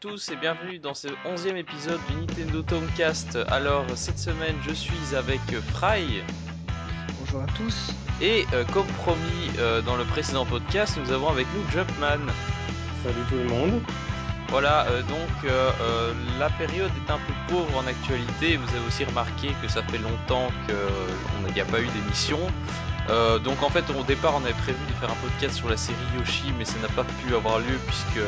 [0.00, 3.36] Tous et bienvenue dans ce onzième épisode du Nintendo Tomcast.
[3.48, 5.42] Alors cette semaine je suis avec
[5.74, 6.22] Fry.
[7.18, 7.92] Bonjour à tous.
[8.22, 12.32] Et euh, comme promis euh, dans le précédent podcast, nous avons avec nous Jumpman.
[13.04, 13.82] Salut tout le monde.
[14.48, 15.52] Voilà, euh, donc
[16.38, 18.56] la période est un peu pauvre en actualité.
[18.56, 22.38] Vous avez aussi remarqué que ça fait longtemps qu'il n'y a pas eu d'émission.
[23.44, 25.98] donc en fait au départ on avait prévu de faire un podcast sur la série
[26.16, 28.24] Yoshi mais ça n'a pas pu avoir lieu puisque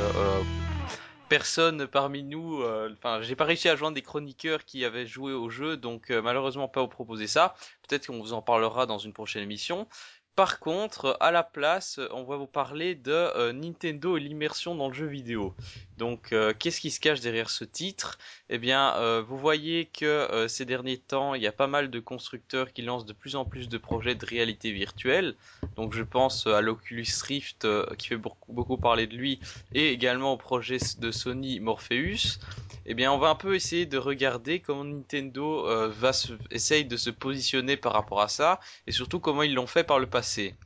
[1.32, 5.32] personne parmi nous, euh, enfin, j'ai pas réussi à joindre des chroniqueurs qui avaient joué
[5.32, 7.54] au jeu, donc euh, malheureusement pas vous proposer ça.
[7.88, 9.88] Peut-être qu'on vous en parlera dans une prochaine émission.
[10.36, 14.88] Par contre, à la place, on va vous parler de euh, Nintendo et l'immersion dans
[14.88, 15.54] le jeu vidéo.
[16.02, 18.18] Donc, euh, qu'est-ce qui se cache derrière ce titre?
[18.50, 22.00] Eh bien, euh, vous voyez que ces derniers temps, il y a pas mal de
[22.00, 25.36] constructeurs qui lancent de plus en plus de projets de réalité virtuelle.
[25.76, 29.38] Donc, je pense à l'Oculus Rift qui fait beaucoup, parler de lui,
[29.74, 32.40] et également au projet de Sony Morpheus.
[32.84, 36.96] Eh bien, on va un peu essayer de regarder comment Nintendo va se, essaye de
[36.96, 40.56] se positionner par rapport à ça, et surtout comment ils l'ont fait par le passé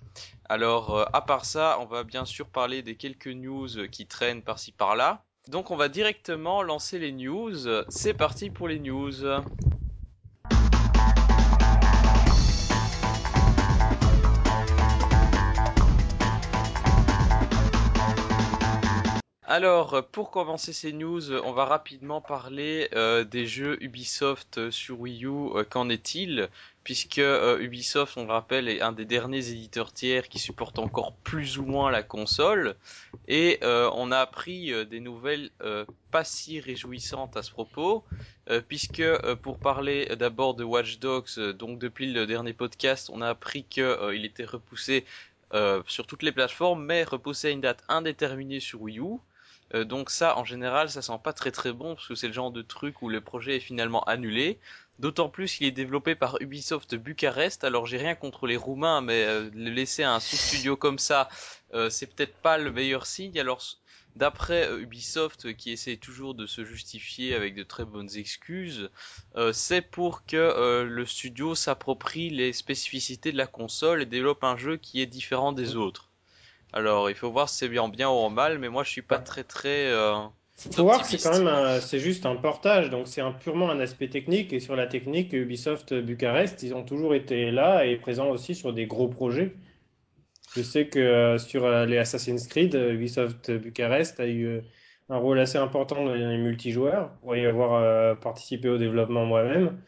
[0.48, 4.42] alors, euh, à part ça, on va bien sûr parler des quelques news qui traînent
[4.42, 5.25] par-ci par-là.
[5.48, 7.68] Donc, on va directement lancer les news.
[7.88, 9.12] C'est parti pour les news.
[19.48, 25.24] Alors, pour commencer ces news, on va rapidement parler euh, des jeux Ubisoft sur Wii
[25.24, 25.28] U.
[25.28, 26.48] Euh, qu'en est-il?
[26.86, 31.14] Puisque euh, Ubisoft, on le rappelle, est un des derniers éditeurs tiers qui supporte encore
[31.24, 32.76] plus ou moins la console.
[33.26, 35.50] Et on a appris des nouvelles
[36.12, 38.04] pas si réjouissantes à ce propos.
[38.68, 39.02] puisque,
[39.42, 44.24] pour parler d'abord de Watch Dogs, donc depuis le dernier podcast, on a appris qu'il
[44.24, 45.04] était repoussé
[45.88, 49.18] sur toutes les plateformes, mais repoussé à une date indéterminée sur Wii U.
[49.74, 52.32] Euh, donc ça, en général, ça sent pas très très bon parce que c'est le
[52.32, 54.58] genre de truc où le projet est finalement annulé.
[54.98, 57.64] D'autant plus qu'il est développé par Ubisoft Bucarest.
[57.64, 61.28] Alors j'ai rien contre les Roumains, mais euh, laisser un sous-studio comme ça,
[61.74, 63.38] euh, c'est peut-être pas le meilleur signe.
[63.38, 63.62] Alors
[64.16, 68.90] d'après Ubisoft, qui essaie toujours de se justifier avec de très bonnes excuses,
[69.52, 74.78] c'est pour que le studio s'approprie les spécificités de la console et développe un jeu
[74.78, 76.08] qui est différent des autres.
[76.72, 79.02] Alors, il faut voir si c'est bien bien ou en mal, mais moi je suis
[79.02, 79.92] pas très très.
[80.58, 83.70] Euh, faut voir que c'est quand même c'est juste un portage, donc c'est un, purement
[83.70, 84.52] un aspect technique.
[84.52, 88.72] Et sur la technique, Ubisoft Bucarest, ils ont toujours été là et présents aussi sur
[88.72, 89.54] des gros projets.
[90.54, 94.62] Je sais que euh, sur euh, les Assassin's Creed, Ubisoft Bucarest a eu
[95.08, 99.78] un rôle assez important dans les multijoueurs, pour y avoir participé au développement moi-même.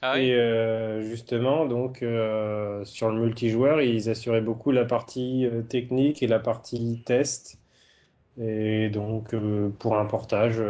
[0.00, 5.62] Ah et euh, justement, donc euh, sur le multijoueur, ils assuraient beaucoup la partie euh,
[5.62, 7.58] technique et la partie test.
[8.40, 9.34] Et donc
[9.78, 10.62] pour un portage.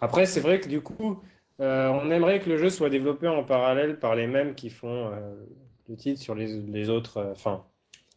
[0.00, 1.20] Après, c'est vrai que du coup,
[1.58, 5.10] on aimerait que le jeu soit développé en parallèle par les mêmes qui font
[5.88, 7.34] le titre sur les, autres,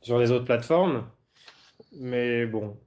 [0.01, 1.05] sur les autres plateformes.
[1.97, 2.77] Mais bon,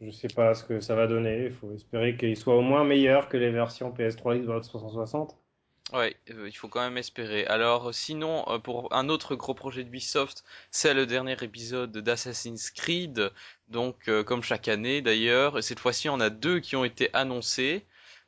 [0.00, 1.46] je sais pas ce que ça va donner.
[1.46, 5.36] Il faut espérer qu'il soit au moins meilleur que les versions PS3 Xbox 360.
[5.92, 7.44] Ouais, euh, il faut quand même espérer.
[7.46, 12.70] Alors sinon, euh, pour un autre gros projet de Ubisoft, c'est le dernier épisode d'Assassin's
[12.70, 13.30] Creed.
[13.68, 17.84] Donc euh, comme chaque année d'ailleurs, cette fois-ci on a deux qui ont été annoncés.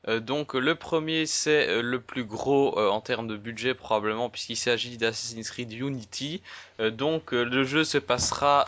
[0.07, 5.51] donc le premier c'est le plus gros en termes de budget probablement puisqu'il s'agit d'Assassin's
[5.51, 6.43] Creed Unity.
[6.79, 8.67] donc le jeu se passera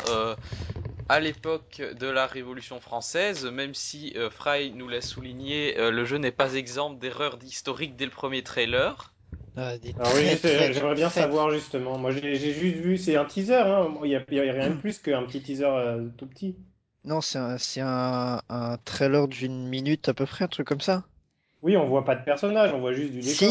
[1.08, 6.04] à l'époque de la Révolution française, même si euh, Fry nous l'a souligné, euh, le
[6.04, 9.14] jeu n'est pas exempt d'erreurs historiques dès le premier trailer.
[9.56, 11.98] Ah, ah oui, j'aimerais bien savoir justement.
[11.98, 13.92] Moi, j'ai juste vu, c'est un teaser, hein.
[14.04, 16.56] il n'y a, rien de plus qu'un petit teaser euh, tout petit.
[17.04, 21.04] Non, c'est un, un, trailer d'une minute à peu près, un truc comme ça.
[21.62, 23.34] Oui, on voit pas de personnage, on voit juste du décor.
[23.34, 23.48] Si,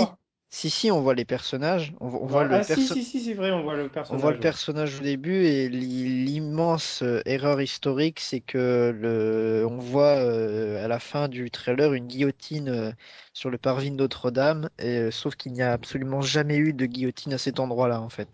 [0.50, 1.94] si, on voit les personnages.
[2.00, 4.20] On, voit le ah, si, si, si, c'est vrai, on voit le personnage.
[4.20, 9.78] On voit le personnage au début et l'immense euh, erreur historique, c'est que le, on
[9.78, 12.92] voit euh, à la fin du trailer une guillotine euh,
[13.34, 17.34] sur le parvis de Notre-Dame, et sauf qu'il n'y a absolument jamais eu de guillotine
[17.34, 18.30] à cet endroit-là, en fait.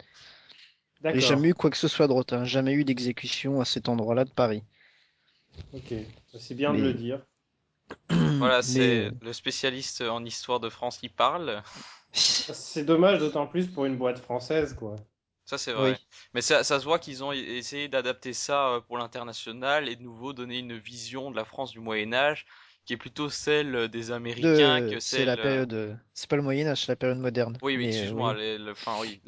[1.01, 1.19] D'accord.
[1.19, 2.45] jamais eu quoi que ce soit d'autre, hein.
[2.45, 4.63] jamais eu d'exécution à cet endroit-là de Paris.
[5.74, 5.94] Ok,
[6.39, 7.25] c'est bien de le dire.
[8.09, 11.62] Voilà, c'est le spécialiste en histoire de France qui parle.
[12.13, 14.95] C'est dommage, d'autant plus pour une boîte française, quoi.
[15.45, 15.98] Ça, c'est vrai.
[16.33, 20.01] Mais ça, ça, se voit qu'ils ont essayé d'adapter ça euh, pour l'international et de
[20.01, 22.45] nouveau donner une vision de la France du Moyen-Âge
[22.86, 25.19] qui est plutôt celle des Américains que celle.
[25.19, 26.00] C'est la période.
[26.13, 27.57] C'est pas le Moyen-Âge, c'est la période moderne.
[27.62, 28.36] Oui, oui, excuse-moi.
[28.71, 29.21] Enfin, oui,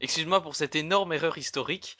[0.00, 1.98] Excuse-moi pour cette énorme erreur historique.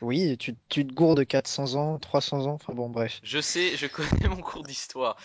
[0.00, 3.20] Oui, tu, tu te gourdes 400 ans, 300 ans, enfin bon, bref.
[3.22, 5.16] Je sais, je connais mon cours d'histoire.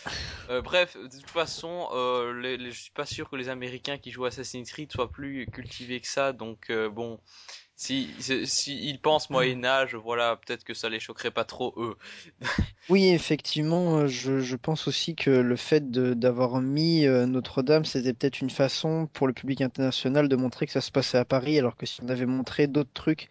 [0.50, 3.98] Euh, bref, de toute façon, euh, les, les- je suis pas sûr que les Américains
[3.98, 7.20] qui jouent à Assassin's Creed soient plus cultivés que ça, donc euh, bon,
[7.84, 8.16] si,
[8.68, 11.96] ils pensent Moyen Âge, voilà, peut-être que ça les choquerait pas trop eux.
[12.90, 18.14] Oui, effectivement, euh, je, je pense aussi que le fait d'avoir mis euh, Notre-Dame, c'était
[18.14, 21.58] peut-être une façon pour le public international de montrer que ça se passait à Paris,
[21.58, 23.30] alors que si on avait montré d'autres trucs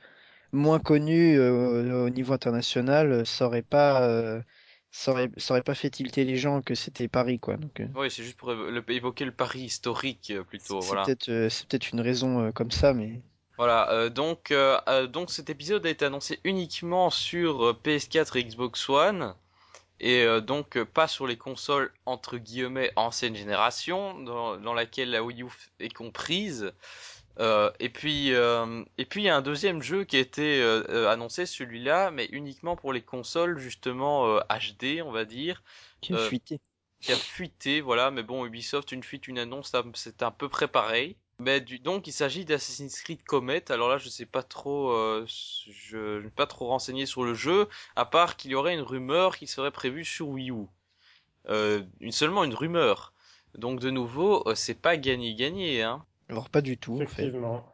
[0.52, 4.42] moins connus euh, au niveau international, ça aurait pas, euh,
[4.90, 7.56] ça aurait, ça aurait pas fait tilter les gens que c'était Paris, quoi.
[7.58, 8.52] Donc, euh, Oui, c'est juste pour
[8.88, 11.04] évoquer le Paris historique plutôt, c'est voilà.
[11.04, 13.22] peut-être, euh, peut-être une raison euh, comme ça, mais
[13.58, 18.36] Voilà, euh, donc, euh, euh, donc cet épisode a été annoncé uniquement sur euh, PS4
[18.36, 19.34] et Xbox One,
[20.00, 25.22] et euh, donc pas sur les consoles entre guillemets ancienne génération, dans, dans laquelle la
[25.24, 25.48] Wii U
[25.80, 26.72] est comprise.
[27.40, 30.62] Euh, et puis, euh, et puis il y a un deuxième jeu qui a été
[31.08, 35.62] annoncé, celui-là, mais uniquement pour les consoles justement euh, HD, on va dire,
[36.00, 36.60] qui a fuité.
[37.00, 38.10] qui a fuité, voilà.
[38.10, 41.16] Mais bon, Ubisoft, une fuite, une annonce, c'est à peu près pareil.
[41.42, 43.70] Mais du, donc il s'agit d'Assassin's Creed Comet.
[43.70, 47.34] Alors là, je sais pas trop, euh, je ne suis pas trop renseigné sur le
[47.34, 50.66] jeu, à part qu'il y aurait une rumeur qui serait prévue sur Wii U.
[51.48, 53.12] Euh, une, seulement une rumeur.
[53.56, 56.04] Donc de nouveau, euh, c'est pas gagné gagné, hein.
[56.28, 57.04] Alors pas du tout, en fait.
[57.04, 57.64] Effectivement.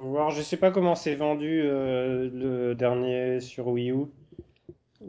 [0.00, 4.06] Alors, je sais pas comment c'est vendu euh, le dernier sur Wii U.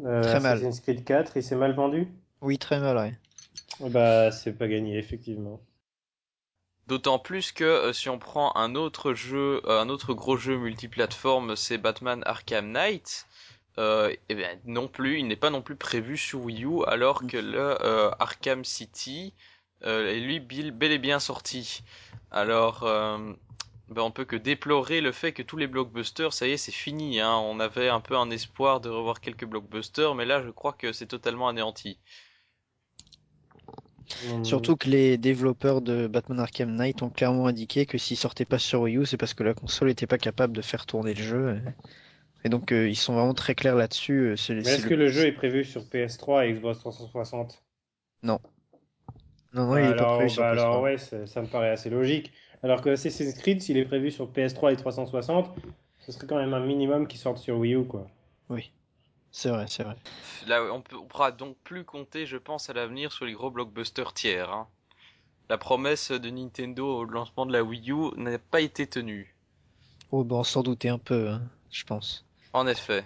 [0.06, 0.58] Euh, Très mal.
[0.58, 2.08] Assassin's Creed 4, il s'est mal vendu?
[2.42, 3.90] Oui, très mal, ouais.
[3.90, 5.62] Bah, c'est pas gagné, effectivement.
[6.90, 10.58] D'autant plus que euh, si on prend un autre jeu, euh, un autre gros jeu
[10.58, 13.28] multiplateforme, c'est Batman Arkham Knight.
[13.78, 17.28] Euh, eh bien non plus, il n'est pas non plus prévu sur Wii U, alors
[17.28, 17.78] que le
[18.20, 19.36] Arkham City
[19.84, 21.84] est lui bel et bien sorti.
[22.32, 26.58] Alors, ben, on peut que déplorer le fait que tous les blockbusters, ça y est,
[26.58, 27.20] c'est fini.
[27.20, 27.36] Hein.
[27.36, 30.92] On avait un peu un espoir de revoir quelques blockbusters, mais là, je crois que
[30.92, 32.00] c'est totalement anéanti.
[34.22, 38.46] Hum, Surtout que les développeurs de Batman Arkham Knight ont clairement indiqué que s'il sortait
[38.46, 41.14] pas sur Wii U, c'est parce que la console n'était pas capable de faire tourner
[41.14, 41.62] le jeu.
[42.46, 44.30] Et donc euh, ils sont vraiment très clairs là-dessus.
[44.32, 47.64] euh, Mais est-ce que le jeu est prévu sur PS3 et Xbox 360?
[48.22, 48.40] Non,
[49.54, 50.52] non, Bah il est pas alors, prévu sur bah PS3.
[50.52, 52.32] alors ouais, ça, ça me paraît assez logique.
[52.64, 55.50] Alors que Assassin's Creed, s'il est prévu sur PS3 et 360,
[56.00, 58.08] ce serait quand même un minimum qu'il sorte sur Wii U, quoi.
[58.50, 58.72] Oui,
[59.32, 59.96] c'est vrai, c'est vrai.
[60.48, 63.52] Là, on, peut, on pourra donc plus compter, je pense, à l'avenir sur les gros
[63.52, 64.52] blockbusters tiers.
[64.52, 64.68] hein.
[65.50, 69.36] La promesse de Nintendo au lancement de la Wii U n'a pas été tenue.
[70.12, 71.42] Oh, ben, on s'en doutait un peu, hein,
[71.72, 72.26] je pense.
[72.54, 73.04] En effet.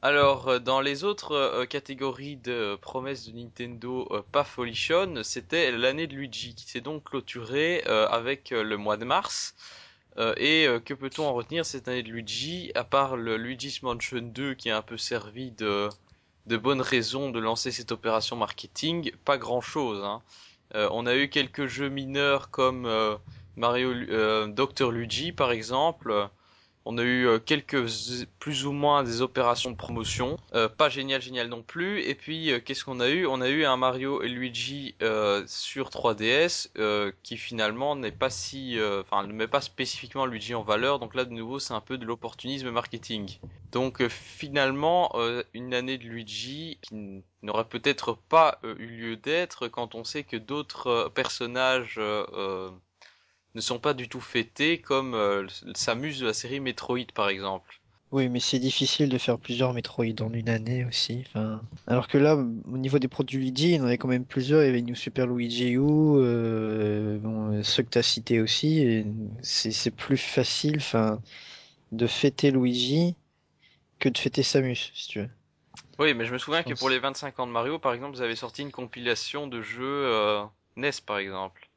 [0.00, 5.70] Alors, euh, dans les autres euh, catégories de promesses de Nintendo euh, pas folichonnes, c'était
[5.70, 9.54] l'année de Luigi qui s'est donc clôturée euh, avec le mois de mars.
[10.18, 13.82] Euh, et euh, que peut-on en retenir cette année de Luigi, à part le Luigi's
[13.82, 15.88] Mansion 2 qui a un peu servi de,
[16.46, 19.12] de bonne raison de lancer cette opération marketing?
[19.24, 20.02] Pas grand-chose.
[20.04, 20.22] Hein.
[20.74, 22.88] Euh, on a eu quelques jeux mineurs comme
[23.56, 23.94] Mario
[24.48, 26.28] Dr Luigi par exemple.
[26.84, 27.86] On a eu euh, quelques
[28.38, 32.02] plus ou moins des opérations de promotion, euh, pas génial génial non plus.
[32.02, 33.26] Et puis euh, qu'est-ce qu'on a eu?
[33.26, 34.94] On a eu un Mario et Luigi
[35.46, 40.62] sur 3DS euh, qui finalement n'est pas si, enfin ne met pas spécifiquement Luigi en
[40.62, 40.98] valeur.
[40.98, 43.38] Donc là de nouveau c'est un peu de l'opportunisme marketing.
[43.70, 45.12] Donc finalement
[45.54, 50.36] une année de Luigi qui n'aurait peut-être pas eu lieu d'être quand on sait que
[50.36, 52.00] d'autres personnages
[53.54, 57.80] ne sont pas du tout fêtés comme euh, Samus de la série Metroid par exemple.
[58.12, 61.24] Oui, mais c'est difficile de faire plusieurs Metroid en une année aussi.
[61.28, 64.26] Enfin, alors que là, au niveau des produits Luigi, il y en avait quand même
[64.26, 64.62] plusieurs.
[64.62, 69.06] Il y avait New Super Luigi U, euh, bon, ceux que tu as cités aussi.
[69.42, 71.22] C'est plus facile, enfin,
[71.92, 73.16] de fêter Luigi
[73.98, 75.30] que de fêter Samus, si tu veux.
[75.98, 78.16] Oui, mais je me souviens Je que pour les 25 ans de Mario, par exemple,
[78.16, 80.44] vous avez sorti une compilation de jeux euh,
[80.76, 81.68] NES, par exemple.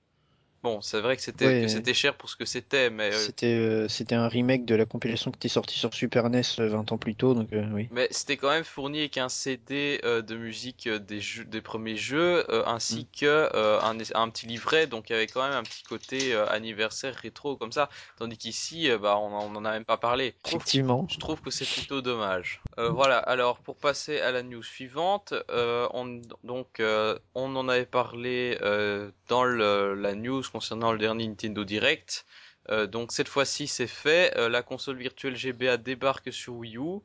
[0.66, 1.68] Bon, c'est vrai que c'était Ouais.
[1.68, 4.86] c'était cher pour ce que c'était, mais euh, C'était euh, c'était un remake de la
[4.86, 7.88] compilation qui était sortie sur Super NES euh, 20 ans plus tôt, donc euh, oui.
[7.92, 11.62] mais c'était quand même fourni avec un CD euh, de musique euh, des jeux, des
[11.62, 13.18] premiers jeux, euh, ainsi Mm.
[13.20, 16.34] que euh, un, un petit livret, donc il y avait quand même un petit côté
[16.34, 17.90] euh, anniversaire rétro comme ça.
[18.18, 20.34] Tandis qu'ici, euh, bah, on, en- on en a même pas parlé.
[20.44, 21.06] Je trouve Effectivement.
[21.10, 22.62] Je trouve que c'est plutôt dommage.
[22.80, 27.70] Euh, voilà, alors pour passer à la news suivante, euh, on, donc euh, on en
[27.70, 32.26] avait parlé euh, dans le- la news concernant le dernier Nintendo Direct.
[32.70, 37.02] Euh, donc cette fois-ci c'est fait, Euh, la console virtuelle GBA débarque sur Wii U,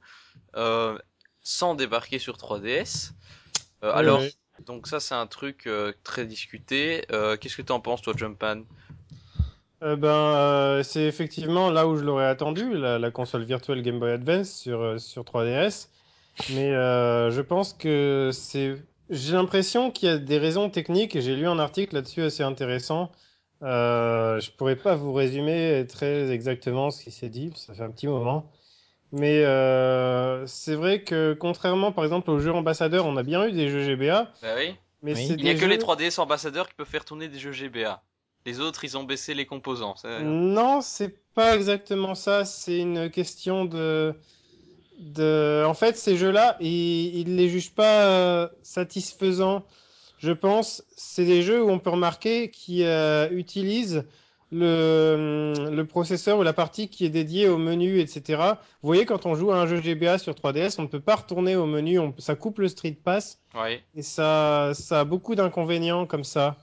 [0.56, 0.96] euh,
[1.42, 3.10] sans débarquer sur 3DS.
[3.82, 4.22] Euh, alors,
[4.66, 5.68] donc ça c'est un truc
[6.04, 7.04] très discuté.
[7.40, 8.62] Qu'est-ce que t'en penses toi, Jumpan
[9.82, 14.12] Euh, ben, c'est effectivement là où je l'aurais attendu, la, la console virtuelle Game Boy
[14.12, 15.88] Advance sur, sur 3DS.
[16.54, 16.70] Mais
[17.36, 18.76] je pense que c'est.
[19.10, 22.44] J'ai l'impression qu'il y a des raisons techniques et j'ai lu un article là-dessus assez
[22.44, 23.10] intéressant.
[23.62, 27.90] Euh, je pourrais pas vous résumer très exactement ce qui s'est dit, ça fait un
[27.90, 28.50] petit moment.
[29.12, 33.52] Mais euh, c'est vrai que contrairement par exemple aux jeux ambassadeurs, on a bien eu
[33.52, 34.74] des jeux GBA, Bah oui.
[35.02, 35.26] mais Oui.
[35.36, 38.02] Il n'y a que les jeux- 3DS ambassadeurs qui peuvent faire tourner des jeux GBA.
[38.46, 39.96] Les autres, ils ont baissé les composants.
[39.96, 42.46] ça- Non, c'est pas exactement ça.
[42.46, 44.14] C'est une question de,
[44.98, 45.64] de...
[45.66, 49.64] En fait, ces jeux-là, ils, ils les jugent pas euh, satisfaisants.
[50.20, 54.04] Je pense, c'est des jeux où on peut remarquer qui euh, utilisent
[54.52, 58.42] le, hum, le processeur ou la partie qui est dédiée au menu, etc.
[58.82, 61.16] Vous voyez, quand on joue à un jeu GBA sur 3DS, on ne peut pas
[61.16, 63.40] retourner au menu, on- ça coupe le Street Pass.
[63.54, 63.82] Ouais.
[63.94, 66.56] Et ça, ça a beaucoup d'inconvénients comme ça.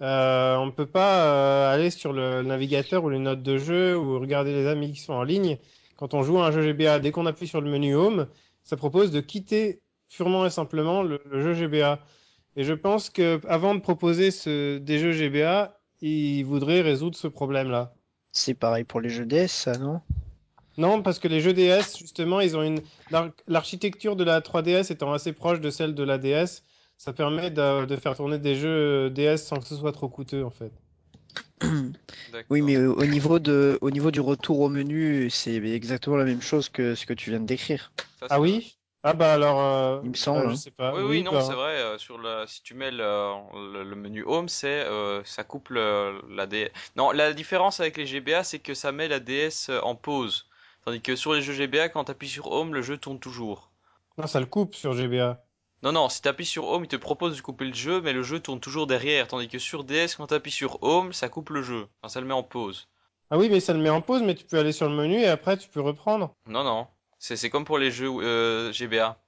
[0.00, 3.96] Euh, on ne peut pas euh, aller sur le navigateur ou les notes de jeu
[3.96, 5.56] ou regarder les amis qui sont en ligne.
[5.96, 8.26] Quand on joue à un jeu GBA, dès qu'on appuie sur le menu Home,
[8.64, 11.98] ça propose de quitter purement et simplement le, le jeu GBA.
[12.58, 17.28] Et je pense que avant de proposer ce, des jeux GBA, ils voudraient résoudre ce
[17.28, 17.94] problème-là.
[18.32, 20.00] C'est pareil pour les jeux DS, ça, non?
[20.76, 24.90] Non, parce que les jeux DS, justement, ils ont une l'ar- l'architecture de la 3DS
[24.90, 26.64] étant assez proche de celle de la DS,
[26.98, 30.44] ça permet de, de faire tourner des jeux DS sans que ce soit trop coûteux,
[30.44, 30.72] en fait.
[32.50, 36.24] Oui, mais au au niveau de, au niveau du retour au menu, c'est exactement la
[36.24, 37.92] même chose que ce que tu viens de décrire.
[38.20, 38.77] Ça, Ah oui?
[39.02, 40.56] Ah bah alors, euh, Il me semble, bah, je hein.
[40.56, 40.94] sais pas.
[40.94, 41.76] Oui, oui, non, bah, c'est vrai.
[41.76, 42.98] euh, sur le, si tu mets le,
[43.72, 46.72] le, le menu Home, c'est euh, ça coupe le- la DS.
[46.96, 50.48] Non, la différence avec les GBA, c'est que ça met la DS en pause.
[50.84, 53.70] Tandis que sur les jeux GBA, quand tu appuies sur Home, le jeu tourne toujours.
[54.18, 55.42] Non, ça le coupe sur GBA.
[55.82, 58.12] Non, non, si tu appuies sur Home, il te propose de couper le jeu, mais
[58.12, 59.26] le jeu tourne toujours derrière.
[59.26, 61.88] Tandis que sur DS, quand tu appuies sur Home, ça coupe le jeu.
[62.02, 62.88] Enfin, ça le met en pause.
[63.30, 65.14] Ah oui, mais ça le met en pause, mais tu peux aller sur le menu
[65.14, 66.34] et après tu peux reprendre.
[66.46, 66.88] Non, non.
[67.18, 69.20] C'est comme pour les jeux euh, GBA.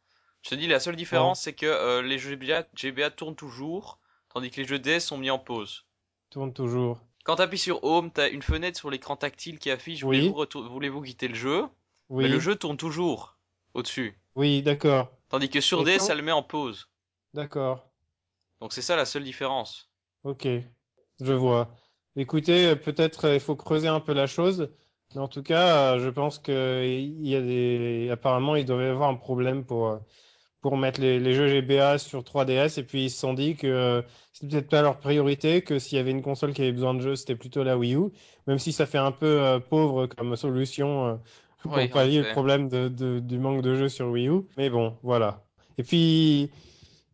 [0.42, 3.98] Je te dis, la seule différence, c'est que euh, les jeux GBA, GBA tournent toujours,
[4.32, 5.84] tandis que les jeux DS sont mis en pause.
[6.30, 7.00] Tourne toujours.
[7.24, 10.28] Quand tu appuies sur Home, tu as une fenêtre sur l'écran tactile qui affiche Oui.
[10.30, 11.66] voulez-vous voulez-vous quitter le jeu?
[12.08, 13.36] Oui, Mais le jeu tourne toujours
[13.74, 14.18] au-dessus.
[14.34, 16.88] oui, d'accord, Tandis que sur DS, ça le met en pause.
[17.34, 17.86] d'accord.
[18.60, 19.90] Donc c'est ça la seule différence.
[20.24, 20.46] Ok,
[21.20, 21.70] je vois.
[22.16, 24.70] Écoutez, euh, peut-être il faut creuser un peu la chose,
[25.16, 28.88] en tout cas, euh, je pense que il y a des, apparemment, il devait y
[28.88, 29.98] avoir un problème pour euh,
[30.62, 33.66] pour mettre les, les jeux GBA sur 3DS, et puis ils se sont dit que
[33.68, 34.02] euh,
[34.32, 37.00] c'était peut-être pas leur priorité, que s'il y avait une console qui avait besoin de
[37.00, 38.10] jeux, c'était plutôt la Wii U,
[38.46, 41.16] même si ça fait un peu euh, pauvre comme solution euh,
[41.62, 44.42] pour Oui, pallier le problème de, de- du manque de jeux sur Wii U.
[44.58, 45.44] Mais bon, voilà.
[45.78, 46.50] Et puis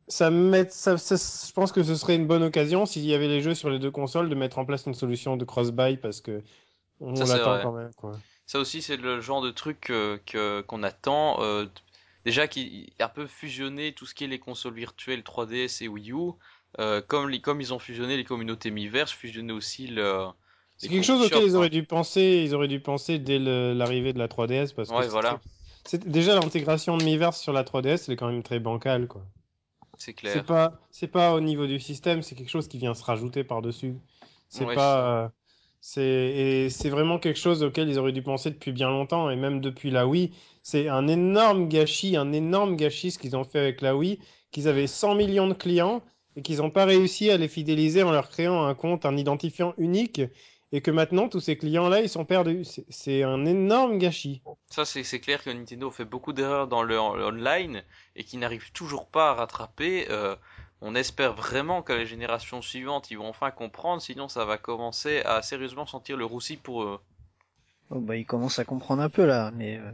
[0.09, 3.29] ça met, ça, ça- je pense que ce serait une bonne occasion s'il y avait
[3.29, 6.21] les jeux sur les deux consoles de mettre en place une solution de cross-buy parce
[6.21, 6.43] que
[7.01, 8.19] on l'attend quand même, quoi.
[8.47, 11.43] Ça aussi, c'est le genre de truc que qu'on attend.
[11.43, 11.67] euh,
[12.25, 16.13] déjà, qui un peu fusionner tout ce qui est les consoles virtuelles 3DS et Wii
[16.13, 16.33] U.
[16.79, 20.27] euh, comme, les, comme ils ont fusionné les communautés Miiverse, fusionner aussi le.
[20.79, 24.13] C'est quelque chose auquel ils auraient dû penser, ils auraient dû penser dès le- l'arrivée
[24.13, 25.41] de la 3DS parce Ouais, voilà.
[25.87, 29.23] c'est déjà l'intégration de Miiverse sur la 3DS, elle est quand même très bancale quoi.
[29.99, 30.45] C'est C'est clair.
[30.47, 33.95] pas c'est pas au niveau du système, c'est quelque chose qui vient se rajouter par-dessus.
[34.51, 35.33] C'est Ouais, pas
[35.89, 39.61] c'est c'est vraiment quelque chose auquel ils auraient dû penser depuis bien longtemps et même
[39.61, 43.81] depuis la Wii, c'est un énorme gâchis, un énorme gâchis ce qu'ils ont fait avec
[43.83, 44.19] la Wii,
[44.51, 46.03] qu'ils avaient 100 millions de clients
[46.35, 49.75] et qu'ils n'ont pas réussi à les fidéliser en leur créant un compte, un identifiant
[49.79, 50.21] unique
[50.73, 52.65] et que maintenant tous ces clients-là, ils sont perdus.
[52.89, 54.43] C'est- un énorme gâchis.
[54.69, 57.83] Ça, c'est clair que Nintendo fait beaucoup d'erreurs dans le online
[58.17, 60.07] et qui n'arrive toujours pas à rattraper.
[60.11, 60.35] euh,
[60.83, 65.23] on espère vraiment que les générations suivantes, ils vont enfin comprendre, sinon ça va commencer
[65.23, 67.01] à sérieusement sentir le roussi pour eux.
[67.91, 69.91] Oh, bah, ils commencent à comprendre un peu là, mais euh,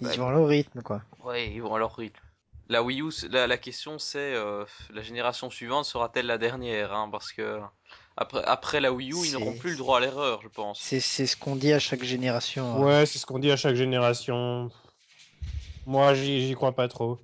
[0.00, 1.02] ils Bah, y vont à leur rythme, quoi.
[1.24, 2.20] Ouais, ils vont à leur rythme.
[2.68, 7.08] La Wii U, la, la question c'est euh, la génération suivante sera-t-elle la dernière hein,
[7.12, 7.60] Parce que
[8.16, 10.80] après, après la Wii U, ils n'auront plus le droit à l'erreur, je pense.
[10.80, 12.64] C'est ce qu'on dit à chaque génération.
[12.74, 12.82] hein.
[12.84, 14.70] Ouais, c'est ce qu'on dit à chaque génération.
[15.86, 17.20] Moi, j'y crois pas trop.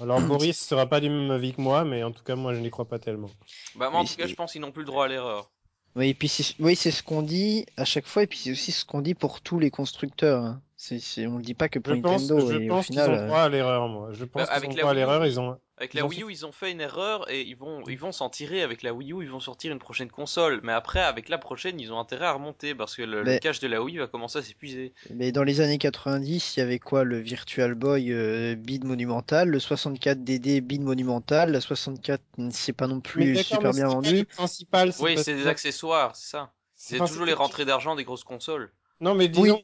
[0.00, 2.60] Alors Boris sera pas du même avis que moi, mais en tout cas, moi, je
[2.60, 3.30] n'y crois pas tellement.
[3.74, 5.50] Bah moi en Mais tout cas, je pense qu'ils n'ont plus le droit à l'erreur.
[5.96, 8.52] Oui, et puis c'est oui, c'est ce qu'on dit à chaque fois, et puis c'est
[8.52, 10.42] aussi ce qu'on dit pour tous les constructeurs.
[10.44, 10.62] hein.
[10.80, 13.14] C'est, on le dit pas que pour Je pense, je et pense qu'ils final, ont
[13.14, 14.10] euh, droit à l'erreur, moi.
[14.12, 15.26] Je pense Bah, qu'ils avec ont la droit à Wii U, l'erreur.
[15.26, 15.58] ils- Ils ont.
[15.76, 17.82] Avec Ils la ont Wii fait- U, ils ont fait une erreur et ils vont,
[17.88, 18.62] ils vont s'en tirer.
[18.62, 20.60] Avec la Wii U, ils vont sortir une prochaine console.
[20.62, 23.38] Mais après, avec la prochaine, ils ont intérêt à remonter parce que le, le Mais-
[23.40, 24.92] cache de la Wii va commencer à s'épuiser.
[25.12, 27.02] mais dans les années 90, il y avait quoi?
[27.02, 32.86] Le Virtual Boy euh, bid monumental, le 64 DD bid monumental, la 64 c'est pas
[32.86, 34.18] non plus super mais bien vendu.
[34.18, 34.92] le principal.
[35.00, 36.52] Oui, c'est des accessoires, c'est ça.
[36.76, 38.70] C'est toujours les rentrées d'argent des grosses consoles.
[39.00, 39.62] Non, mais disons,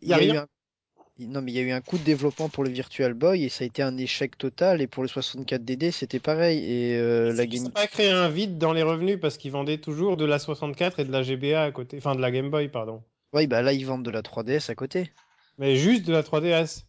[0.00, 0.46] il y, a eu un...
[1.18, 3.48] Non, mais il y a eu un coup de développement pour le Virtual Boy et
[3.48, 4.80] ça a été un échec total.
[4.80, 6.58] Et pour le 64DD, c'était pareil.
[6.58, 7.64] Et euh, la game.
[7.64, 11.00] Ça pas créé un vide dans les revenus parce qu'ils vendaient toujours de la 64
[11.00, 11.98] et de la GBA à côté.
[11.98, 13.02] Enfin, de la Game Boy, pardon.
[13.32, 15.12] Oui, bah là, ils vendent de la 3DS à côté.
[15.58, 16.84] Mais juste de la 3DS.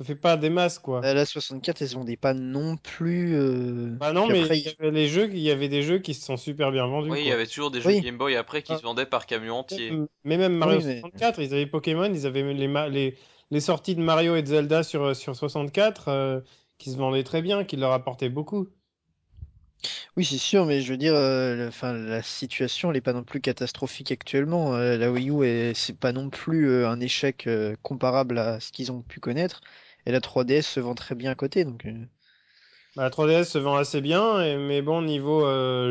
[0.00, 1.02] Ça fait pas des masses, quoi.
[1.02, 3.34] Bah, la 64, elles se vendaient pas non plus.
[3.36, 6.14] Euh, bah non, mais il y avait les jeux, il y avait des jeux qui
[6.14, 7.10] se sont super bien vendus.
[7.10, 8.78] Oui, il y avait toujours des jeux Game Boy après qui ah.
[8.78, 9.92] se vendaient par camion entier.
[10.24, 13.14] Mais même Mario 64, ils avaient Pokémon, ils avaient les, les,
[13.50, 16.40] les sorties de Mario et de Zelda sur, sur 64 euh,
[16.78, 18.68] qui se vendaient très bien, qui leur apportaient beaucoup.
[20.16, 23.42] Oui, c'est sûr, mais je veux dire, euh, enfin, la situation n'est pas non plus
[23.42, 24.74] catastrophique actuellement.
[24.76, 27.46] Euh, la Wii U, c'est pas non plus un échec
[27.82, 29.60] comparable à ce qu'ils ont pu connaître.
[30.06, 31.86] Et la 3DS se vend très bien à côté, donc.
[32.96, 35.42] Bah, la 3DS se vend assez bien, mais bon, niveau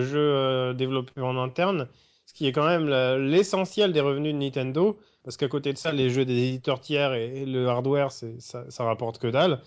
[0.02, 1.88] jeu développé en interne,
[2.26, 2.90] ce qui est quand même
[3.24, 7.14] l'essentiel des revenus de Nintendo, parce qu'à côté de ça, les jeux des éditeurs tiers
[7.14, 9.62] et, le hardware, ça, ça rapporte que dalle.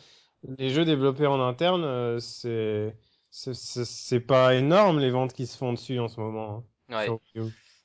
[0.58, 2.96] Les jeux développés en interne, euh, c'est
[3.30, 6.64] c'est pas énorme les ventes qui se font dessus en ce moment.
[6.90, 7.42] Hein, ouais.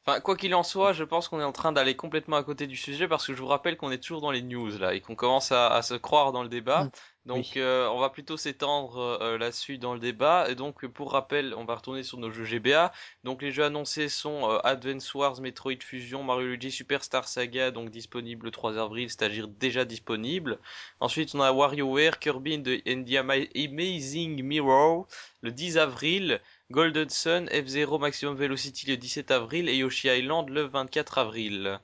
[0.08, 2.66] Enfin, quoi qu'il en soit, je pense qu'on est en train d'aller complètement à côté
[2.66, 5.02] du sujet parce que je vous rappelle qu'on est toujours dans les news là et
[5.02, 6.86] qu'on commence à, se croire dans le débat.
[6.86, 6.92] Mm.
[7.26, 10.50] Donc, euh, on va plutôt s'étendre euh, là-dessus dans le débat.
[10.50, 12.94] Et donc, pour rappel, on va retourner sur nos jeux GBA.
[13.26, 17.90] Donc, les jeux annoncés sont euh, Advance Wars, Metroid Fusion, Mario Luigi Superstar Saga, donc
[17.90, 20.58] disponible le 3 avril, c'est-à-dire déjà disponible.
[21.02, 23.18] Ensuite, on a WarioWare, Kirby and the
[23.58, 25.06] Amazing Mirror,
[25.42, 26.40] le 10 avril.
[26.70, 31.80] Golden Sun, F-Zero Maximum Velocity le 17 avril et Yoshi Island le 24 avril.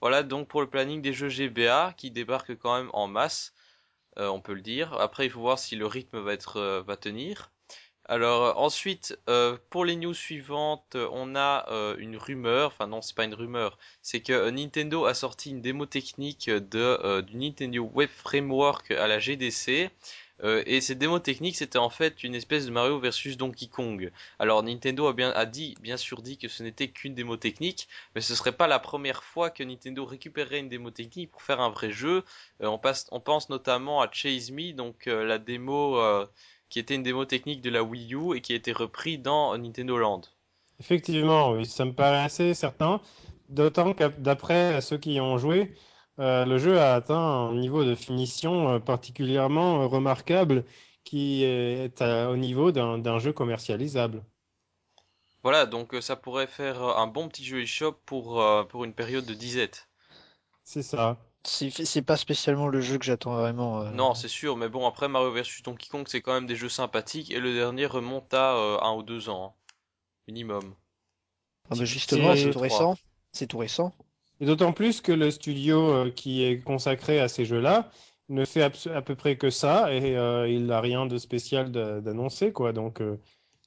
[0.00, 3.54] Voilà donc pour le planning des jeux GBA qui débarquent quand même en masse,
[4.18, 4.92] euh, on peut le dire.
[4.94, 7.52] Après il faut voir si le rythme va être euh, va tenir.
[8.06, 9.16] Alors euh, ensuite
[9.70, 14.20] pour les news suivantes, on a une rumeur, enfin non c'est pas une rumeur, c'est
[14.20, 19.92] que Nintendo a sorti une démo technique du Nintendo Web Framework à la GDC
[20.44, 24.10] euh, et cette démo technique, c'était en fait une espèce de Mario versus Donkey Kong.
[24.38, 27.88] Alors Nintendo a bien a dit, bien sûr dit que ce n'était qu'une démo technique,
[28.14, 31.60] mais ce serait pas la première fois que Nintendo récupérerait une démo technique pour faire
[31.60, 32.24] un vrai jeu.
[32.62, 35.98] Euh, on, passe, on pense notamment à Chase Me, donc euh, la démo
[36.68, 39.56] qui était une démo technique de la Wii U et qui a été repris dans
[39.56, 40.22] Nintendo Land.
[40.80, 43.00] Effectivement, oui, ça me paraît assez certain.
[43.48, 45.74] D'autant que d'après ceux qui y ont joué,
[46.18, 50.64] euh, le jeu a atteint un niveau de finition euh, particulièrement euh, remarquable
[51.04, 54.22] qui est au niveau d'un jeu commercialisable.
[55.42, 59.32] Voilà, donc ça pourrait faire un bon petit jeu eShop pour, pour une période de
[59.32, 59.88] disette.
[60.64, 61.16] C'est ça.
[61.44, 63.84] C'est pas spécialement le jeu que j'attends vraiment.
[63.84, 66.68] Non, c'est sûr, mais bon, après Mario vs Donkey Kong, c'est quand même des jeux
[66.68, 68.52] sympathiques et le dernier remonte à
[68.82, 69.72] un ou deux ans, hein,
[70.26, 70.74] minimum.
[71.70, 72.98] Ah bah justement, c'est tout récent.
[73.32, 73.94] C'est tout récent.
[74.40, 77.90] Et d'autant plus que le studio euh, qui est consacré à ces jeux-là
[78.28, 82.52] ne fait à peu près que ça et euh, il n'a rien de spécial d'annoncer,
[82.52, 82.72] quoi.
[82.72, 83.18] Donc euh,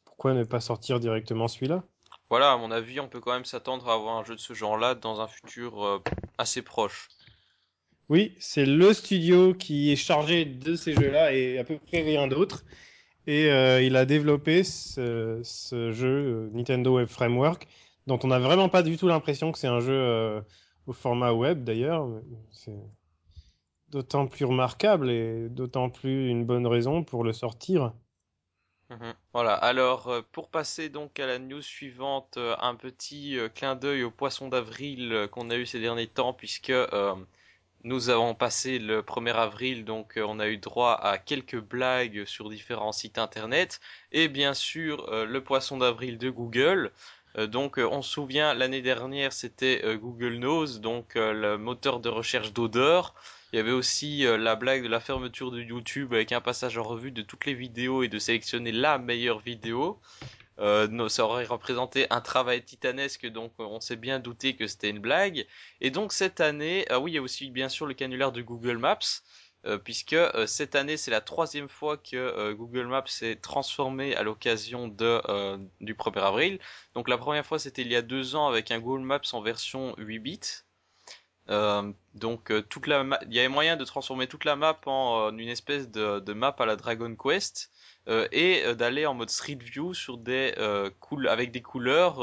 [0.05, 1.83] pourquoi ne pas sortir directement celui-là?
[2.29, 4.53] Voilà, à mon avis, on peut quand même s'attendre à avoir un jeu de ce
[4.53, 6.01] genre-là dans un futur
[6.37, 7.09] assez proche.
[8.07, 12.27] Oui, c'est le studio qui est chargé de ces jeux-là et à peu près rien
[12.27, 12.63] d'autre.
[13.27, 13.47] Et
[13.83, 17.67] il a développé ce, ce jeu Nintendo Web Framework
[18.07, 20.41] dont on n'a vraiment pas du tout l'impression que c'est un jeu euh,
[20.87, 22.07] au format web d'ailleurs.
[22.51, 22.79] C'est
[23.89, 27.93] d'autant plus remarquable et d'autant plus une bonne raison pour le sortir.
[28.89, 29.13] Mhm.
[29.33, 34.03] Voilà, alors euh, pour passer donc à la news suivante, euh, un petit clin d'œil
[34.03, 36.73] au poisson d'avril qu'on a eu ces derniers temps puisque
[37.83, 42.49] nous avons passé le 1er avril, donc on a eu droit à quelques blagues sur
[42.49, 43.79] différents sites internet
[44.11, 46.91] et bien sûr le poisson d'avril de Google.
[47.37, 51.99] Euh, donc euh, on se souvient l'année dernière c'était euh, Google Nose, donc le moteur
[51.99, 53.15] de recherche d'odeur.
[53.53, 56.83] Il y avait aussi la blague de la fermeture de YouTube avec un passage en
[56.83, 59.99] revue de toutes les vidéos et de sélectionner la meilleure vidéo.
[60.57, 65.45] ça aurait représenté un travail titanesque, donc on s'est bien douté que c'était une blague.
[65.81, 68.41] Et donc cette année, ah oui, il y a aussi bien sûr le canulaire de
[68.41, 68.99] Google Maps.
[69.67, 74.15] Euh, puisque euh, cette année c'est la troisième fois que euh, Google Maps s'est transformé
[74.15, 75.21] à l'occasion de
[75.81, 76.59] du 1er avril.
[76.95, 79.41] Donc la première fois c'était il y a deux ans avec un Google Maps en
[79.41, 80.39] version 8 bits.
[82.15, 85.89] donc toute la il y avait moyen de transformer toute la map en une espèce
[85.89, 87.71] de, map à la Dragon Quest
[88.07, 90.53] et d'aller en mode Street View sur des
[91.29, 92.15] avec des couleurs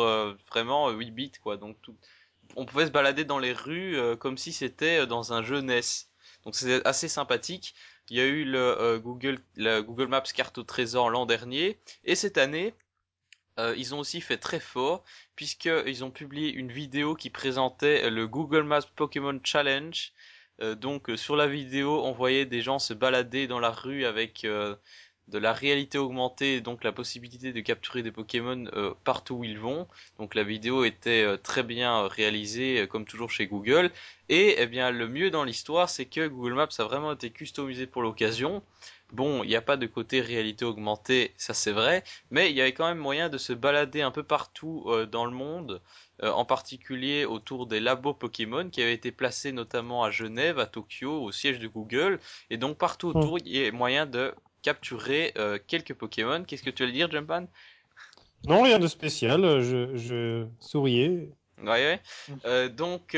[0.51, 1.57] vraiment 8 bits quoi.
[1.57, 1.77] Donc
[2.57, 6.08] on pouvait se balader dans les rues comme si c'était dans un jeu NES.
[6.49, 7.75] Donc c'est assez sympathique.
[8.09, 12.15] Il y a eu le euh, Google, Google Maps carte au trésor l'an dernier et
[12.15, 12.73] cette année,
[13.61, 15.05] euh, ils ont aussi fait très fort
[15.37, 20.15] puisqu'ils ont publié une vidéo qui présentait le Google Maps Pokémon Challenge.
[20.63, 24.47] Euh, donc sur la vidéo, on voyait des gens se balader dans la rue avec
[25.29, 28.65] de la réalité augmentée, donc la possibilité de capturer des Pokémon
[29.05, 29.87] partout où ils vont.
[30.19, 33.91] Donc la vidéo était très bien réalisée, comme toujours chez Google.
[34.29, 37.87] Et eh bien le mieux dans l'histoire, c'est que Google Maps a vraiment été customisé
[37.87, 38.63] pour l'occasion.
[39.13, 42.61] Bon, il n'y a pas de côté réalité augmentée, ça c'est vrai, mais il y
[42.61, 45.81] avait quand même moyen de se balader un peu partout euh, dans le monde,
[46.23, 50.67] euh, en particulier autour des labos Pokémon qui avaient été placés notamment à Genève, à
[50.67, 53.47] Tokyo, au siège de Google, et donc partout autour hmm.
[53.47, 56.45] il y a moyen de capturer euh, quelques Pokémon.
[56.45, 57.47] Qu'est-ce que tu veux dire, Jumpan
[58.47, 61.31] Non, rien de spécial, je, je souriais.
[61.63, 62.01] Ouais,
[62.45, 62.69] ouais.
[62.71, 63.17] donc,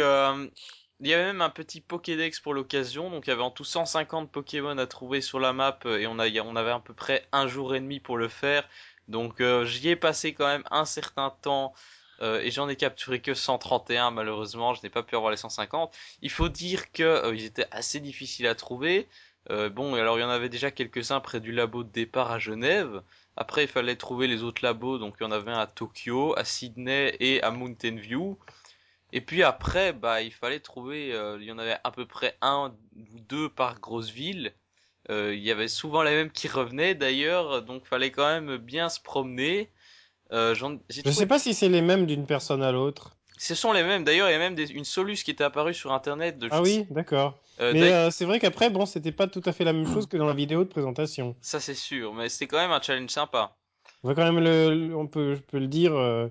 [1.02, 3.64] il y avait même un petit Pokédex pour l'occasion, donc il y avait en tout
[3.64, 7.26] 150 Pokémon à trouver sur la map et on, a, on avait à peu près
[7.32, 8.68] un jour et demi pour le faire.
[9.08, 11.74] Donc euh, j'y ai passé quand même un certain temps
[12.22, 15.92] euh, et j'en ai capturé que 131 malheureusement, je n'ai pas pu avoir les 150.
[16.22, 19.08] Il faut dire que euh, ils étaient assez difficiles à trouver.
[19.48, 23.02] Bon, alors il y en avait déjà quelques-uns près du labo de départ à Genève.
[23.36, 26.34] Après il fallait trouver les autres labos, donc il y en avait un à Tokyo,
[26.36, 28.38] à Sydney et à Mountain View.
[29.12, 32.36] Et puis après, bah, il fallait trouver, euh, il y en avait à peu près
[32.40, 34.52] un ou deux par grosse ville.
[35.10, 38.88] Euh, il y avait souvent les mêmes qui revenaient d'ailleurs, donc fallait quand même bien
[38.88, 39.70] se promener.
[40.32, 43.16] Euh, Je ne sais pas si c'est les mêmes d'une personne à l'autre.
[43.42, 44.04] Ce sont les mêmes.
[44.04, 44.70] D'ailleurs, il y a même des...
[44.70, 46.38] une soluce qui était apparue sur Internet.
[46.38, 46.48] De...
[46.50, 47.38] Ah oui, d'accord.
[47.58, 50.06] Euh, mais euh, c'est vrai qu'après, bon, c'était pas tout à fait la même chose
[50.06, 51.34] que dans la vidéo de présentation.
[51.40, 53.56] Ça, c'est sûr, mais c'était quand même un challenge sympa.
[54.04, 56.28] On va quand même le, on peut, je peux le dire, euh,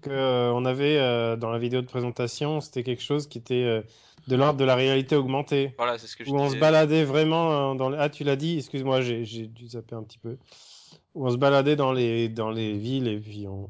[0.00, 0.96] que euh, on avait
[1.36, 3.82] dans la vidéo de présentation, c'était quelque chose qui était
[4.26, 5.74] de l'ordre de la réalité augmentée.
[5.76, 7.98] Voilà, c'est ce que je Où on se baladait vraiment dans les...
[8.00, 10.38] Ah, tu l'as dit, excuse-moi, j'ai dû zapper un petit peu.
[11.16, 13.68] On se baladait dans les, dans les villes et puis on,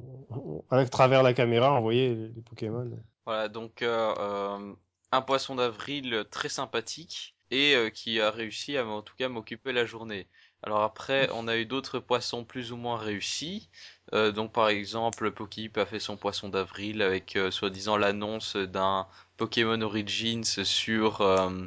[0.71, 2.91] à travers la caméra, on voyait les, Pokémon.
[3.25, 9.29] Voilà, donc un poisson d'avril très sympathique et qui a réussi à en tout cas
[9.29, 10.27] m'occuper la journée.
[10.63, 13.69] Alors après, on a eu d'autres poissons plus ou moins réussis.
[14.15, 19.07] Euh, donc par exemple, Pokip a fait son poisson d'avril avec euh, soi-disant l'annonce d'un
[19.37, 21.67] Pokémon Origins sur euh,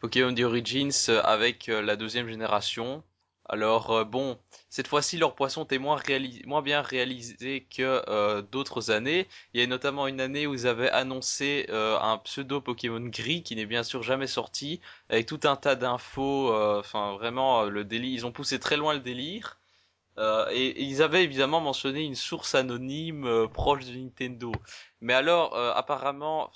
[0.00, 0.92] Pokémon Origins
[1.24, 3.02] avec la deuxième génération.
[3.48, 6.00] Alors bon, cette fois-ci leur poisson était moins,
[6.46, 9.26] moins bien réalisé que d'autres années.
[9.54, 13.56] Il y a notamment une année où ils avaient annoncé un pseudo Pokémon gris qui
[13.56, 16.54] n'est bien sûr jamais sorti, avec tout un tas d'infos.
[16.78, 19.58] Enfin vraiment le délire, ils ont poussé très loin le délire.
[20.18, 24.52] Euh, et, ils avaient évidemment mentionné une source anonyme euh, proche de Nintendo.
[25.00, 26.50] Mais alors, euh, apparemment,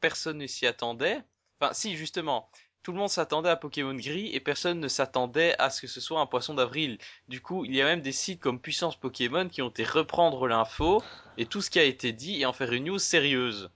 [0.00, 1.22] personne ne s'y attendait.
[1.60, 2.50] Enfin, si, justement,
[2.84, 6.00] tout le monde s'attendait à Pokémon Gris et personne ne s'attendait à ce que ce
[6.02, 6.98] soit un poisson d'avril.
[7.28, 10.46] Du coup, il y a même des sites comme Puissance Pokémon qui ont été reprendre
[10.46, 11.02] l'info
[11.38, 13.70] et tout ce qui a été dit et en faire une news sérieuse.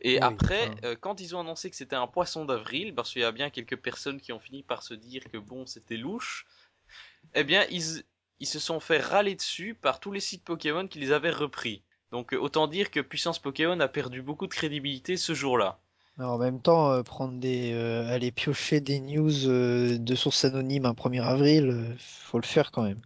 [0.00, 3.32] Et après, quand ils ont annoncé que c'était un poisson d'avril, parce qu'il y a
[3.32, 6.46] bien quelques personnes qui ont fini par se dire que bon, c'était louche,
[7.34, 8.02] eh bien, ils,
[8.40, 11.84] ils se sont fait râler dessus par tous les sites Pokémon qui les avaient repris.
[12.10, 15.78] Donc euh, autant dire que Puissance Pokémon a perdu beaucoup de crédibilité ce jour-là.
[16.18, 20.92] En même temps, euh, prendre des, euh, aller piocher des news de sources anonymes un
[20.92, 23.00] 1er avril, faut le faire quand même.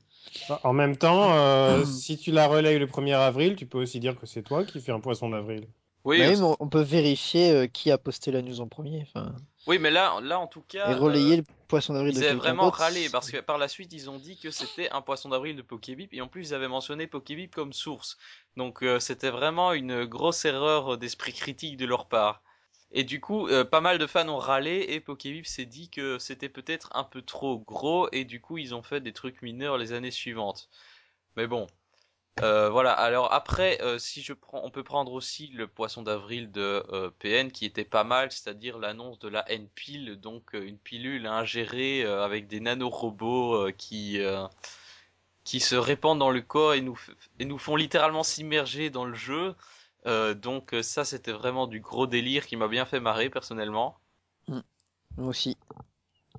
[0.64, 4.27] En même temps, si tu la relayes le 1er avril, tu peux aussi dire que
[4.27, 5.67] c'est toi qui fais un poisson d'avril.
[6.05, 9.07] Oui, bah on peut vérifier qui a posté la news en premier.
[9.67, 10.90] Oui, mais là, là en tout cas.
[10.90, 13.93] Et relayer le poisson d'avril de Ils avaient vraiment râlé parce que par la suite,
[13.93, 16.69] ils ont dit que c'était un poisson d'avril de Pokébip et en plus, ils avaient
[16.69, 18.19] mentionné Pokébip comme source.
[18.57, 22.43] Donc, euh, c'était vraiment une grosse erreur d'esprit critique de leur part.
[22.94, 26.18] Et du coup, euh, pas mal de fans ont râlé et Pokébip s'est dit que
[26.20, 29.78] c'était peut-être un peu trop gros et du coup, ils ont fait des trucs mineurs
[29.78, 30.70] les années suivantes.
[31.37, 31.66] Mais bon,
[32.40, 32.92] euh, voilà.
[32.92, 36.85] Alors après, euh, si on peut prendre aussi le poisson d'avril de
[37.18, 42.04] PN qui était pas mal, c'est-à-dire l'annonce de la N-pile, donc une pilule à ingérer
[42.04, 44.20] avec des nanorobots qui
[45.42, 46.98] qui se répandent dans le corps et nous
[47.40, 49.57] et nous font littéralement s'immerger dans le jeu.
[50.05, 53.97] Donc ça, c'était vraiment du gros délire qui m'a bien fait marrer personnellement.
[54.49, 54.61] Mmh.
[55.17, 55.57] Moi aussi.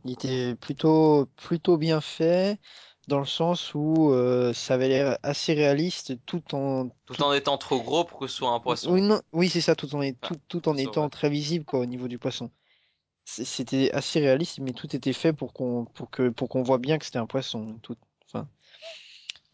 [0.04, 2.60] Il était plutôt plutôt bien fait
[3.08, 7.58] dans le sens où euh, ça avait l'air assez réaliste tout en tout, en étant
[7.58, 8.92] trop gros pour que ce soit un poisson.
[8.92, 9.02] Oui,
[9.34, 10.20] oui c'est ça, tout en, est...
[10.20, 12.52] tout, tout en étant très visible quoi au niveau du poisson.
[13.26, 17.00] C'était assez réaliste, mais tout était fait pour qu'on pour que pour qu'on voit bien
[17.00, 17.80] que c'était un poisson.
[17.82, 17.98] Tout,
[18.28, 18.48] enfin,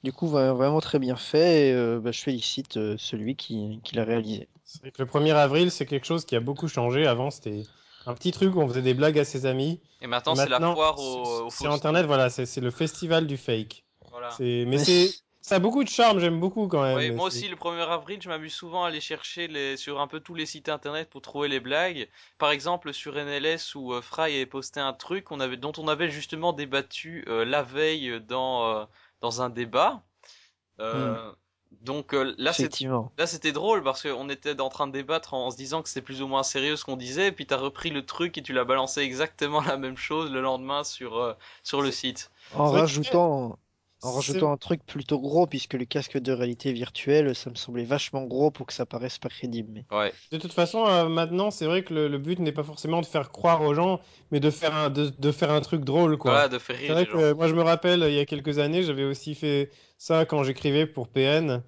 [0.03, 1.69] du coup, vraiment très bien fait.
[1.69, 4.47] Et, euh, bah, je félicite euh, celui qui, qui l'a réalisé.
[4.83, 7.05] le 1er avril, c'est quelque chose qui a beaucoup changé.
[7.05, 7.63] Avant, c'était
[8.05, 9.79] un petit truc où on faisait des blagues à ses amis.
[10.01, 13.83] Et maintenant, c'est la foire au, C'est Internet, voilà, c'est le festival du fake.
[14.11, 14.29] Voilà.
[14.39, 15.09] Mais c'est
[15.43, 16.95] Ça a beaucoup de charme, j'aime beaucoup quand même.
[16.95, 20.05] Ouais, moi aussi, le 1er avril, je m'amuse souvent à aller chercher les, sur un
[20.05, 22.07] peu tous les sites internet pour trouver les blagues.
[22.37, 25.87] Par exemple, sur NLS où euh, Fry avait posté un truc on avait, dont on
[25.87, 28.85] avait justement débattu euh, la veille dans, euh,
[29.21, 30.03] dans un débat.
[30.79, 31.31] Euh,
[31.81, 32.69] Donc euh, là, c'est
[33.25, 36.01] c'était drôle parce qu'on était en train de débattre en, en se disant que c'était
[36.01, 38.51] plus ou moins sérieux ce qu'on disait, et puis t'as repris le truc et tu
[38.53, 42.31] l'as balancé exactement la même chose le lendemain sur, euh, sur le site.
[42.53, 43.57] En C'est rajoutant,
[44.01, 47.83] en rajoutant un truc plutôt gros, puisque le casque de réalité virtuelle, ça me semblait
[47.85, 49.71] vachement gros pour que ça paraisse pas crédible.
[49.73, 49.85] Mais...
[49.91, 50.13] Ouais.
[50.31, 53.05] De toute façon, euh, maintenant, c'est vrai que le, le but n'est pas forcément de
[53.05, 53.99] faire croire aux gens,
[54.31, 56.31] mais de faire un, de, de faire un truc drôle, quoi.
[56.31, 57.25] Voilà, de faire C'est rire vrai les gens.
[57.29, 60.43] que moi, je me rappelle, il y a quelques années, j'avais aussi fait ça quand
[60.43, 61.63] j'écrivais pour PN.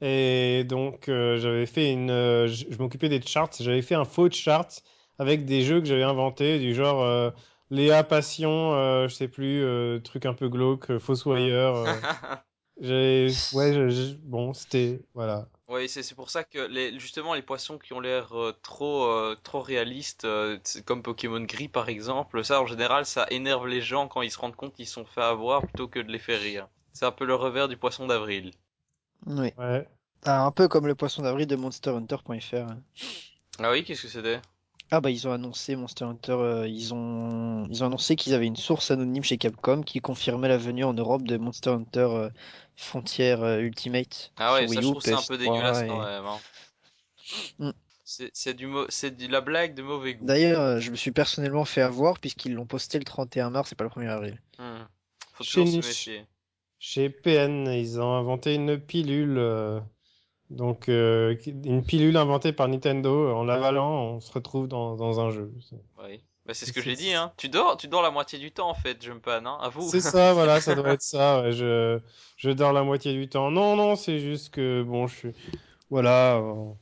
[0.00, 2.10] Et donc, euh, j'avais fait une.
[2.10, 3.50] euh, je je m'occupais des charts.
[3.60, 4.82] J'avais fait un faux chart
[5.18, 7.30] avec des jeux que j'avais inventés, du genre euh,
[7.70, 11.76] Léa Passion, euh, je sais plus, euh, truc un peu glauque, euh, Fossoyeur.
[11.76, 11.94] euh.
[12.80, 15.00] Ouais, je- bon, c'était.
[15.14, 15.46] Voilà.
[15.68, 19.04] Ouais, c'est c'est pour ça que les, justement les poissons qui ont l'air euh, trop
[19.04, 23.80] euh, trop réalistes, euh, comme Pokémon Gris par exemple, ça en général ça énerve les
[23.80, 26.40] gens quand ils se rendent compte qu'ils sont fait avoir plutôt que de les faire
[26.40, 26.66] rire.
[26.92, 28.50] C'est un peu le revers du poisson d'avril.
[29.26, 29.52] Oui.
[29.56, 29.86] Ouais.
[30.24, 32.74] Ah, un peu comme le poisson d'avril de MonsterHunter.fr.
[33.58, 34.40] Ah oui, qu'est-ce que c'était?
[34.92, 38.46] Ah bah ils ont annoncé Monster Hunter, euh, ils ont ils ont annoncé qu'ils avaient
[38.46, 42.30] une source anonyme chez Capcom qui confirmait la venue en Europe de Monster Hunter euh,
[42.76, 45.38] Frontier euh, Ultimate Ah ouais, sur ça Wii je U, trouve c'est un peu PS3
[45.38, 46.26] dégueulasse et- quand même.
[46.26, 46.38] hein.
[47.60, 47.70] Mm.
[48.04, 50.26] C'est c'est du mau- c'est de la blague de mauvais goût.
[50.26, 53.76] D'ailleurs, euh, je me suis personnellement fait avoir puisqu'ils l'ont posté le 31 mars et
[53.76, 54.40] pas le 1er avril.
[54.58, 54.82] Hmm.
[55.34, 56.26] Faut Chez toujours se méfier.
[56.80, 59.38] Chez PN, ils ont inventé une pilule.
[60.50, 63.32] Euh, donc, euh, une pilule inventée par Nintendo.
[63.34, 65.52] En l'avalant, on se retrouve dans, dans un jeu.
[66.02, 66.22] Oui.
[66.46, 67.32] Bah, c'est ce que j'ai dit, hein.
[67.36, 69.58] Tu dors, tu dors la moitié du temps en fait, Jumpan, hein.
[69.60, 69.88] À vous.
[69.88, 71.42] C'est ça, voilà, ça doit être ça.
[71.42, 72.00] ouais, je,
[72.36, 73.50] je dors la moitié du temps.
[73.50, 75.32] Non, non, c'est juste que, bon, je suis.
[75.90, 76.36] Voilà.
[76.36, 76.72] euh,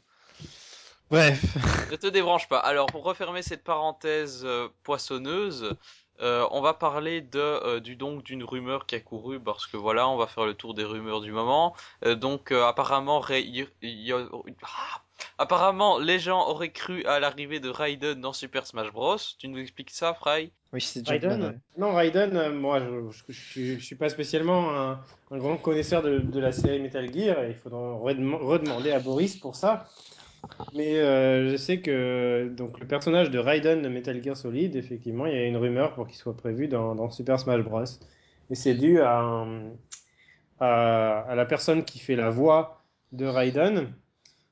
[1.10, 1.42] Bref.
[1.90, 2.58] Ne te débranche pas.
[2.58, 5.74] Alors, pour refermer cette parenthèse euh, poissonneuse,
[6.20, 9.76] euh, on va parler de euh, du donc d'une rumeur qui a couru parce que
[9.76, 11.74] voilà, on va faire le tour des rumeurs du moment.
[12.04, 13.44] Euh, donc, euh, apparemment, Ray-
[13.82, 14.12] y- y-
[14.62, 15.02] ah
[15.36, 19.16] apparemment, les gens auraient cru à l'arrivée de Raiden dans Super Smash Bros.
[19.38, 20.50] Tu nous expliques ça, Fry?
[20.72, 21.60] Oui, c'est Raiden.
[21.76, 25.00] Non, Raiden, euh, moi, je, je, je suis- je suis pas spécialement un,
[25.30, 27.42] un grand connaisseur de, de la série Metal Gear.
[27.44, 29.88] Et il faudra redem- redemander à Boris pour ça.
[30.74, 35.26] Mais euh, je sais que donc le personnage de Raiden de Metal Gear Solid, effectivement,
[35.26, 37.84] il y a une rumeur pour qu'il soit prévu dans, Super Smash Bros.
[38.50, 39.46] Et c'est dû à,
[40.60, 43.92] à, la personne qui fait la voix de Raiden,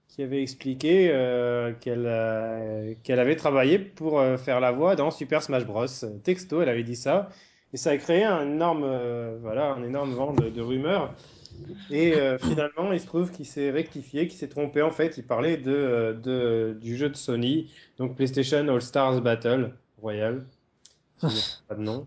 [0.08, 5.42] qui avait expliqué euh, qu'elle euh, qu'elle avait travaillé pour faire la voix dans Super
[5.42, 5.86] Smash Bros.
[6.24, 7.28] Texto, elle avait dit ça.
[7.72, 8.86] Et ça a créé un énorme,
[9.42, 11.14] voilà, un énorme vent de rumeurs.
[11.90, 14.82] Et euh, finalement, il se trouve qu'il s'est rectifié, qu'il s'est trompé.
[14.82, 19.20] En fait, il parlait de, euh, de, du jeu de Sony, donc PlayStation All Stars
[19.22, 20.44] Battle Royale.
[21.20, 21.32] qui n'a
[21.68, 22.06] pas de nom.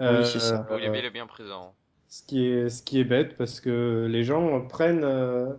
[0.00, 0.66] Oui, c'est ça.
[0.70, 1.74] Oui, il est bien- il est bien présent.
[2.08, 5.54] Ce qui est, ce qui est bête parce que les gens prennent, euh,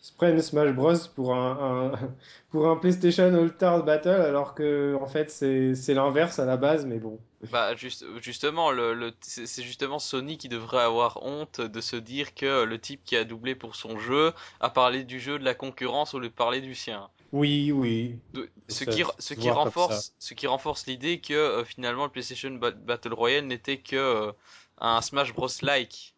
[0.00, 1.98] se prennent Smash Bros pour un, un-
[2.50, 6.56] pour un PlayStation All Stars Battle alors que en fait c'est c'est l'inverse à la
[6.56, 7.18] base, mais bon.
[7.46, 12.34] Bah juste, justement, le, le, c'est justement Sony qui devrait avoir honte de se dire
[12.34, 15.54] que le type qui a doublé pour son jeu a parlé du jeu de la
[15.54, 17.10] concurrence au lieu de parler du sien.
[17.32, 18.18] Oui, oui.
[18.34, 22.50] De- ce qui, ce qui renforce, ce qui renforce l'idée que euh, finalement le PlayStation
[22.52, 24.32] Ba- Battle Royale n'était que euh,
[24.78, 26.14] un Smash Bros like.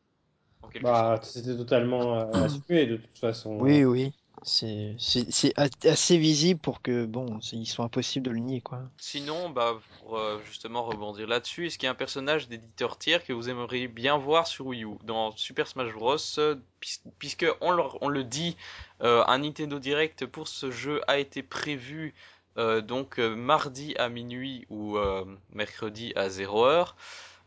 [0.80, 3.58] Bah, c'était totalement euh, assumé de toute façon.
[3.60, 4.12] Oui, oui.
[4.48, 8.80] C'est assez visible pour que bon, ils sont impossibles de le nier quoi.
[8.96, 13.24] Sinon, bah, pour euh, justement rebondir là-dessus, est-ce qu'il y a un personnage d'éditeur tiers
[13.24, 14.96] que vous aimeriez bien voir sur Wii U?
[15.04, 16.16] Dans Super Smash Bros
[16.80, 18.56] puis- Puisque on le, on le dit,
[19.02, 22.14] euh, un Nintendo Direct pour ce jeu a été prévu
[22.56, 24.96] euh, donc mardi à minuit ou
[25.52, 26.94] mercredi à 0h.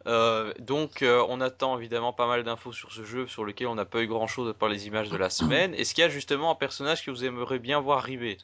[0.07, 3.75] Euh, donc euh, on attend évidemment pas mal d'infos sur ce jeu sur lequel on
[3.75, 5.73] n'a pas eu grand chose à part les images de la semaine.
[5.75, 8.37] Est-ce qu'il y a justement un personnage que vous aimeriez bien voir arriver?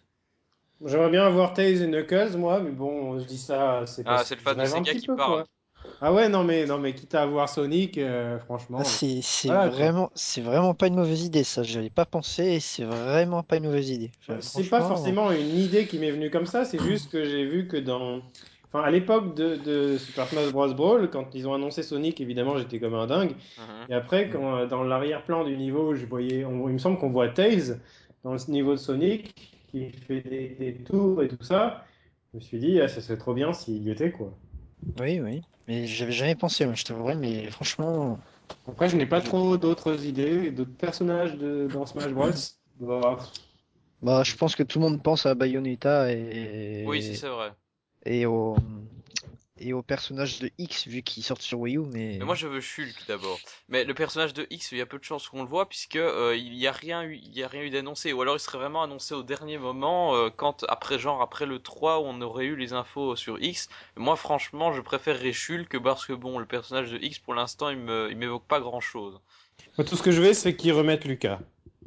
[0.85, 4.25] J'aimerais bien avoir Tails et Knuckles, moi, mais bon, je dis ça, c'est Ah, parce
[4.25, 5.43] c'est le fan je de Sega qui peu, parle.
[5.43, 5.45] quoi.
[6.01, 8.79] Ah ouais, non mais non mais quitte à avoir Sonic, euh, franchement.
[8.79, 9.89] Ah, c'est c'est Voilà, quoi.
[9.89, 11.63] vraiment c'est vraiment pas une mauvaise idée ça.
[11.63, 14.11] J'y avais pas pensé et c'est vraiment pas une mauvaise idée.
[14.29, 17.45] Enfin, C'est pas forcément une idée qui m'est venue comme ça, c'est juste que j'ai
[17.45, 18.21] vu que dans.
[18.71, 20.73] Enfin, à l'époque de, de Super Smash Bros.
[20.73, 23.31] Brawl, quand ils ont annoncé Sonic, évidemment, j'étais comme un dingue.
[23.57, 23.87] Mhm.
[23.89, 27.09] Et après, quand, euh, dans l'arrière-plan du niveau, je voyais, on- il me semble qu'on
[27.09, 27.79] voit Tails
[28.23, 29.33] dans le niveau de Sonic,
[29.71, 31.85] qui fait des, des tours et tout ça.
[32.33, 34.33] Je me suis dit, ah, ça serait trop bien s'il y était, quoi.
[34.99, 35.41] Oui, oui.
[35.67, 38.19] Mais j'avais jamais pensé, moi, je t'avouerais, mais franchement,
[38.67, 42.29] Après, je n'ai pas trop d'autres idées, d'autres personnages de, dans Smash Bros.
[42.79, 43.17] Bah,
[44.01, 47.51] Bah, je pense que tout le monde pense à Bayonetta et, Oui, si, c'est vrai.
[48.07, 48.55] Et au,
[49.59, 52.47] et au personnage de X vu qu'il sort sur Wii U, mais, Mais moi, je
[52.47, 53.39] veux Shulk d'abord.
[53.69, 55.95] Mais le personnage de X, il y a peu de chances qu'on le voit puisque
[55.95, 58.13] euh, il y a rien eu, il y a rien eu d'annoncé.
[58.13, 61.59] Ou alors, il serait vraiment annoncé au dernier moment, euh, quand après genre après le
[61.59, 63.69] 3 où on aurait eu les infos sur X.
[63.95, 67.77] Moi, franchement, je préférerais Shulk parce que bon, le personnage de X pour l'instant, il
[67.77, 69.19] me, il m'évoque pas grand chose.
[69.77, 71.39] Moi, tout ce que je veux, c'est qu'ils remettent Lucas.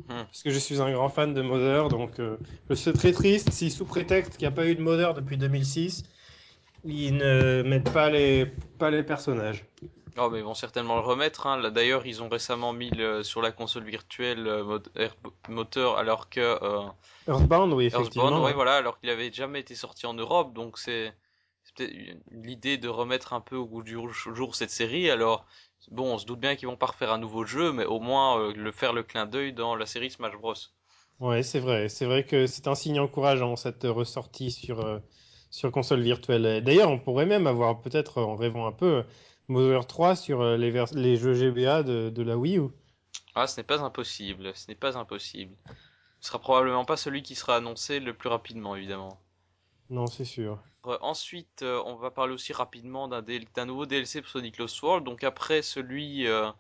[0.08, 0.24] Hmm.
[0.24, 2.36] Parce que je suis un grand fan de Mother, donc euh,
[2.68, 5.36] je suis très triste si, sous prétexte qu'il n'y a pas eu de Mother depuis
[5.36, 6.04] 2006,
[6.84, 8.46] ils ne mettent pas les,
[8.78, 9.64] pas les personnages.
[10.18, 11.46] Oh, mais ils vont certainement le remettre.
[11.46, 11.56] Hein.
[11.58, 14.78] Là, d'ailleurs, ils ont récemment mis le- sur la console virtuelle euh,
[15.48, 16.82] moteur alors que euh,
[17.28, 18.24] Earthbound, oui, effectivement.
[18.24, 21.12] Earthbound, ouais, voilà, alors qu'il avait jamais été sorti en Europe, donc c'est
[21.62, 23.96] c'est peut-être l'idée de remettre un peu au goût du
[24.34, 25.10] jour cette série.
[25.10, 25.46] Alors
[25.90, 28.40] bon, on se doute bien qu'ils vont pas refaire un nouveau jeu, mais au moins
[28.40, 30.54] euh, le faire le clin d'œil dans la série Smash Bros.
[31.20, 31.88] Ouais, c'est vrai.
[31.88, 34.98] C'est vrai que c'est un signe encourageant, cette ressortie sur, euh,
[35.50, 36.62] sur console virtuelle.
[36.64, 39.04] D'ailleurs, on pourrait même avoir, peut-être en rêvant un peu,
[39.48, 42.62] Mother 3 sur euh, les, vers- les jeux GBA de, de la Wii U.
[43.34, 45.56] Ah, ce n'est pas impossible, ce n'est pas impossible.
[46.20, 49.20] Ce sera probablement pas celui qui sera annoncé le plus rapidement, évidemment.
[49.90, 50.58] Non, c'est sûr.
[50.86, 54.56] Euh, ensuite, euh, on va parler aussi rapidement d'un DL d'un nouveau DLC pour Sonic
[54.58, 55.04] Lost World.
[55.04, 56.50] Donc après celui, euh,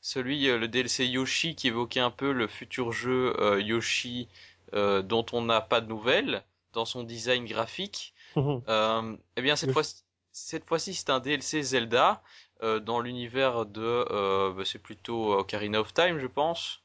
[0.00, 4.28] celui euh, le DLC Yoshi qui évoquait un peu le futur jeu euh, Yoshi
[4.74, 6.42] euh, dont on n'a pas de nouvelles
[6.72, 8.14] dans son design graphique.
[8.68, 9.82] Euh, eh bien cette Le- fois
[10.30, 12.22] cette fois-ci c'est un DLC Zelda
[12.62, 16.80] euh, dans l'univers de euh, bah, c'est plutôt Ocarina of Time je pense.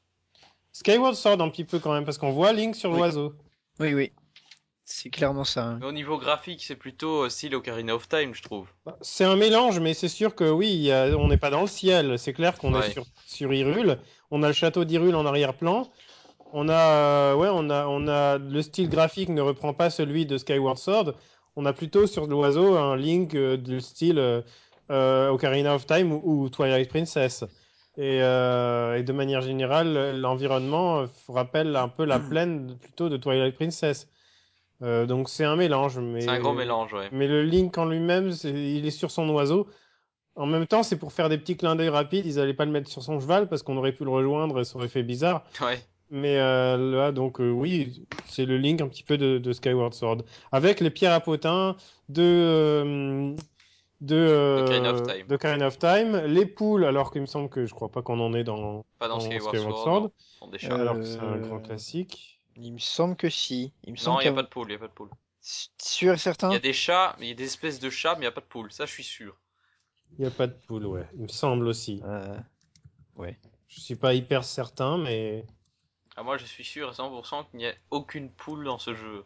[0.72, 2.98] Skyward Sword un petit peu quand même, parce qu'on voit Link sur Oui.
[2.98, 3.32] l'oiseau.
[3.80, 4.12] oui, oui,
[4.90, 5.64] c'est clairement ça.
[5.64, 5.78] hein.
[5.80, 8.66] Mais au niveau graphique c'est plutôt euh, style Ocarina of Time je trouve.
[8.86, 11.66] Bah, C'est un mélange, mais c'est sûr que oui, a- on n'est pas dans le
[11.66, 12.18] ciel.
[12.18, 12.88] C'est clair qu'on Ouais.
[12.88, 13.98] est sur, sur Hyrule.
[14.30, 15.88] On a le château d'Hyrule en arrière-plan.
[16.52, 20.24] On a, euh, ouais, on a, on a le style graphique ne reprend pas celui
[20.24, 21.14] de Skyward Sword.
[21.56, 26.22] On a plutôt sur l'oiseau un Link euh, du style euh, Ocarina of Time ou,
[26.44, 27.44] ou Twilight Princess.
[27.98, 33.54] Et, euh, et de manière générale, l'environnement rappelle un peu la plaine plutôt de Twilight
[33.56, 34.08] Princess.
[34.82, 37.08] Euh, donc c'est un mélange, mais C'est un gros mélange ouais.
[37.10, 39.66] mais le Link en lui-même, il est sur son oiseau.
[40.36, 42.24] En même temps, c'est pour faire des petits clins d'œil rapides.
[42.24, 44.64] Ils allaient pas le mettre sur son cheval parce qu'on aurait pu le rejoindre et
[44.64, 45.44] ça aurait fait bizarre.
[45.60, 45.80] Ouais.
[46.10, 49.92] Mais euh, là, donc euh, oui, c'est le Link un petit peu de, de Skyward
[49.92, 50.22] Sword.
[50.52, 51.76] Avec les pierres à potins
[52.08, 52.22] de...
[52.22, 53.36] euh,
[54.00, 55.26] de, euh, Ocarina of Time.
[55.26, 56.16] d'Ocarina of Time.
[56.26, 59.08] Les poules, alors qu'il me semble que je crois pas qu'on en est dans, Pas
[59.08, 60.10] dans, dans Skyward, Skyward Sword.
[60.42, 62.37] Euh, alors que c'est un grand classique.
[62.60, 63.72] Il me semble que si.
[63.84, 64.92] Il me Non, semble il n'y a pas de poule, il y a pas de
[64.92, 65.10] poule.
[65.40, 67.90] Sûr et certain Il y a des chats, mais il y a des espèces de
[67.90, 68.72] chats, mais il n'y a pas de poule.
[68.72, 69.36] Ça, je suis sûr.
[70.18, 71.06] Il n'y a pas de poule, ouais.
[71.14, 72.02] Il me semble aussi.
[72.04, 72.36] Euh,
[73.68, 75.44] Je suis pas hyper certain, mais...
[76.16, 79.24] Ah, moi, je suis sûr à 100% qu'il n'y a aucune poule dans ce jeu.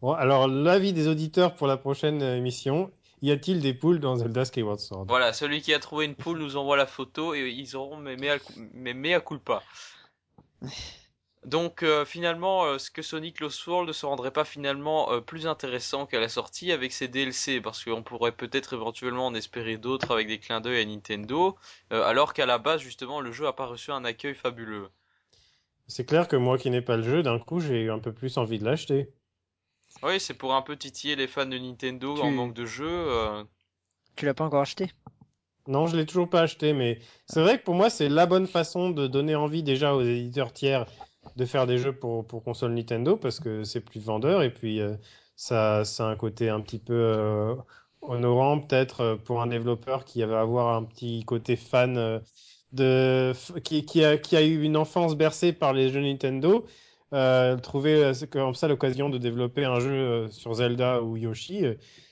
[0.00, 2.92] Bon, alors, l'avis des auditeurs pour la prochaine euh, émission.
[3.22, 5.06] Y a-t-il des poules dans Zelda Skyward Sword?
[5.08, 8.16] Voilà, celui qui a trouvé une poule nous envoie la photo et ils auront mes
[8.16, 8.36] mea,
[8.74, 9.62] mes mea culpa.
[11.44, 15.20] Donc euh, finalement, euh, ce que Sonic Lost World ne se rendrait pas finalement euh,
[15.20, 19.76] plus intéressant qu'à la sortie avec ses DLC, parce qu'on pourrait peut-être éventuellement en espérer
[19.76, 21.56] d'autres avec des clins d'œil à Nintendo,
[21.92, 24.88] euh, alors qu'à la base justement le jeu a pas reçu un accueil fabuleux.
[25.86, 28.12] C'est clair que moi qui n'ai pas le jeu, d'un coup, j'ai eu un peu
[28.12, 29.10] plus envie de l'acheter.
[30.02, 32.88] Oui, c'est pour un peu titiller les fans de Nintendo en manque de jeux.
[32.88, 33.44] euh,
[34.16, 34.90] Tu l'as pas encore acheté?
[35.66, 38.46] Non, je l'ai toujours pas acheté, mais c'est vrai que pour moi, c'est la bonne
[38.46, 40.86] façon de donner envie déjà aux éditeurs tiers
[41.36, 44.80] de faire des jeux pour, pour console Nintendo parce que c'est plus vendeur et puis
[44.80, 44.96] euh,
[45.36, 47.54] ça, ça a un côté un petit peu euh,
[48.02, 52.20] honorant peut-être euh, pour un développeur qui va avoir un petit côté fan
[52.72, 56.66] de qui, qui a, qui a eu une enfance bercée par les jeux Nintendo.
[57.62, 61.64] Trouver comme ça l'occasion de développer un jeu sur Zelda ou Yoshi,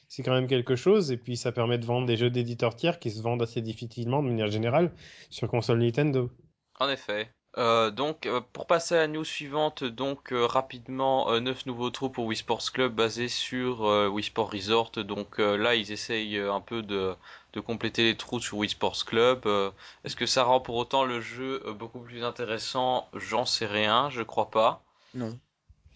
[0.09, 1.11] c'est quand même quelque chose.
[1.11, 4.23] Et puis ça permet de vendre des jeux d'éditeurs tiers qui se vendent assez difficilement
[4.23, 4.93] de manière générale
[5.29, 6.31] sur console Nintendo.
[6.79, 7.33] En effet.
[7.59, 11.91] Euh, donc, euh, pour passer à la news suivante, donc euh, rapidement, euh, neuf nouveaux
[11.91, 14.93] trous pour Wii Sports Club basés sur euh, Wii Sport Resort.
[14.93, 17.15] Donc euh, là, ils essayent euh, un peu de,
[17.53, 19.43] de compléter les trous sur Wii Sports Club.
[19.45, 19.71] Euh,
[20.05, 23.09] Est-ce que ça rend pour autant le jeu euh, beaucoup plus intéressant?
[23.13, 24.83] J'en sais rien, je crois pas.
[25.15, 25.39] Non.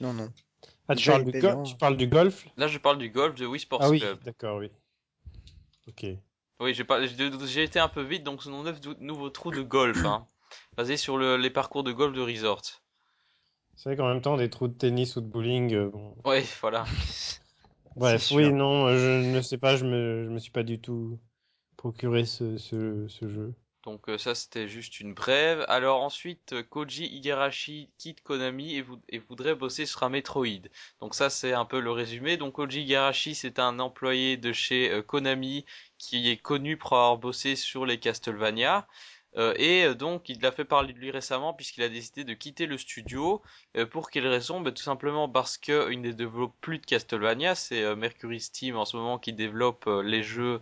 [0.01, 0.31] Non, non.
[0.89, 1.33] Ah, tu parles, du
[1.65, 2.47] tu parles golf?
[2.59, 4.23] Là, je parle du golf de Wii Sports Ah oui, Club.
[4.25, 4.71] d'accord, oui.
[5.89, 6.07] Ok.
[6.61, 10.05] Oui, j'ai pas, été un peu vite, donc ce sont neuf nouveaux trous de golf,
[10.05, 10.27] hein,
[10.77, 12.63] basés sur le- les parcours de golf de Resort.
[13.77, 16.15] C'est vrai qu'en même temps, des trous de tennis ou de bowling, euh, bon.
[16.25, 16.85] Oui, voilà.
[17.97, 20.81] Bref, oui, non, euh, je ne sais pas, je me, je me suis pas du
[20.81, 21.19] tout
[21.77, 23.55] procuré ce, ce, ce jeu.
[23.85, 25.65] Donc ça c'était juste une brève.
[25.69, 30.69] Alors ensuite Koji Igarashi quitte Konami et, et, voudrait bosser sur un Metroid.
[31.01, 32.37] Donc ça c'est un peu le résumé.
[32.37, 35.65] Donc Koji Igarashi c'est un employé de chez Konami
[35.99, 38.89] qui est connu pour avoir bossé sur les Castlevania.
[39.37, 42.35] Euh, et euh, donc il a fait parler de lui récemment puisqu'il a décidé de
[42.35, 43.43] quitter le studio.
[43.77, 44.61] Euh, pour quelle raison?
[44.61, 47.55] Ben, Tout simplement parce qu'il ne développe plus de Castlevania.
[47.55, 50.61] C'est Mercury Steam en ce moment qui développe les jeux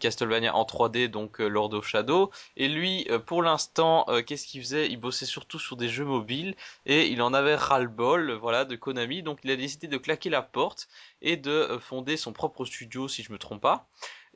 [0.00, 2.30] Castlevania en 3D, donc Lord of Shadow.
[2.56, 4.88] Et lui, pour l'instant, qu'est-ce qu'il faisait?
[4.88, 6.54] Il bossait surtout sur des jeux mobiles
[6.86, 9.22] et il en avait ras-le-bol, voilà, de Konami.
[9.22, 10.88] Donc il a décidé de claquer la porte
[11.20, 13.86] et de fonder son propre studio, si je me trompe pas.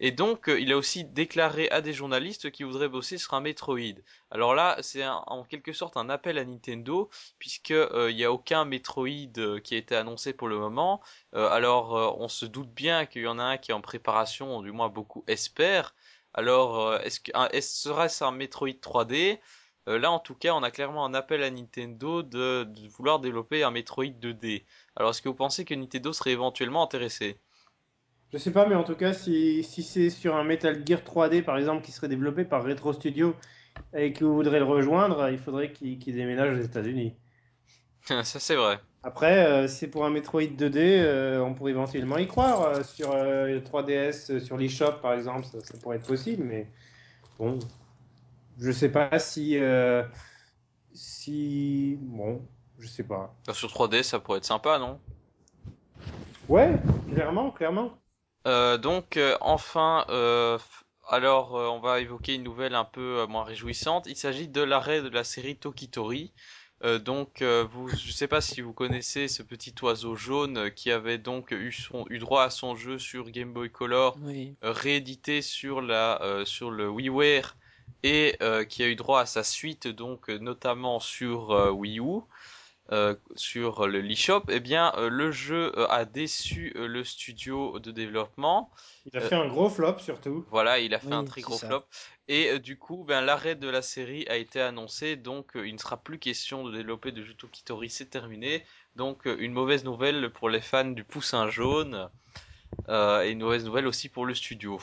[0.01, 3.41] Et donc, euh, il a aussi déclaré à des journalistes qu'il voudrait bosser sur un
[3.41, 4.01] Metroid.
[4.31, 8.33] Alors là, c'est en quelque sorte un appel à Nintendo, puisque euh, il n'y a
[8.33, 11.01] aucun Metroid euh, qui a été annoncé pour le moment.
[11.33, 14.73] alors, on se doute bien qu'il y en a un qui est en préparation, du
[14.73, 15.95] moins beaucoup espèrent.
[16.35, 19.41] Alors, est-ce que serait-ce un Metroid 3D
[19.87, 23.63] Là, en tout cas, on a clairement un appel à Nintendo de, de vouloir développer
[23.65, 24.65] un Metroid 2D.
[24.97, 27.39] Alors, est-ce que vous pensez que Nintendo serait éventuellement intéressé?
[28.33, 31.43] Je sais pas, mais en tout cas, si, si c'est sur un Metal Gear 3D,
[31.43, 33.35] par exemple, qui serait développé par Retro Studio
[33.95, 37.15] et que vous voudrez le rejoindre, il faudrait qu'il déménage aux États-Unis.
[38.05, 38.81] Ça, c'est vrai.
[39.03, 42.63] Après, euh, c'est pour un Metroid 2D, euh, on pourrait éventuellement y croire.
[42.63, 46.67] Euh, sur 3DS, sur l'eShop, par exemple, ça, ça, pourrait être possible, mais
[47.39, 47.59] bon,
[48.59, 49.59] je sais pas si.
[50.93, 51.97] si.
[52.01, 52.43] Bon,
[52.79, 53.35] je sais pas.
[53.53, 54.99] Sur 3D, ça pourrait être sympa, non?
[56.49, 56.75] Ouais,
[57.13, 57.93] clairement, clairement.
[58.47, 60.59] Euh, donc euh, enfin, euh,
[61.09, 64.07] alors on va évoquer une nouvelle un peu moins réjouissante.
[64.07, 66.33] Il s'agit de l'arrêt de la série Tokitori.
[67.01, 71.51] donc, vous, je sais pas si vous connaissez ce petit oiseau jaune qui avait donc
[71.51, 74.17] eu, son, eu droit à son jeu sur Game Boy Color,
[74.63, 77.57] réédité sur la sur le WiiWare
[78.05, 82.21] et qui a eu droit à sa suite donc notamment sur Wii U.
[82.91, 87.91] Euh, sur le l'eShop, eh bien euh, le jeu euh, a déçu le studio de
[87.91, 88.71] développement.
[89.05, 90.47] Il a fait un gros flop surtout.
[90.51, 91.85] Voilà, il a fait un très gros flop.
[92.29, 95.99] Et du coup, ben l'arrêt de la série a été annoncé, donc il ne sera
[95.99, 98.65] plus question de développer de jeux Tokitori, c'est terminé.
[98.97, 102.09] Donc une mauvaise nouvelle pour les fans du poussin jaune.
[102.89, 104.81] et une mauvaise nouvelle aussi pour le studio.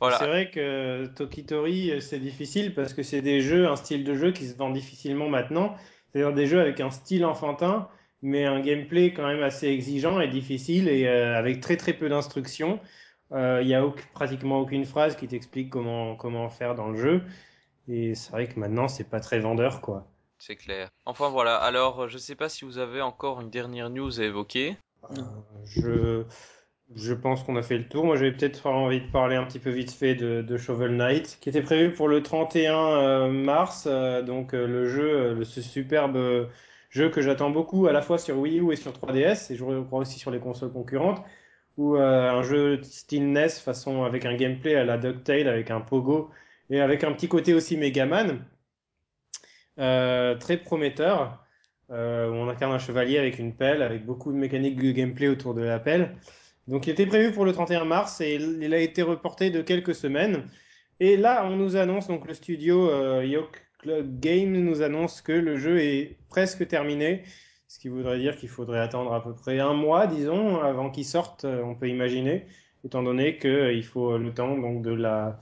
[0.00, 0.18] Voilà.
[0.18, 4.32] C'est vrai que Tokitori c'est difficile parce que c'est des jeux, un style de jeu
[4.32, 5.76] qui se vend difficilement maintenant.
[6.12, 7.88] C'est-à-dire des jeux avec un style enfantin,
[8.22, 12.08] mais un gameplay quand même assez exigeant et difficile et euh, avec très très peu
[12.08, 12.80] d'instructions.
[13.32, 17.22] Euh, il n'y a pratiquement aucune phrase qui t'explique comment, comment faire dans le jeu.
[17.88, 20.06] Et c'est vrai que maintenant, c'est pas très vendeur, quoi.
[20.38, 20.88] C'est clair.
[21.04, 24.76] Enfin voilà, alors je sais pas si vous avez encore une dernière news à évoquer.
[25.10, 25.22] Euh,
[25.64, 26.24] je,
[26.96, 28.04] je pense qu'on a fait le tour.
[28.04, 31.48] Moi, j'avais peut-être envie de parler un petit peu vite fait de, Shovel Knight, qui
[31.48, 33.86] était prévu pour le 31 euh, mars.
[33.86, 36.48] Euh, donc, euh, le jeu, ce superbe
[36.90, 39.82] jeu que j'attends beaucoup, à la fois sur Wii U et sur 3DS, et je
[39.82, 41.22] crois aussi sur les consoles concurrentes,
[41.76, 46.30] ou un jeu style NES, façon avec un gameplay à la DuckTale, avec un pogo,
[46.70, 48.44] et avec un petit côté aussi Megaman.
[49.76, 51.44] très prometteur.
[51.90, 55.54] où on incarne un chevalier avec une pelle, avec beaucoup de mécaniques de gameplay autour
[55.54, 56.16] de la pelle.
[56.70, 59.94] Donc il était prévu pour le 31 mars et il a été reporté de quelques
[59.94, 60.44] semaines.
[61.00, 63.42] Et là, on nous annonce, donc le studio euh,
[63.80, 67.24] Club Game nous annonce que le jeu est presque terminé,
[67.66, 71.04] ce qui voudrait dire qu'il faudrait attendre à peu près un mois, disons, avant qu'il
[71.04, 72.46] sorte, euh, on peut imaginer,
[72.84, 75.40] étant donné qu'il euh, faut le temps donc de la,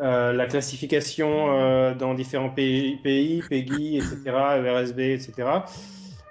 [0.00, 5.60] euh, la classification dans différents pays PEGI, etc., RSB, etc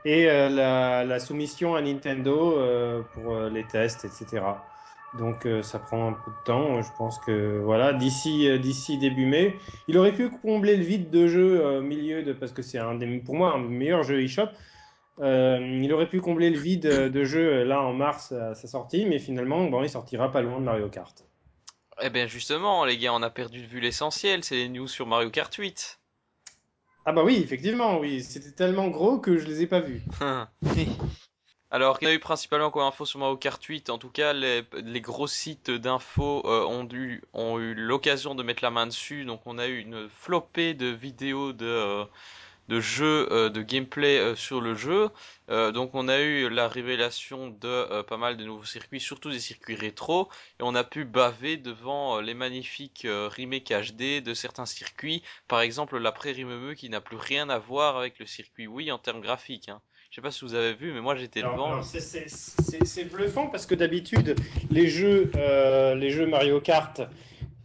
[0.05, 4.43] et euh, la, soumission à Nintendo euh, pour euh, les tests, etc.
[5.17, 6.81] Donc ça prend un peu de temps.
[6.81, 9.55] Je pense que voilà, d'ici d'ici début mai,
[9.87, 12.95] il aurait pu combler le vide de jeu au milieu de parce que c'est un
[12.95, 14.49] des pour moi un des meilleurs jeux eShop.
[15.21, 19.17] Il aurait pu combler le vide de jeu là en mars à sa sortie, mais
[19.17, 21.23] finalement bon, il sortira pas loin de Mario Kart.
[22.01, 25.07] Eh bien justement, les gars, on a perdu de vue l'essentiel, c'est les news sur
[25.07, 25.97] Mario Kart 8.
[27.05, 28.23] Ah bah oui, effectivement, oui.
[28.23, 30.01] C'était tellement gros que je les ai pas vus.
[31.71, 33.89] Alors, y a eu principalement quoi info sur Mario Kart 8.
[33.89, 34.63] En tout cas, les,
[35.01, 36.87] gros sites d'infos euh, ont,
[37.33, 39.25] ont eu l'occasion de mettre la main dessus.
[39.25, 42.05] Donc, on a eu une flopée de vidéos de, euh,
[42.67, 45.09] de jeux, euh, de gameplay euh, sur le jeu.
[45.49, 49.39] Euh, donc on a eu la révélation de pas mal de nouveaux circuits, surtout des
[49.39, 55.21] circuits rétro, et on a pu baver devant les magnifiques remakes HD de certains circuits,
[55.47, 56.45] par exemple la prairie
[56.75, 59.69] qui n'a plus rien à voir avec le circuit Wii en termes graphiques.
[59.69, 59.81] Hein.
[60.09, 61.81] Je sais pas si vous avez vu, mais moi j'étais devant.
[61.83, 64.35] C'est bluffant parce que d'habitude
[64.71, 65.31] les jeux,
[65.95, 67.01] les jeux Mario Kart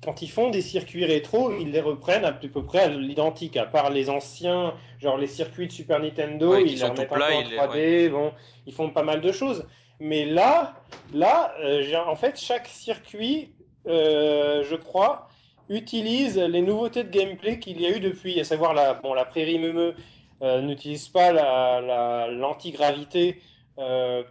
[0.03, 3.67] quand ils font des circuits rétro, ils les reprennent à peu près à l'identique, à
[3.67, 7.23] part les anciens, genre les circuits de Super Nintendo, Ouais, ils les remettent un peu
[7.35, 8.33] en ils les- 3D, bon,
[8.67, 9.67] ils font pas mal de choses.
[9.99, 10.75] Mais là,
[11.13, 13.53] là, euh, en fait, chaque circuit,
[13.87, 15.29] euh, je crois,
[15.69, 19.25] utilise les nouveautés de gameplay qu'il y a eu depuis, à savoir la, bon, la
[19.27, 19.95] prairie meumeux
[20.43, 23.43] euh, n'utilise pas la, la- l'antigravité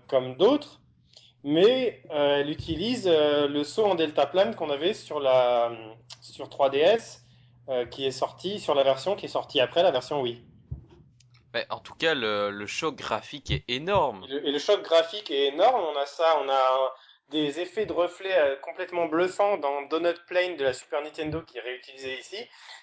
[0.08, 0.79] comme d'autres,
[1.44, 5.72] mais euh, elle utilise euh, le saut en deltaplane qu'on avait sur la
[6.22, 7.20] sur 3DS,
[7.70, 10.44] euh, qui est sorti sur la version qui est sortie après la version Wii.
[11.54, 14.24] Mais en tout cas, le, le choc graphique est énorme.
[14.30, 15.82] Et le, et le choc graphique est énorme.
[15.84, 16.94] On a ça, on a
[17.30, 21.62] des effets de reflets complètement bluffants dans Donut Plane de la Super Nintendo qui est
[21.62, 22.38] réutilisé ici.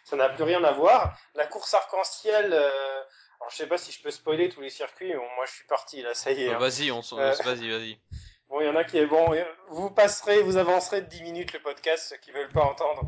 [0.05, 1.17] Ça n'a plus rien à voir.
[1.35, 5.13] La course arc-en-ciel, alors je sais pas si je peux spoiler tous les circuits.
[5.15, 6.53] Bon, moi je suis parti là, ça y est.
[6.53, 6.59] Hein.
[6.59, 7.33] Vas-y, on s'en- Euh.
[7.45, 7.99] vas-y, vas-y.
[8.49, 9.35] Bon, il y en a qui est bon.
[9.71, 13.03] Vous passerez, vous avancerez de 10 minutes le podcast, ceux qui veulent pas entendre.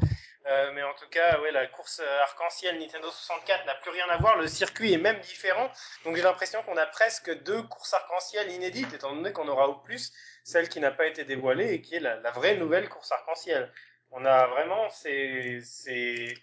[0.46, 4.06] Euh, mais en tout cas, ouais, la course euh, arc-en-ciel Nintendo 64 n'a plus rien
[4.08, 4.36] à voir.
[4.36, 5.70] Le circuit est même différent.
[6.04, 9.76] Donc j'ai l'impression qu'on a presque deux courses arc-en-ciel inédites, étant donné qu'on aura au
[9.76, 10.12] plus
[10.42, 13.72] celle qui n'a pas été dévoilée et qui est la, la vraie nouvelle course arc-en-ciel.
[14.10, 16.34] On a vraiment, c'est, c'est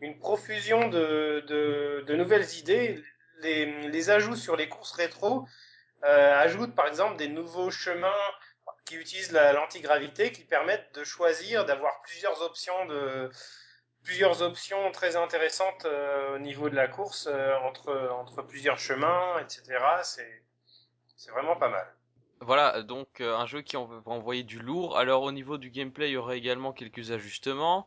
[0.00, 3.00] une profusion de, de, de nouvelles idées.
[3.42, 5.46] Les, les ajouts sur les courses rétro
[6.04, 8.10] euh, ajoutent par exemple des nouveaux chemins
[8.90, 13.30] qui utilisent la- l'antigravité, qui permettent de choisir, d'avoir plusieurs options de
[14.02, 19.38] plusieurs options très intéressantes euh, au niveau de la course euh, entre entre plusieurs chemins,
[19.38, 19.78] etc.
[20.02, 20.42] C'est
[21.16, 21.86] c'est vraiment pas mal.
[22.40, 24.98] Voilà, donc euh, un jeu qui en va envoyer du lourd.
[24.98, 27.86] Alors au niveau du gameplay, il y aura également quelques ajustements.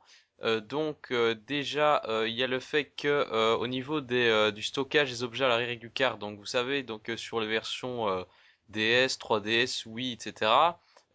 [0.75, 1.13] Donc
[1.47, 5.47] déjà, il y a le fait que au niveau des, du stockage des objets à
[5.47, 8.25] l'arrière du carte, donc vous savez, donc sur les versions
[8.67, 10.51] DS, 3DS, Wii, etc.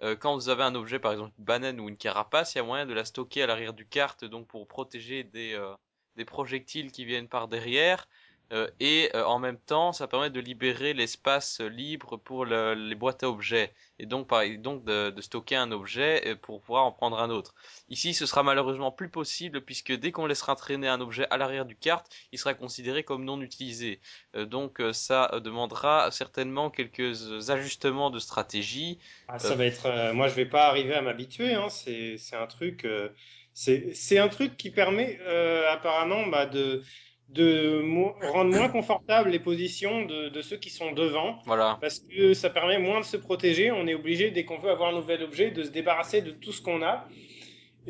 [0.03, 2.61] euh, quand vous avez un objet, par exemple une banane ou une carapace, il y
[2.61, 5.75] a moyen de la stocker à l'arrière du carte, donc pour protéger des, euh,
[6.17, 8.09] des projectiles qui viennent par derrière.
[8.53, 12.95] Euh, et euh, en même temps, ça permet de libérer l'espace libre pour le- les
[12.95, 16.85] boîtes à objets et donc, par, donc de, de stocker un objet euh, pour pouvoir
[16.85, 17.55] en prendre un autre.
[17.91, 21.67] Ici, ce sera malheureusement plus possible puisque dès qu'on laissera traîner un objet à l'arrière
[21.67, 24.01] du carte, il sera considéré comme non utilisé.
[24.35, 28.99] Donc, ça demandera certainement quelques ajustements de stratégie.
[29.29, 29.87] Ah, ça va être.
[29.87, 31.55] euh, moi, je vais pas arriver à m'habituer.
[31.55, 31.69] Hein.
[31.69, 32.85] C'est un truc.
[32.85, 33.09] euh,
[33.53, 36.83] c'est un truc qui permet euh, apparemment bah, de
[37.31, 41.39] de mo- rendre moins confortable les positions de, de ceux qui sont devant.
[41.45, 41.79] Voilà.
[41.81, 43.71] Parce que ça permet moins de se protéger.
[43.71, 46.53] On est obligé, dès qu'on veut avoir un nouvel objet, de se débarrasser de tout
[46.53, 47.07] ce qu'on a.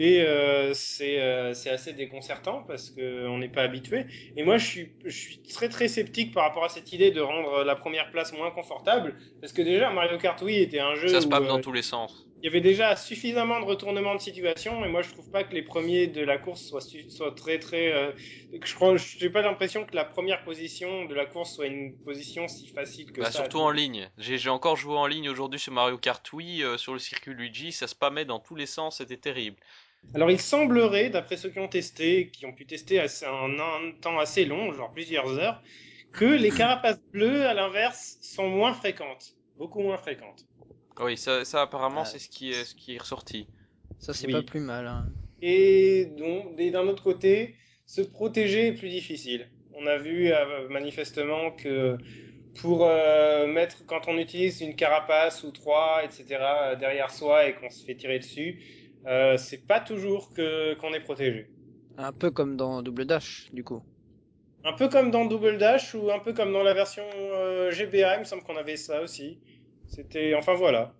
[0.00, 4.04] Et euh, c'est euh, c'est assez déconcertant parce qu'on n'est pas habitué.
[4.36, 7.20] Et moi, je suis, je suis très très sceptique par rapport à cette idée de
[7.20, 9.16] rendre la première place moins confortable.
[9.40, 11.72] Parce que déjà, Mario Kart Wii était un jeu Ça se passe euh, dans tous
[11.72, 12.27] les sens.
[12.42, 14.84] Il y avait déjà suffisamment de retournements de situation.
[14.84, 17.92] Et moi, je trouve pas que les premiers de la course soient, soient très très.
[17.92, 18.12] euh,
[18.62, 21.96] je crois, je n'ai pas l'impression que la première position de la course soit une
[22.04, 23.44] position si facile que Bah, ça.
[23.44, 24.10] surtout en ligne.
[24.16, 27.34] J'ai j'ai encore joué en ligne aujourd'hui sur Mario Kart Wii, euh, sur le circuit
[27.34, 29.58] Luigi, ça se spammait dans tous les sens, c'était terrible.
[30.14, 33.92] Alors, il semblerait, d'après ceux qui ont testé, qui ont pu tester assez- en un
[34.00, 35.62] temps assez long, genre plusieurs heures,
[36.12, 39.36] que les carapaces bleues, à l'inverse, sont moins fréquentes.
[39.56, 40.47] Beaucoup moins fréquentes.
[41.00, 42.04] Oui, ça, ça apparemment Ah.
[42.04, 43.46] c'est ce qui est, ce qui est ressorti.
[43.98, 44.32] Ça, c'est Oui.
[44.32, 44.86] pas plus mal.
[44.86, 45.06] hein.
[45.40, 47.54] Et donc, et d'un autre côté,
[47.86, 49.48] se protéger est plus difficile.
[49.74, 51.96] On a vu euh, manifestement que
[52.60, 57.54] pour euh, mettre, quand on utilise une carapace ou trois, etc., euh, derrière soi et
[57.54, 58.60] qu'on se fait tirer dessus,
[59.06, 61.46] euh, c'est pas toujours que qu'on est protégé.
[61.96, 63.82] Un peu comme dans Double Dash, du coup.
[64.64, 68.16] Un peu comme dans Double Dash ou un peu comme dans la version euh, GBA,
[68.16, 69.38] il me semble qu'on avait ça aussi.
[69.88, 70.92] C'était, enfin voilà.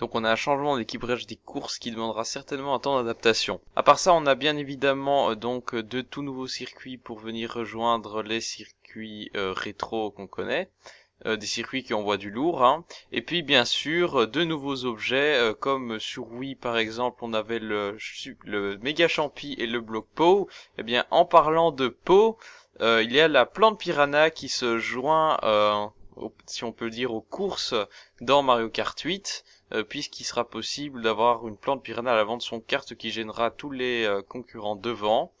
[0.00, 3.60] Donc on a un changement d'équilibrage des courses qui demandera certainement un temps d'adaptation.
[3.76, 7.18] À part ça, on a bien évidemment euh, donc euh, de tout nouveaux circuits pour
[7.18, 10.70] venir rejoindre les circuits euh, rétro qu'on connaît.
[11.26, 12.86] Des circuits qui envoient du lourd, hein.
[13.12, 17.98] et puis bien sûr de nouveaux objets comme sur Wii par exemple on avait le,
[18.46, 20.48] le méga champi et le bloc Po.
[20.78, 22.38] Eh bien en parlant de Po,
[22.80, 25.36] il y a la plante piranha qui se joint,
[26.46, 27.74] si on peut dire, aux courses
[28.20, 32.42] dans Mario Kart 8 euh, puisqu'il sera possible d'avoir une plante piranha à l'avant de
[32.42, 35.32] son carte qui gênera tous les euh, concurrents devant.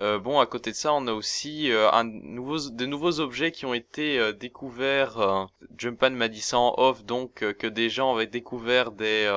[0.00, 3.66] Euh, bon, à côté de ça, on a aussi euh, un de nouveaux objets qui
[3.66, 5.48] ont été découverts.
[5.76, 9.30] Jumpan m'a dit ça en off, donc que des gens avaient découvert des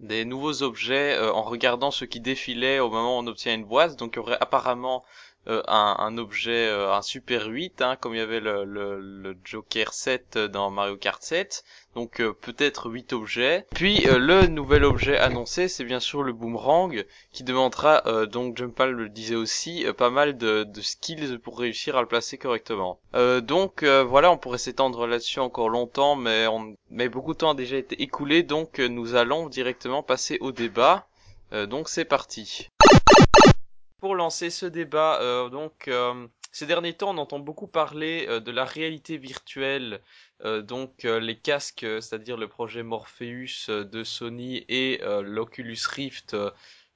[0.00, 3.96] des nouveaux objets en regardant ce qui défilait au moment où on obtient une boîte.
[3.96, 5.02] Donc il y aurait apparemment
[5.48, 9.94] euh, un, un, objet, euh, un Super 8, hein, comme il y avait le, Joker
[9.94, 11.64] 7 dans Mario Kart 7.
[11.94, 13.64] Donc euh, peut-être 8 objets.
[13.74, 19.08] Puis le nouvel objet annoncé, c'est bien sûr le boomerang, qui demandera, donc Jumpal le
[19.08, 23.00] disait aussi, pas mal de, de, skills pour réussir à le placer correctement.
[23.14, 27.54] donc voilà, on pourrait s'étendre là-dessus encore longtemps, mais, on, mais beaucoup de temps a
[27.54, 31.06] déjà été écoulé, donc nous allons directement passer au débat.
[31.52, 32.68] donc c'est parti.
[34.00, 38.38] Pour lancer ce débat, euh, donc euh, ces derniers temps, on entend beaucoup parler euh,
[38.38, 40.00] de la réalité virtuelle,
[40.62, 46.36] donc les casques, c'est-à-dire le projet Morpheus de Sony et l'Oculus Rift,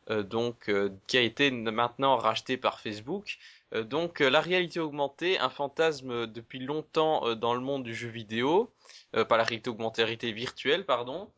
[0.08, 0.70] donc
[1.08, 3.38] qui a été maintenant racheté par Facebook.
[3.72, 8.70] donc la réalité augmentée, un fantasme depuis longtemps dans le monde du jeu vidéo,
[9.10, 11.28] pas la réalité augmentée, la réalité virtuelle, pardon.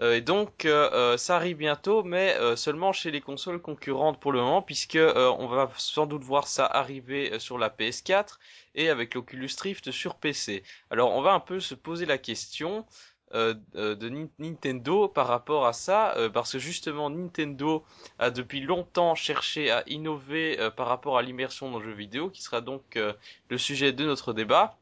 [0.00, 4.32] Euh, et donc euh, euh, ça arrive bientôt, mais seulement chez les consoles concurrentes pour
[4.32, 8.38] le moment, puisque on va sans doute voir ça arriver sur la PS4
[8.74, 10.62] et avec l'Oculus Rift sur PC.
[10.90, 12.86] Alors on va un peu se poser la question
[13.34, 17.84] de Nintendo par rapport à ça, parce que justement Nintendo
[18.18, 22.42] a depuis longtemps cherché à innover par rapport à l'immersion dans le jeu vidéo, qui
[22.42, 22.98] sera donc
[23.48, 24.76] le sujet de notre débat.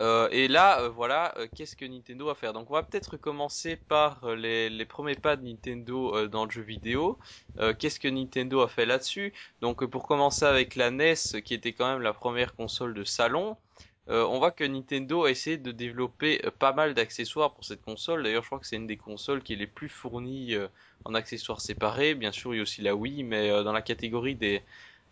[0.00, 2.52] Euh, et là, euh, voilà, euh, qu'est-ce que Nintendo va faire?
[2.52, 6.62] Donc, on va peut-être commencer par les, les, premiers pas de Nintendo dans le jeu
[6.62, 7.18] vidéo.
[7.78, 9.32] qu'est-ce que Nintendo a fait là-dessus?
[9.60, 11.14] Donc, pour commencer avec la NES,
[11.44, 13.56] qui était quand même la première console de salon,
[14.06, 18.22] on voit que Nintendo a essayé de développer pas mal d'accessoires pour cette console.
[18.22, 20.54] D'ailleurs, je crois que c'est une des consoles qui est les plus fournies
[21.04, 22.14] en accessoires séparés.
[22.14, 24.62] Bien sûr, il y a aussi la Wii, mais dans la catégorie des,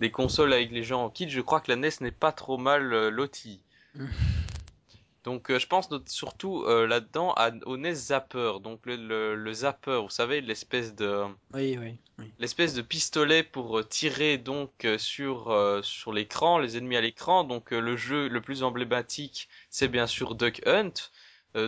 [0.00, 2.58] des consoles avec les gens en kit, je crois que la NES n'est pas trop
[2.58, 3.60] mal lotie.
[5.24, 7.34] Donc euh, je pense surtout euh, là-dedans
[7.66, 12.82] au NES Zapper, donc le, le, Zapper, vous savez l'espèce de oui, oui, l'espèce de
[12.82, 17.44] pistolet pour euh, tirer donc sur sur l'écran, les ennemis à l'écran.
[17.44, 20.92] Donc le jeu le plus emblématique, c'est bien sûr Duck Hunt.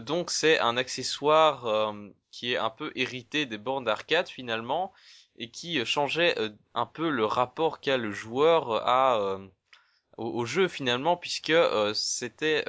[0.01, 1.95] donc c'est un accessoire
[2.33, 4.93] qui est un peu hérité des bornes d'arcade finalement
[5.37, 6.35] et qui changeait
[6.75, 9.39] un peu le rapport qu'a le joueur à
[10.17, 11.55] au, au, jeu finalement puisque
[11.95, 12.65] c'était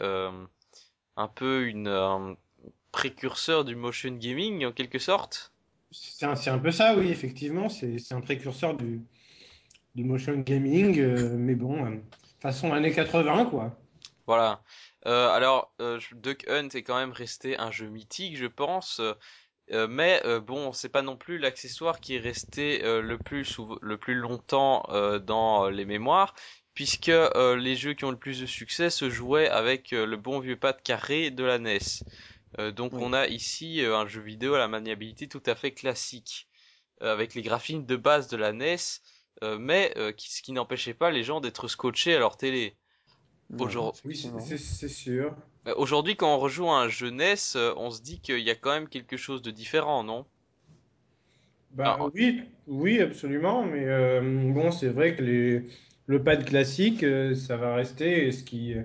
[1.17, 2.35] un peu une un
[2.91, 5.51] précurseur du motion gaming en quelque sorte.
[5.91, 7.69] C'est un, un, peu ça, oui, effectivement.
[7.69, 9.01] C'est un précurseur du,
[9.95, 11.97] du motion gaming, euh, mais bon, euh,
[12.39, 13.75] façon années 80, quoi.
[14.27, 14.61] Voilà.
[15.07, 19.01] Euh, alors, euh, Duck Hunt est quand même resté un jeu mythique, je pense.
[19.71, 24.85] Mais bon, c'est pas non plus l'accessoire qui est resté le plus le plus longtemps
[25.25, 26.35] dans les mémoires
[26.75, 30.17] puisque euh, les jeux qui ont le plus de succès se jouaient avec euh, le
[30.17, 31.79] bon vieux pad carré de la NES.
[32.59, 36.47] Euh, donc on a ici un jeu vidéo à la maniabilité tout à fait classique,
[37.01, 38.77] avec les graphismes de base de la NES,
[39.59, 42.75] mais ce qui n'empêchait pas les gens d'être scotchés à leur télé.
[43.59, 45.35] Aujourd'hui, oui, c'est sûr.
[45.75, 47.35] Aujourd'hui, quand on rejoue à un jeu NES,
[47.75, 50.25] on se dit qu'il y a quand même quelque chose de différent, non?
[51.71, 53.65] Bah oui, oui, absolument.
[53.65, 54.21] Mais
[54.53, 55.67] bon, c'est vrai que les
[56.07, 58.75] le pad classique, euh, ça va rester ce qui,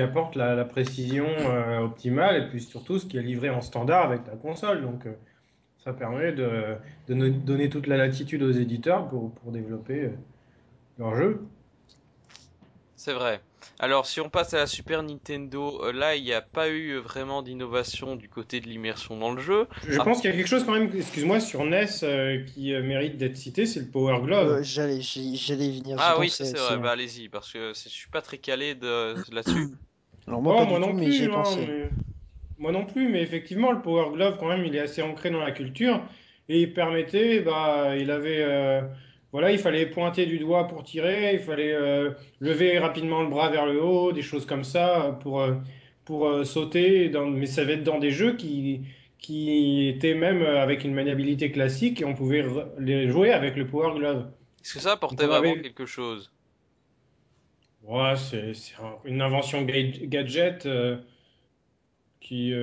[0.00, 4.26] apporte la, précision euh, optimale et puis surtout ce qui est livré en standard avec
[4.26, 4.82] la console.
[4.82, 5.12] Donc, euh,
[5.84, 6.76] ça permet de,
[7.08, 10.10] de, donner toute la latitude aux éditeurs pour, pour développer
[10.98, 11.42] leur jeu.
[12.96, 13.40] C'est vrai.
[13.80, 16.96] Alors, si on passe à la Super Nintendo, euh, là, il n'y a pas eu
[16.98, 19.66] vraiment d'innovation du côté de l'immersion dans le jeu.
[19.88, 22.82] Je pense qu'il y a quelque chose quand même, excuse-moi, sur NES euh, qui euh,
[22.82, 24.62] mérite d'être cité, c'est le Power Glove.
[24.62, 25.96] j'allais, j'allais venir.
[25.98, 26.78] Ah oui, c'est vrai.
[26.78, 29.14] Bah, allez-y, parce que je suis pas très calé de...
[29.32, 29.68] là-dessus.
[30.26, 31.42] Alors moi, oh, moi non plus, hein,
[32.56, 35.40] moi non plus, mais effectivement, le Power Glove, quand même, il est assez ancré dans
[35.40, 36.00] la culture
[36.48, 38.42] et il permettait, bah, il avait
[39.34, 43.50] voilà, il fallait pointer du doigt pour tirer, il fallait euh, lever rapidement le bras
[43.50, 45.56] vers le haut, des choses comme ça pour, euh,
[46.04, 47.08] pour euh, sauter.
[47.08, 48.82] Dans, mais ça va être dans des jeux qui,
[49.18, 52.44] qui étaient même avec une maniabilité classique et on pouvait
[52.78, 54.30] les jouer avec le Power Glove.
[54.62, 56.30] Est-ce que ça apportait vraiment quelque chose?
[57.82, 58.52] Ouais, c'est
[59.04, 60.68] une invention gadget
[62.20, 62.54] qui,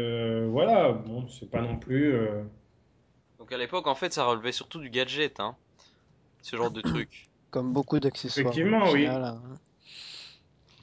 [0.48, 2.16] voilà, bon, c'est pas non plus.
[3.40, 5.58] Donc à l'époque, en fait, ça relevait surtout du gadget, hein
[6.42, 7.30] ce genre de truc.
[7.50, 8.48] Comme beaucoup d'accessoires.
[8.48, 9.06] Effectivement, oui.
[9.08, 9.42] Hein.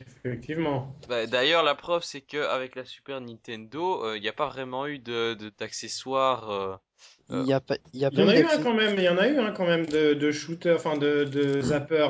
[0.00, 0.94] Effectivement.
[1.08, 4.86] Bah, d'ailleurs, la preuve, c'est qu'avec la Super Nintendo, il euh, n'y a pas vraiment
[4.86, 6.50] eu de d'accessoires.
[6.50, 6.76] Euh,
[7.30, 8.94] il y, a pas, y, a y en a eu un quand même.
[8.96, 12.08] Il y en a eu un quand même de, de shooter, enfin de, de zapper.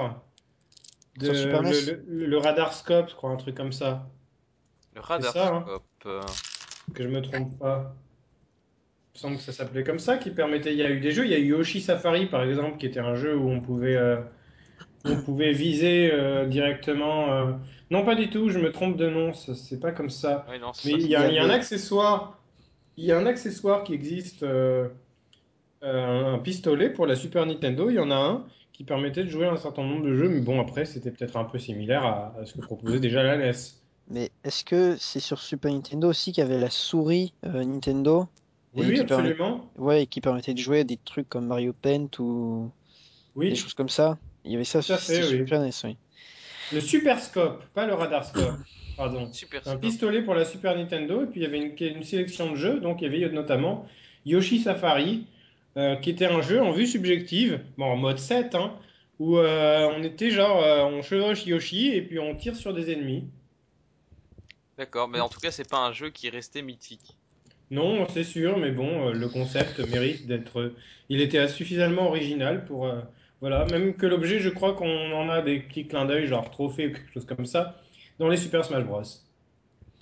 [1.16, 4.08] De, Super le, e le, radar scope, je crois, un truc comme ça.
[4.94, 5.64] Le radar hein.
[5.66, 5.84] scope.
[6.06, 6.22] Euh.
[6.94, 7.94] Que je me trompe pas
[9.18, 10.72] semble que ça s'appelait comme ça, qui permettait.
[10.72, 12.86] Il y a eu des jeux, il y a eu Yoshi Safari par exemple, qui
[12.86, 14.20] était un jeu où on pouvait, euh,
[15.04, 17.32] On pouvait viser euh, directement.
[17.32, 17.52] euh,
[17.90, 20.46] Non, pas du tout, je me trompe de nom, c'est pas comme ça.
[20.48, 22.42] Ouais, non, c'est Mais il y a, Il y il y a un accessoire.
[22.96, 24.88] Il y a un accessoire qui existe, euh,
[25.84, 27.90] euh, un pistolet pour la Super Nintendo.
[27.90, 30.28] Il y en a un qui permettait de jouer à un certain nombre de jeux,
[30.28, 33.36] mais bon, après, c'était peut-être un peu similaire à, à ce que proposait déjà la
[33.36, 33.82] NES.
[34.08, 38.28] Mais est-ce que c'est sur Super Nintendo aussi qu'il y avait la souris euh, Nintendo?
[38.74, 39.70] Oui, qui permet- absolument.
[39.76, 42.70] Ouais, et qui permettait de jouer à des trucs comme Mario Paint ou
[43.36, 44.18] des choses comme ça.
[44.44, 45.22] Il y avait ça sur fait.
[45.22, 45.96] Super NES, oui.
[46.72, 48.58] le Super Scope, pas le Radar Scope.
[48.96, 49.32] Pardon.
[49.32, 49.62] super.
[49.66, 52.56] Un pistolet pour la Super Nintendo, et puis il y avait une, une sélection de
[52.56, 53.86] jeux, donc il y avait notamment
[54.26, 55.26] Yoshi Safari,
[55.76, 58.76] euh, qui était un jeu en vue subjective, bon, en mode 7, hein,
[59.20, 62.90] où euh, on était genre, euh, on chevauche Yoshi, et puis on tire sur des
[62.92, 63.28] ennemis.
[64.76, 67.17] D'accord, mais en tout cas, c'est pas un jeu qui est resté mythique.
[67.70, 70.72] Non, c'est sûr, mais bon, euh, le concept mérite d'être...
[71.08, 72.86] Il était suffisamment original pour...
[72.86, 73.00] euh,
[73.40, 76.88] voilà, même que l'objet, je crois qu'on en a des petits clins d'œil, genre trophée
[76.88, 77.76] ou quelque chose comme ça,
[78.18, 79.02] dans les Super Smash Bros.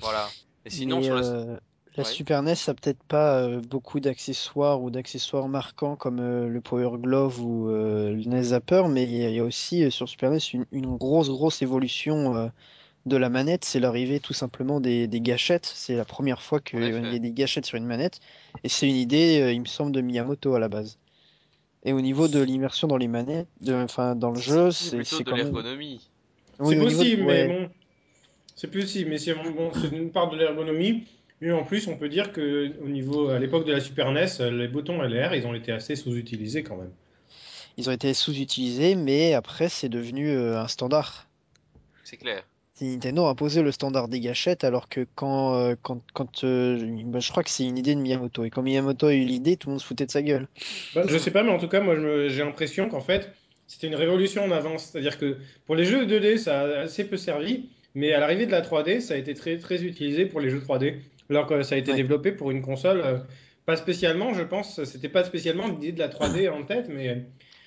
[0.01, 0.29] Voilà.
[0.65, 1.57] Et sinon, Mais sur euh,
[1.97, 2.05] la Ouais.
[2.05, 6.99] Super NES a peut-être pas euh, beaucoup d'accessoires ou d'accessoires marquants comme euh, le Power
[6.99, 9.91] Glove ou euh, le NES Zapper, mais il y, a il y a aussi euh,
[9.91, 12.49] sur Super NES une, une grosse grosse évolution euh,
[13.07, 13.65] de la manette.
[13.65, 15.71] C'est l'arrivée tout simplement des, des gâchettes.
[15.75, 18.21] C'est la première fois qu'il y a des gâchettes sur une manette,
[18.65, 20.99] et c'est une idée, euh, il me semble, de Miyamoto à la base.
[21.85, 25.17] Et au niveau de l'immersion dans les manettes, de, enfin dans le jeu, C'est c'est
[25.17, 25.47] plutôt de même.
[25.47, 26.01] l'ergonomie.
[26.59, 27.47] Oui, C'est de- possible, ouais.
[27.49, 27.71] mais bon,
[28.57, 31.05] c'est possible, mais c'est bon, c'est une part de l'ergonomie.
[31.43, 34.27] Et en plus, on peut dire que au niveau, à l'époque de la Super NES,
[34.51, 36.91] les boutons LR, ils ont été assez sous-utilisés quand même.
[37.77, 41.29] Ils ont été sous-utilisés, mais après c'est devenu euh, un standard.
[42.05, 42.43] C'est clair.
[42.85, 47.21] Nintendo a imposé le standard des gâchettes alors que quand, euh, quand, quand euh, bah,
[47.21, 49.69] je crois que c'est une idée de Miyamoto et quand Miyamoto a eu l'idée tout
[49.69, 50.47] le monde se foutait de sa gueule.
[50.95, 51.97] Bah, je sais pas, mais en tout cas, moi,
[52.29, 53.31] j'ai l'impression qu'en fait,
[53.67, 54.91] c'était une révolution en avance.
[54.93, 58.51] C'est-à-dire que pour les jeux 2D, ça a assez peu servi, mais à l'arrivée de
[58.53, 60.97] la 3D, ça a été très, très utilisé pour les jeux 3D.
[61.31, 61.97] Alors que ça a été Ouais.
[61.97, 63.19] développé pour une console, euh,
[63.65, 67.25] pas spécialement, je pense, c'était pas spécialement l'idée de la 3D en tête, mais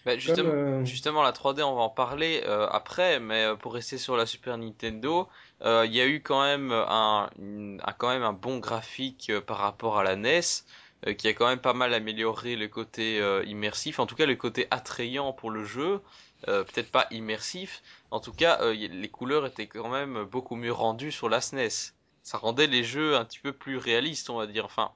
[0.09, 0.49] Bah, justement,
[0.81, 4.17] euh, justement, la 3D, on va en parler euh, après, mais euh, pour rester sur
[4.17, 5.27] la Super Nintendo,
[5.61, 9.41] euh, il y a eu quand même un, un- quand même un bon graphique euh,
[9.41, 10.65] par rapport à la NES,
[11.07, 14.25] euh, qui a quand même pas mal amélioré le côté euh, immersif, en tout cas
[14.25, 16.01] le côté attrayant pour le jeu,
[16.47, 17.81] euh, peut-être pas immersif,
[18.11, 21.39] en tout cas euh, y- les couleurs étaient quand même beaucoup mieux rendues sur la
[21.39, 21.93] SNES.
[22.23, 24.91] Ça rendait les jeux un petit peu plus réalistes, on va dire, enfin,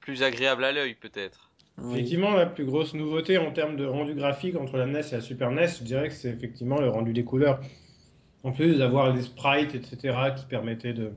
[0.00, 1.51] plus agréables à l'œil peut-être.
[1.78, 1.94] Oui.
[1.94, 5.20] Effectivement, la plus grosse nouveauté en termes de rendu graphique entre la NES et la
[5.20, 7.60] Super NES, je dirais que c'est effectivement le rendu des couleurs.
[8.44, 11.12] En plus d'avoir les sprites, etc., qui permettaient de.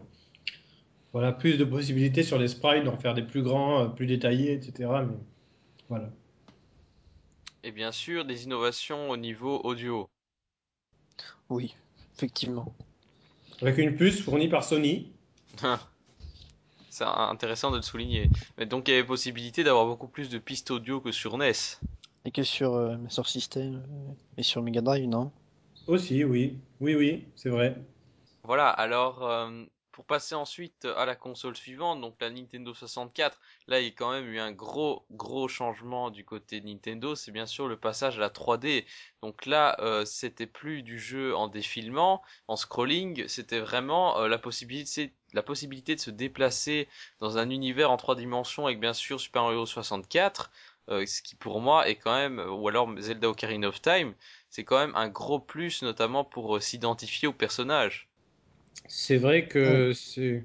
[1.11, 4.53] Voilà, plus de possibilités sur les sprites, d'en faire des plus grands, euh, plus détaillés,
[4.53, 4.89] etc.
[5.07, 5.15] Mais
[5.87, 6.09] voilà.
[7.63, 10.09] Et bien sûr, des innovations au niveau audio.
[11.49, 11.75] Oui,
[12.15, 12.75] effectivement.
[13.61, 15.11] Avec une puce fournie par Sony.
[16.95, 18.29] C'est intéressant de le souligner.
[18.57, 21.51] Mais donc il y avait possibilité d'avoir beaucoup plus de pistes audio que sur NES.
[22.23, 25.29] Et que sur euh, Master System euh, et sur Mega Drive, non?
[25.87, 26.57] Aussi, oui.
[26.79, 27.75] Oui, oui, c'est vrai.
[28.45, 29.65] Voilà, alors euh,
[29.95, 33.91] pour passer ensuite à la console suivante, donc la Nintendo 64, là il y a
[33.91, 37.77] quand même eu un gros gros changement du côté de Nintendo, c'est bien sûr le
[37.77, 38.83] passage à la 3D.
[39.21, 44.37] Donc là, euh, c'était plus du jeu en défilement, en scrolling, c'était vraiment euh, la
[44.37, 46.89] possibilité la possibilité de se déplacer
[47.19, 50.51] dans un univers en trois dimensions avec bien sûr Super Mario 64,
[50.89, 54.13] euh, ce qui pour moi est quand même, ou alors Zelda Ocarina of Time,
[54.49, 58.09] c'est quand même un gros plus, notamment pour euh, s'identifier au personnage.
[58.88, 60.43] C'est vrai que c'est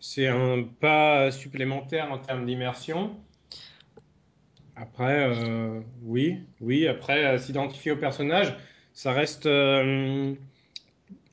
[0.00, 3.16] c'est un pas supplémentaire en termes d'immersion.
[4.76, 8.54] Après, euh, oui, oui, après, euh, s'identifier au personnage,
[8.92, 10.34] ça reste euh,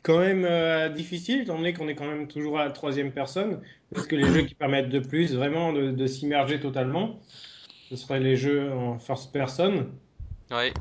[0.02, 3.62] quand même euh, difficile, étant donné qu'on est quand même toujours à la troisième personne,
[3.94, 7.20] parce que les jeux qui permettent de plus vraiment de, de s'immerger totalement,
[7.90, 9.88] ce seraient les jeux en first person,
[10.52, 10.74] Ouais,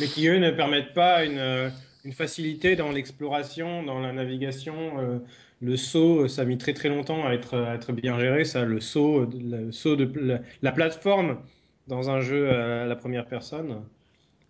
[0.00, 1.70] mais qui eux ne permettent pas une, euh,
[2.04, 4.98] une facilité dans l'exploration, dans la navigation.
[5.00, 5.18] euh,
[5.60, 8.64] le saut, ça a mis très très longtemps à être, à être bien géré, ça,
[8.64, 11.42] le saut, le saut de la, la plateforme
[11.86, 13.88] dans un jeu à la première personne.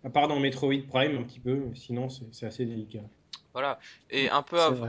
[0.03, 3.01] À part dans Metroid Prime un petit peu, mais sinon c'est assez délicat.
[3.53, 3.79] voilà.
[4.09, 4.87] Et un peu avant,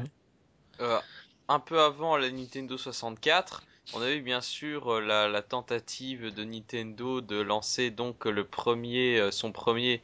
[0.81, 1.01] euh,
[1.49, 6.33] un peu avant la Nintendo 64, on a eu bien sûr euh, la, la tentative
[6.35, 10.03] de Nintendo de lancer donc le premier, euh, son premier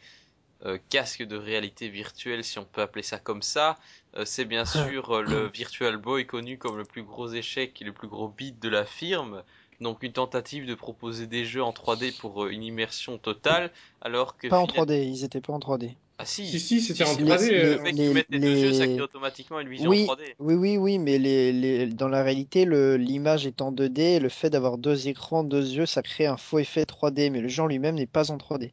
[0.64, 3.78] euh, casque de réalité virtuelle, si on peut appeler ça comme ça.
[4.16, 7.84] Euh, c'est bien sûr euh, le Virtual Boy connu comme le plus gros échec et
[7.84, 9.42] le plus gros beat de la firme.
[9.80, 14.36] Donc une tentative de proposer des jeux en 3D pour euh, une immersion totale, alors
[14.36, 15.90] que Pas en finalement- 3D, ils étaient pas en 3D.
[16.18, 16.46] Ah si.
[16.46, 17.48] Si, si, c'était en si, 3D.
[17.50, 20.04] les- Le euh, fait tu mettes les, deux yeux, ça crée automatiquement une vision Oui,
[20.06, 20.34] 3D.
[20.38, 24.50] oui, oui, oui, mais les, les, dans la réalité, l'image est en 2D, le fait
[24.50, 27.66] d'avoir deux écrans, deux yeux, ça crée un faux effet 3D, mais le jeu en
[27.66, 28.70] lui-même n'est pas en 3D.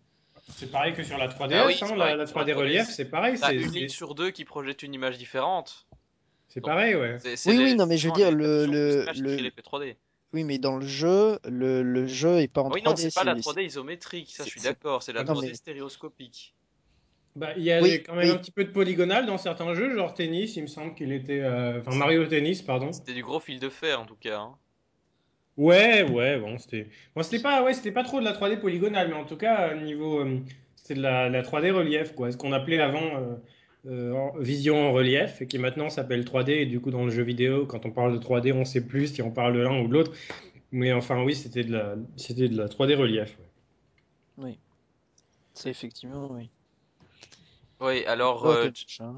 [0.55, 2.45] C'est pareil que sur la 3DS, Ah oui, hein, la, pareil la que sur la
[2.45, 2.55] 3D 3DS.
[2.57, 3.37] relief, c'est pareil.
[3.37, 5.87] C'est une ligne sur deux qui projette une image différente.
[6.47, 7.17] c'est pareil, ouais.
[7.23, 9.95] Oui, les- oui, non, mais je veux dire, le, le, le- 3D.
[10.33, 12.85] oui, mais dans le jeu, le, le jeu est pas en Oui, 3D.
[12.89, 15.33] non, c'est pas la c'est- 3D isométrique, ça je c'est- suis d'accord, c'est la Non,
[15.33, 16.55] 3D mais- stéréoscopique.
[17.35, 18.31] Bah, il y a Oui, quand même oui.
[18.31, 21.39] un petit peu de polygonal dans certains jeux, genre tennis, il me semble qu'il était.
[21.41, 22.91] euh, Enfin, Mario Tennis, pardon.
[22.91, 24.39] C'était du gros fil de fer en tout cas.
[24.39, 24.55] hein.
[25.59, 26.89] Ouais, ouais, bon, c'était.
[27.15, 29.69] Bon, c'était pas, ouais, c'était pas trop de la 3D polygonale, mais en tout cas,
[29.71, 30.19] euh, niveau.
[30.21, 30.39] euh,
[30.75, 32.31] c'était de la, la 3D relief, quoi.
[32.31, 33.35] Ce qu'on appelait avant euh,
[33.87, 37.11] euh, en- vision en relief, et qui maintenant s'appelle 3D, et du coup, dans le
[37.11, 39.81] jeu vidéo, quand on parle de 3D, on sait plus si on parle de l'un
[39.81, 40.13] ou de l'autre.
[40.71, 43.37] Mais enfin, oui, c'était de la, c'était de la 3D relief.
[43.39, 43.45] ouais.
[44.37, 44.59] Oui.
[45.53, 46.49] C'est effectivement, oui.
[47.81, 49.13] Oui, alors Oh, euh, quel chat.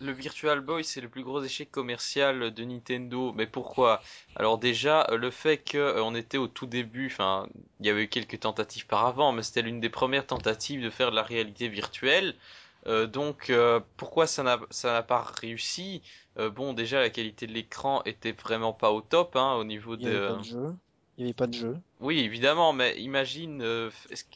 [0.00, 3.32] Le Virtual Boy c'est le plus gros échec commercial de Nintendo.
[3.34, 4.02] Mais pourquoi?
[4.34, 7.48] Alors déjà, euh, le fait que euh, était au tout début, enfin,
[7.80, 10.90] il y avait eu quelques tentatives par avant, mais c'était l'une des premières tentatives de
[10.90, 12.34] faire de la réalité virtuelle.
[12.86, 16.02] Euh, donc euh, pourquoi ça n'a ça n'a pas réussi?
[16.38, 19.96] Euh, bon, déjà la qualité de l'écran était vraiment pas au top, hein, au niveau
[19.98, 20.26] Il n'y avait de.
[20.26, 20.74] pas de jeu.
[21.18, 21.76] Il n'y avait pas de jeu.
[22.00, 23.90] Oui, évidemment, mais imagine, euh,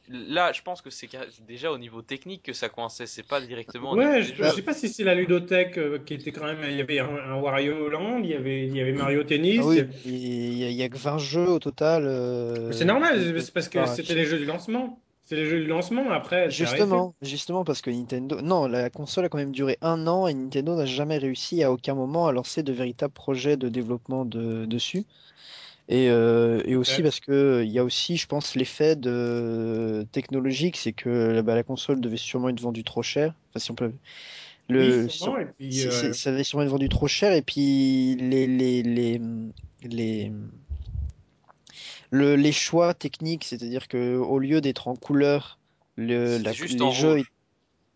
[0.08, 1.10] là, je pense que c'est
[1.46, 4.72] déjà au niveau technique que ça coinçait, c'est pas directement Ouais, je, je sais pas
[4.72, 6.58] si c'est la ludothèque euh, qui était quand même.
[6.64, 9.60] Il y avait un, un Wario Land, il y avait, il y avait Mario Tennis.
[9.60, 12.04] Ah oui, il y, a- il y a que 20 jeux au total.
[12.06, 14.98] euh, C'est normal, c'est parce que c'était les jeux du lancement.
[15.26, 16.50] C'est les jeux du lancement, après.
[16.50, 20.34] Justement, justement parce que Nintendo, non, la console a quand même duré un an et
[20.34, 24.64] Nintendo n'a jamais réussi à aucun moment à lancer de véritables projets de développement de,
[24.64, 25.04] dessus.
[25.90, 30.76] Et, euh, et aussi parce que il y a aussi, je pense, l'effet de technologique,
[30.76, 33.34] c'est que bah, la console devait sûrement être vendue trop cher.
[33.50, 33.92] Enfin, si on peut,
[34.68, 37.08] le, Oui, sûrement, sur- et puis, c'est- euh, c'est- ça devait sûrement être vendu trop
[37.08, 39.20] cher et puis les les les
[39.82, 40.32] les
[42.10, 45.58] le- les choix techniques, c'est-à-dire que au lieu d'être en couleur,
[45.96, 47.32] le, la- juste les en jeux rouge.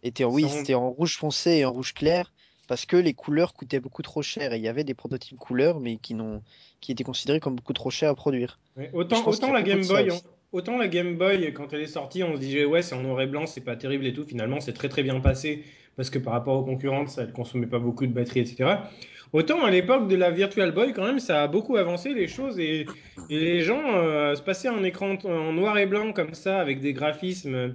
[0.05, 2.34] étaient en, oui, c'était en rouge foncé et en rouge clair
[2.67, 5.81] parce que les couleurs coûtaient beaucoup trop cher et il y avait des prototypes couleurs
[5.81, 6.43] mais qui n'ont
[6.81, 8.59] qui étaient considérés comme beaucoup trop chers à produire.
[8.77, 10.21] ouais, autant, la Game Boy, on-
[10.57, 13.21] autant la Game Boy, quand elle est sortie, on se disait, ouais, c'est en noir
[13.23, 14.25] et blanc, c'est pas terrible et tout.
[14.25, 15.65] Finalement, c'est très très bien passé
[15.97, 18.71] parce que par rapport aux concurrentes, ça ne consommait pas beaucoup de batterie, etc.
[19.33, 22.59] Autant à l'époque de la Virtual Boy, quand même, ça a beaucoup avancé les choses
[22.59, 22.87] et,
[23.31, 26.81] et les gens euh, se passaient un écran en noir et blanc comme ça, avec
[26.81, 27.75] des graphismes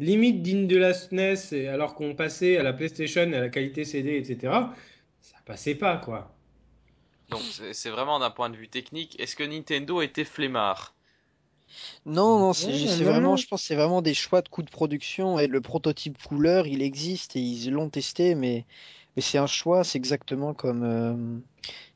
[0.00, 3.84] limite dignes de la SNES, et alors qu'on passait à la PlayStation, à la qualité
[3.84, 4.52] CD, etc.
[5.20, 6.34] Ça passait pas, quoi.
[7.30, 7.42] Donc
[7.72, 9.18] c'est vraiment d'un point de vue technique.
[9.20, 10.94] Est-ce que Nintendo était flemmard?
[12.06, 12.70] Non, non, c'est
[13.02, 16.22] vraiment, je pense, que c'est vraiment des choix de coûts de production et le prototype
[16.22, 18.64] couleur, il existe et ils l'ont testé, mais,
[19.16, 21.38] mais c'est un choix, c'est exactement comme, euh,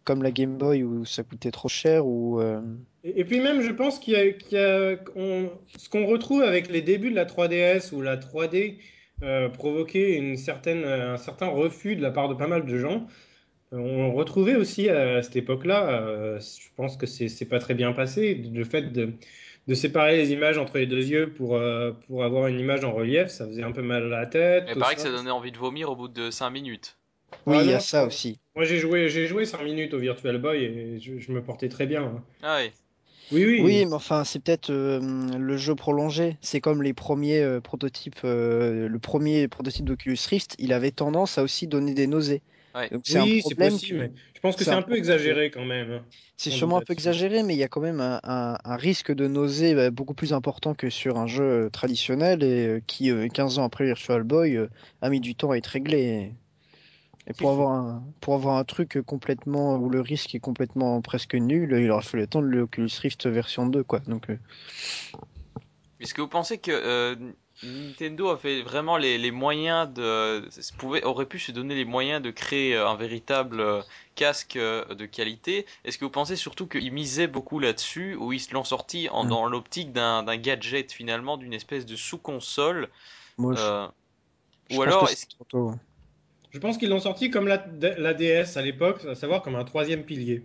[0.04, 2.60] comme la Game Boy où ça coûtait trop cher ou euh,
[3.04, 6.06] Et, et puis même, je pense qu'il y a, qu'il y a- qu'on- ce qu'on
[6.06, 8.78] retrouve avec les débuts de la 3DS où la 3D
[9.22, 13.06] euh, provoquait une certaine, un certain refus de la part de pas mal de gens.
[13.72, 17.74] euh, On retrouvait aussi à cette époque-là, euh, je pense que c'est c'est pas très
[17.74, 19.12] bien passé, le fait de,
[19.68, 22.92] de séparer les images entre les deux yeux pour, euh, pour avoir une image en
[22.92, 24.64] relief, ça faisait un peu mal à la tête.
[24.68, 25.08] Mais pareil que ça.
[25.08, 26.96] ça donnait envie de vomir au bout de 5 minutes.
[27.46, 28.38] oui, Ah il y a ça aussi.
[28.56, 31.68] Moi j'ai joué, j'ai joué 5 minutes au Virtual Boy et je, je me portais
[31.68, 32.02] très bien.
[32.04, 32.24] hein.
[32.42, 32.70] Ah oui.
[33.30, 33.60] Oui, oui.
[33.62, 35.00] Oui, mais enfin, c'est peut-être euh,
[35.38, 36.38] le jeu prolongé.
[36.40, 38.20] C'est comme les premiers euh, prototypes.
[38.24, 42.42] euh, le premier prototype d'Oculus Rift, il avait tendance à aussi donner des nausées.
[42.74, 42.88] Ouais.
[42.90, 43.72] Donc Oui, c'est problème.
[43.72, 45.90] possible, que- je pense que c'est un un peu exagéré quand même.
[45.90, 46.04] hein.
[46.36, 49.12] C'est sûrement un peu exagéré, mais il y a quand même un, un- un risque
[49.12, 53.28] de nausée bah, beaucoup plus important que sur un jeu traditionnel et euh, qui, euh,
[53.28, 54.68] 15 ans après Virtual Boy, euh,
[55.02, 56.34] a mis du temps à être réglé.
[57.28, 61.34] Et pour avoir un, pour avoir un truc complètement où le risque est complètement presque
[61.34, 64.00] nul, il aura fallu attendre l'Oculus Rift version 2, quoi.
[64.00, 64.38] Donc, euh,
[66.00, 67.16] Est-ce que vous pensez que euh,
[67.62, 70.48] Nintendo avait vraiment les, les moyens de
[70.78, 75.66] pouvait aurait pu se donner les moyens de créer euh, un véritable casque de qualité?
[75.84, 79.28] Est-ce que vous pensez surtout qu'ils misaient beaucoup là-dessus ou ils l'ont sorti en, Mm.
[79.28, 82.88] dans l'optique d'un d'un gadget finalement d'une espèce de sous-console?
[83.36, 83.86] Moi, je, euh,
[84.70, 85.26] je ou pense alors est-ce.
[86.50, 87.64] Je pense qu'ils l'ont sorti comme la,
[87.98, 90.42] la DS à l'époque, à savoir comme un troisième pilier.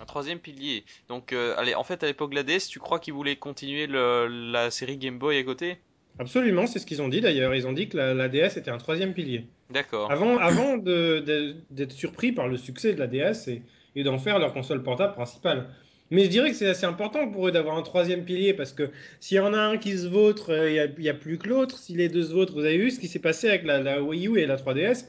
[0.00, 2.98] un troisième pilier Donc euh, allez, en fait à l'époque de la DS, tu crois
[2.98, 5.78] qu'ils voulaient continuer le- la série Game Boy à côté?
[6.18, 7.54] Absolument, c'est ce qu'ils ont dit d'ailleurs.
[7.54, 9.46] Ils ont dit que la, la DS était un troisième pilier.
[9.70, 10.12] D'accord.
[10.12, 13.62] Avant, avant d'être surpris par le succès de la DS et,
[13.96, 15.68] et d'en faire leur console portable principale.
[16.10, 18.90] Mais je dirais que c'est assez important pour eux d'avoir un troisième pilier parce que
[19.18, 21.48] s'il y en a un qui se vautre, euh, il n'y a, a, plus que
[21.48, 21.78] l'autre.
[21.78, 24.02] Si les deux se vautrent, vous avez vu ce qui s'est passé avec la, la,
[24.02, 25.06] Wii U et la 3DS.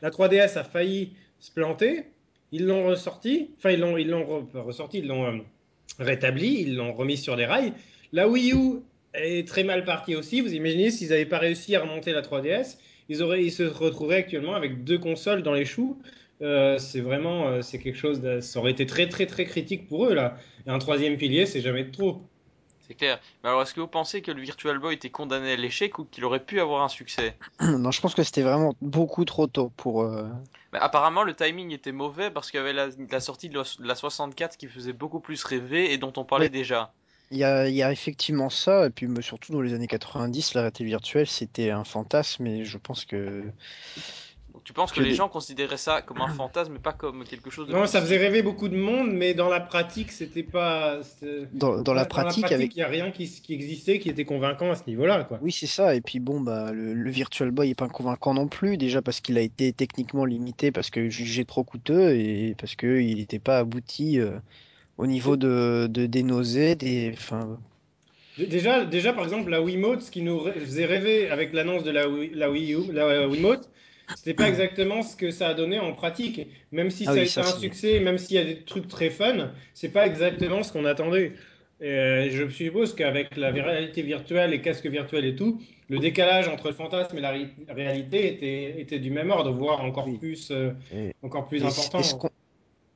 [0.00, 2.04] La 3DS a failli se planter.
[2.52, 3.50] Ils l'ont ressorti.
[3.58, 5.38] Enfin, ils l'ont, ils l'ont re ressorti, ils l'ont euh,
[5.98, 7.72] rétabli, ils l'ont remis sur les rails.
[8.12, 8.80] La Wii U
[9.14, 10.40] est très mal partie aussi.
[10.40, 12.76] Vous imaginez s'ils n'avaient pas réussi à remonter la 3DS,
[13.08, 15.98] ils, auraient, ils se retrouveraient actuellement avec deux consoles dans les choux.
[16.42, 20.06] Euh, c'est vraiment euh, c'est quelque chose ça aurait été très très très critique pour
[20.06, 22.20] eux là et un troisième pilier c'est jamais trop
[22.92, 25.56] c'est clair mais alors est-ce que vous pensez que le Virtual Boy était condamné à
[25.56, 29.24] l'échec ou qu'il aurait pu avoir un succès non je pense que c'était vraiment beaucoup
[29.24, 30.28] trop tôt pour euh...
[30.72, 33.94] mais apparemment le timing était mauvais parce qu'il y avait la, la sortie de la
[33.94, 36.50] 64 qui faisait beaucoup plus rêver et dont on parlait Ouais.
[36.50, 36.92] déjà
[37.30, 40.54] Il y, a, il y a effectivement ça, et puis surtout dans les années 90,
[40.54, 43.42] la réalité virtuelle c'était un fantasme, et je pense que.
[44.52, 47.24] Donc tu penses que, Que les gens considéraient ça comme un fantasme et pas comme
[47.24, 50.42] quelque chose de non ça faisait rêver beaucoup de monde mais dans la pratique c'était
[50.42, 51.00] pas
[51.52, 52.74] Dans, dans la pratique, avec.
[52.76, 55.38] il y a rien qui, qui existait qui était convaincant à ce niveau là quoi
[55.40, 58.48] Oui, c'est ça, et puis bon, bah, le, le Virtual Boy est pas convaincant non
[58.48, 62.74] plus, déjà parce qu'il a été techniquement limité, parce que jugé trop coûteux, et parce
[62.76, 64.38] qu'il n'était pas abouti euh,
[64.98, 67.10] au niveau de, de, des nausées, des.
[67.14, 67.58] Enfin,
[68.38, 72.08] Déjà, déjà, par exemple, la Wiimote, ce qui nous faisait rêver avec l'annonce de la
[72.08, 73.68] Wii, la Wii U, la Wiimote,
[74.16, 76.46] c'était pas exactement ce que ça a donné en pratique.
[76.70, 78.62] Même si Ah ça oui, a été ça, un succès, même s'il y a des
[78.64, 81.32] trucs très fun, c'est pas exactement ce qu'on attendait.
[81.80, 86.46] Et, euh, je suppose qu'avec la réalité virtuelle, les casques virtuels et tout, le décalage
[86.48, 90.18] entre le fantasme et la ré- réalité était, était du même ordre, voire encore Oui.
[90.18, 90.70] plus, euh,
[91.22, 92.00] encore plus et- important.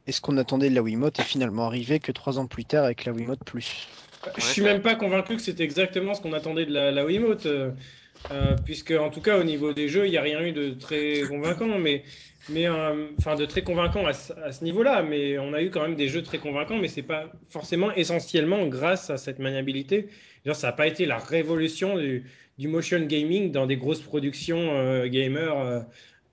[0.07, 2.85] et ce qu'on attendait de la Wiimote est finalement arrivé que trois ans plus tard
[2.85, 3.89] avec la Wiimote Plus?
[4.39, 7.47] Je suis même pas convaincu que c'était exactement ce qu'on attendait de la, la Wiimote,
[8.31, 10.53] euh, euh, puisque en tout cas au niveau des jeux, il n'y a rien eu
[10.53, 12.03] de très convaincant, mais,
[12.49, 15.03] mais euh, enfin de très convaincant à, ce- niveau-là.
[15.03, 18.67] Mais on a eu quand même des jeux très convaincants, mais c'est pas forcément essentiellement
[18.67, 20.09] grâce à cette maniabilité.
[20.53, 22.25] Ça n'a pas été la révolution du,
[22.69, 25.85] motion gaming dans des grosses productions euh, gamers.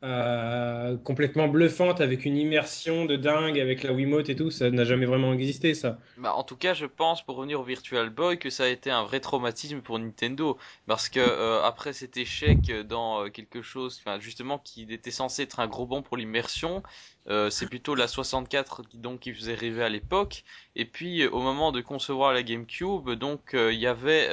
[0.03, 4.83] Euh, complètement bluffantes avec une immersion de dingue avec la Wiimote et tout, ça n'a
[4.83, 5.97] jamais vraiment existé ça.
[6.17, 8.91] Bah, en tout cas, je pense, pour revenir au Virtual Boy, que ça a été
[8.91, 10.57] un vrai traumatisme pour Nintendo.
[10.87, 15.59] Parce que euh, après cet échec dans euh, quelque chose, justement, qui était censé être
[15.59, 16.83] un gros bond pour l'immersion,
[17.29, 20.43] euh, c'est plutôt la 64 qui donc qui faisait rêver à l'époque.
[20.75, 24.29] Et puis au moment de concevoir la GameCube, donc il y avait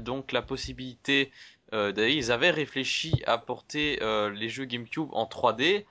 [0.00, 1.30] donc la possibilité.
[1.74, 5.84] Euh, d'ailleurs, ils avaient réfléchi à porter euh, les jeux GameCube en 3D.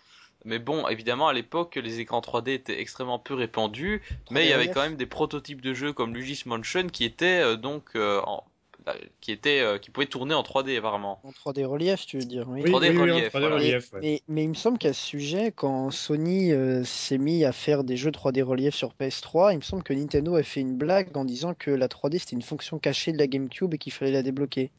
[0.46, 4.02] Mais bon, évidemment, à l'époque, les écrans 3D étaient extrêmement peu répandus.
[4.32, 7.42] Mais il y avait quand même des prototypes de jeux comme Luigi's Mansion qui étaient
[7.42, 8.44] euh, donc euh, en-
[8.90, 11.22] euh, qui étaient euh, qui pouvaient tourner en 3D apparemment.
[11.24, 12.62] En 3D relief, tu veux dire, oui.
[12.64, 13.56] 3D oui, oui, en relief, 3D voilà.
[13.56, 14.00] relief, ouais.
[14.02, 17.86] Mais, mais il me semble qu'à ce sujet, quand Sony euh, s'est mis à faire
[17.86, 21.16] des jeux 3D relief sur PS3, il me semble que Nintendo a fait une blague
[21.16, 24.12] en disant que la 3D c'était une fonction cachée de la GameCube et qu'il fallait
[24.12, 24.72] la débloquer.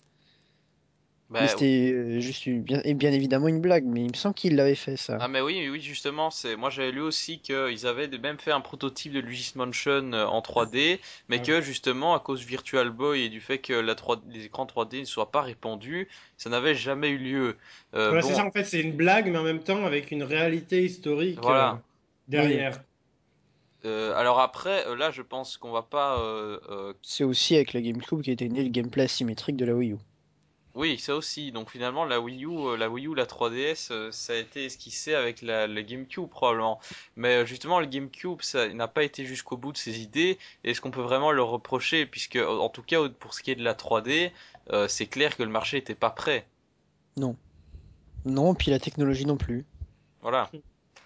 [1.30, 4.14] Bah, mais c'était euh, juste une- bien, et bien évidemment une blague, mais il me
[4.14, 5.16] semble qu'il l'avait fait ça.
[5.20, 8.52] Ah mais oui, oui justement, c'est moi j'avais lu aussi qu'ils avaient de- même fait
[8.52, 11.42] un prototype de Luigi's Mansion euh, en 3D, mais Ouais.
[11.42, 14.66] que justement à cause du Virtual Boy et du fait que la 3 les écrans
[14.66, 17.56] 3D ne soient pas répandus, ça n'avait jamais eu lieu.
[17.94, 20.10] Euh, Voilà, bon, c'est ça, en fait, c'est une blague, mais en même temps avec
[20.10, 21.72] une réalité historique Voilà.
[21.72, 21.76] euh,
[22.28, 22.82] derrière.
[23.84, 27.72] euh, alors après, euh, là je pense qu'on va pas euh, euh, C'est aussi avec
[27.72, 29.96] la GameCube qui était né le gameplay asymétrique de la Wii U.
[30.74, 31.52] Oui, ça aussi.
[31.52, 34.64] Donc finalement, la Wii U, euh, la Wii U, la 3DS, euh, ça a été
[34.64, 36.80] esquissé avec la, la GameCube probablement.
[37.14, 40.36] Mais euh, justement, le GameCube, ça n'a pas été jusqu'au bout de ses idées.
[40.64, 42.06] Est-ce qu'on peut vraiment le reprocher?
[42.06, 44.32] Puisque, en tout cas, pour ce qui est de la 3D,
[44.72, 46.44] euh, c'est clair que le marché n'était pas prêt.
[48.24, 49.64] Non, puis la technologie non plus.
[50.22, 50.50] Voilà.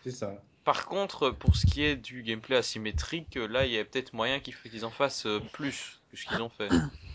[0.02, 0.32] C'est ça.
[0.64, 4.38] Par contre, pour ce qui est du gameplay asymétrique, là, il y a peut-être moyen
[4.40, 6.68] qu'ils qu'ils en fassent plus que ce qu'ils ont fait.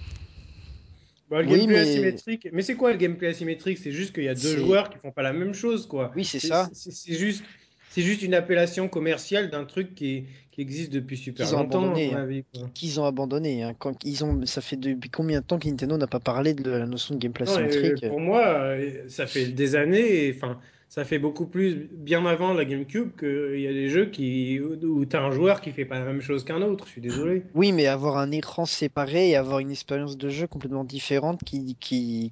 [1.29, 2.47] Bon, le Oui, gameplay mais- asymétrique.
[2.51, 3.77] Mais c'est quoi le gameplay asymétrique?
[3.77, 6.11] C'est juste qu'il y a deux joueurs qui font pas la même chose, quoi.
[6.15, 6.69] Oui, c'est ça.
[6.73, 7.43] C'est juste,
[7.89, 11.93] c'est juste une appellation commerciale d'un truc qui, qui existe depuis super Qu'ils ont longtemps,
[11.95, 12.27] hein.
[12.73, 13.63] Qu'ils ont abandonné.
[13.63, 13.73] hein.
[13.79, 16.69] Quand ils ont, ça fait depuis combien de temps que Nintendo n'a pas parlé de
[16.69, 18.07] la notion de gameplay Non, asymétrique?
[18.09, 20.59] pour moi, euh, ça fait des années, enfin,
[20.93, 25.05] ça fait beaucoup plus, bien avant la GameCube, qu'il y a des jeux qui, où
[25.05, 26.85] tu as un joueur qui fait pas la même chose qu'un autre.
[26.85, 27.43] Je suis désolé.
[27.55, 31.75] Oui, mais avoir un écran séparé et avoir une expérience de jeu complètement différente qui,
[31.79, 32.31] qui,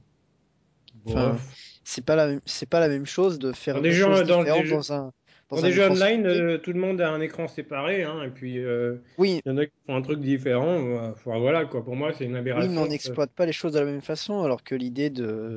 [1.07, 1.35] Enfin,
[1.83, 2.39] c'est pas la
[2.69, 5.11] pas la même chose de faire deux des jeux- dans des différentes jeux- dans un,
[5.59, 8.95] jeux écran online, euh, tout le monde a un écran séparé, hein, et puis euh,
[9.17, 10.77] Oui, il y en a qui font un truc différent.
[10.79, 11.83] euh, enfin, voilà, quoi.
[11.83, 12.71] Pour moi, c'est une oui, aberration.
[12.71, 15.55] mais on n'exploite pas les choses de la même façon, alors que l'idée de,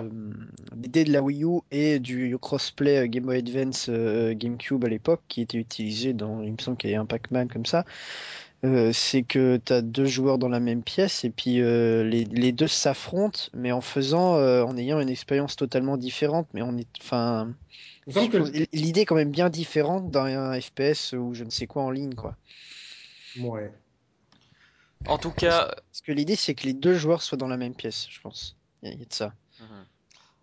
[0.76, 4.88] l'idée de la Wii U et du crossplay euh, Game Boy Advance euh, GameCube à
[4.88, 7.84] l'époque, qui était utilisé dans, il me semble qu'il y a un Pac-Man comme ça,
[8.64, 12.24] Euh, c'est que tu as deux joueurs dans la même pièce et puis euh, les,
[12.24, 16.48] les deux s'affrontent, mais en faisant, euh, en ayant une expérience totalement différente.
[16.54, 17.54] Mais on est, enfin,
[18.30, 18.38] que...
[18.72, 22.14] l'idée est quand même bien différente d'un FPS ou je ne sais quoi en ligne,
[22.14, 22.36] quoi.
[23.38, 23.72] Ouais.
[25.06, 27.74] En tout cas, Parce que l'idée c'est que les deux joueurs soient dans la même
[27.74, 28.56] pièce, je pense.
[28.82, 29.32] Il y, a- il y a de ça.
[29.60, 29.84] Mhm.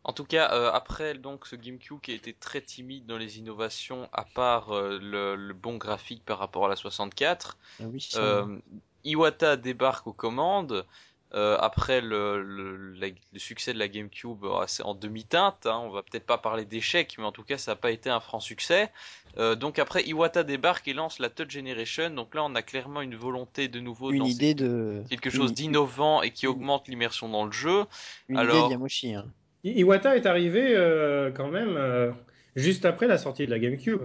[0.04, 3.40] En tout cas, euh, après donc ce GameCube qui a été très timide dans les
[3.40, 8.10] innovations, à part euh, le, le bon graphique par rapport à la 64, Ah oui,
[8.16, 8.60] euh,
[9.04, 10.86] Iwata débarque aux commandes.
[11.34, 15.90] Euh, après le, le, la- le succès de la GameCube euh, en demi-teinte, hein, on
[15.90, 18.40] va peut-être pas parler d'échec, mais en tout cas ça n'a pas été un franc
[18.42, 18.90] succès.
[19.38, 22.10] Euh, donc après Iwata débarque et lance la Touch Generation.
[22.10, 25.30] Donc là on a clairement une volonté de nouveau de une lancer idée de quelque
[25.30, 27.86] chose une- d'innovant et qui augmente l'immersion dans le jeu.
[28.28, 29.16] une idée Alors- de Yamoshi.
[29.16, 29.26] hein.
[29.64, 32.12] Iwata est arrivé euh, quand même euh,
[32.56, 34.02] juste après la sortie de la GameCube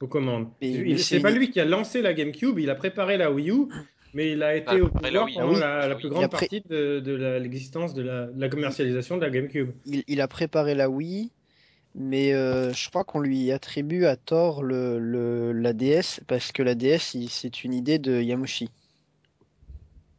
[0.00, 0.48] aux commandes.
[0.98, 3.66] C'est pas lui qui a lancé la GameCube, il a préparé la Wii U,
[4.14, 6.62] mais il a été Ah, au pouvoir pendant ah oui, la, plus grande pré- partie
[6.68, 9.70] de, l'existence de la, de la commercialisation de la GameCube.
[9.86, 11.30] Il, il a préparé la Wii,
[11.94, 16.62] mais euh, je crois qu'on lui attribue à tort le, le- la DS parce que
[16.62, 18.68] la DS, c'est une idée de Yamoshi.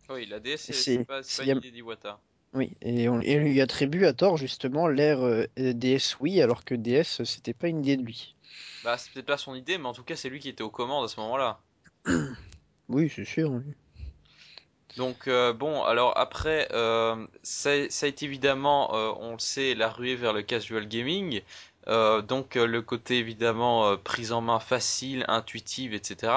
[0.10, 2.20] Oui, la DS, c'est pas, pas Yam- une idée d'Iwata.
[2.54, 6.74] Oui, et on, et lui attribue à tort justement l'ère euh, DS Wii, alors que
[6.76, 8.36] DS, c'était pas une idée de lui.
[8.84, 10.70] Bah, c'est peut-être pas son idée, mais en tout cas, c'est lui qui était aux
[10.70, 11.60] commandes à ce moment-là.
[12.90, 13.52] Oui, c'est sûr.
[13.52, 13.74] oui.
[14.98, 17.28] Donc, euh, bon, alors après, euh,
[18.02, 21.42] été évidemment, euh, on le sait, la ruée vers le casual gaming.
[21.88, 26.34] Euh, donc, le côté évidemment prise en main facile, intuitive, etc.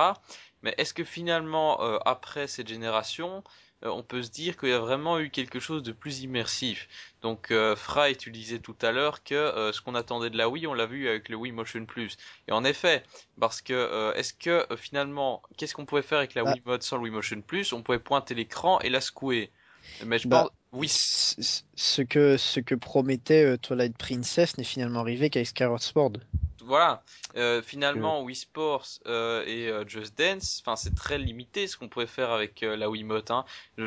[0.62, 3.44] Mais est-ce que finalement, après cette génération,
[3.82, 6.88] on peut se dire qu'il y a vraiment eu quelque chose de plus immersif
[7.22, 10.48] Donc, euh, Fry, tu disais tout à l'heure que euh, ce qu'on attendait de la
[10.48, 12.16] Wii, on l'a vu avec le Wii Motion Plus.
[12.48, 13.04] Et en effet,
[13.40, 16.52] parce que euh, est-ce que euh, finalement, qu'est-ce qu'on pouvait faire avec la Bah.
[16.52, 17.72] Wii Mode sans le Wii Motion Plus?
[17.72, 19.50] On pouvait pointer l'écran et la secouer.
[20.04, 20.88] Mais je Bah, pense, oui,
[21.80, 26.12] Ce que, ce que promettait euh, Twilight Princess n'est finalement arrivé qu'avec Skyward Sword.
[26.60, 27.02] voilà.
[27.36, 31.88] Euh, finalement, Wii Sports euh, et euh, Just Dance, enfin, c'est très limité ce qu'on
[31.88, 33.30] pouvait faire avec la Wiimote.
[33.30, 33.44] Hein.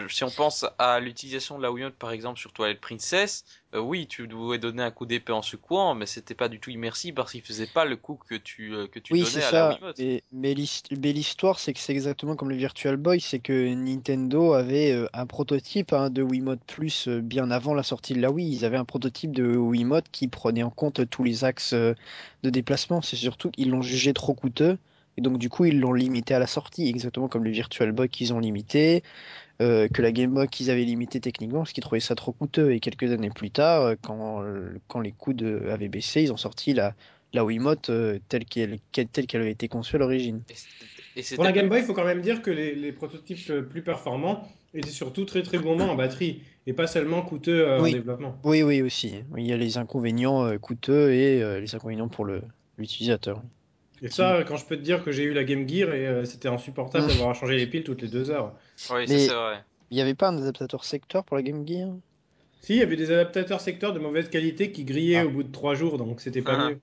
[0.08, 4.28] Si on pense à l'utilisation de la Wiimote, par exemple, sur Twilight Princess, oui, tu
[4.28, 7.42] devais donner un coup d'épée en secouant, mais c'était pas du tout immersif parce qu'il
[7.42, 9.70] faisait pas le coup que tu que tu Oui, donnais à la ça.
[9.70, 9.96] Wiimote.
[10.00, 13.74] Mais, mais l'hist- mais l'histoire, c'est que c'est exactement comme le Virtual Boy, c'est que
[13.74, 18.52] Nintendo avait un prototype hein, de Wiimote Plus bien avant la sortie de la Wii.
[18.52, 21.94] Ils avaient un prototype de Wiimote qui prenait en compte tous les axes euh,
[22.44, 23.02] de déplacement.
[23.02, 24.78] C'est surtout qu'ils l'ont jugé trop coûteux.
[25.18, 28.08] Et donc, du coup, ils l'ont limité à la sortie, exactement comme le Virtual Boy
[28.08, 29.04] qu'ils ont limité,
[29.62, 32.72] euh, que la Game Boy qu'ils avaient limité techniquement, parce qu'ils trouvaient ça trop coûteux.
[32.72, 34.42] Et quelques années plus tard, euh, quand,
[34.88, 36.96] quand les coûts de- avaient baissé, ils ont sorti la,
[37.34, 40.42] la Wiimote euh, telle qu'elle qu'elle- telle qu'elle avait été conçue à l'origine.
[41.36, 44.48] Pour la Game Boy, il faut quand même dire que les, les prototypes plus performants
[44.74, 47.93] étaient surtout très très gourmands en batterie et pas seulement coûteux euh, en Oui.
[47.93, 48.38] développement.
[48.43, 49.24] Oui, oui, aussi.
[49.38, 52.41] Il y a les inconvénients euh, coûteux et euh, les inconvénients pour le
[52.78, 53.41] l'utilisateur.
[54.01, 56.26] Et ça, quand je peux te dire que j'ai eu la Game Gear et euh,
[56.26, 57.07] c'était insupportable Mm.
[57.09, 58.55] d'avoir à changer les piles toutes les deux heures.
[58.91, 59.64] Oui, c'est vrai.
[59.91, 61.89] Il n'y avait pas un adaptateur secteur pour la Game Gear?
[62.62, 65.26] Si, il y avait des adaptateurs secteurs de mauvaise qualité qui grillaient Ah.
[65.26, 66.70] au bout de trois jours, donc c'était pas Ah.
[66.70, 66.80] mieux.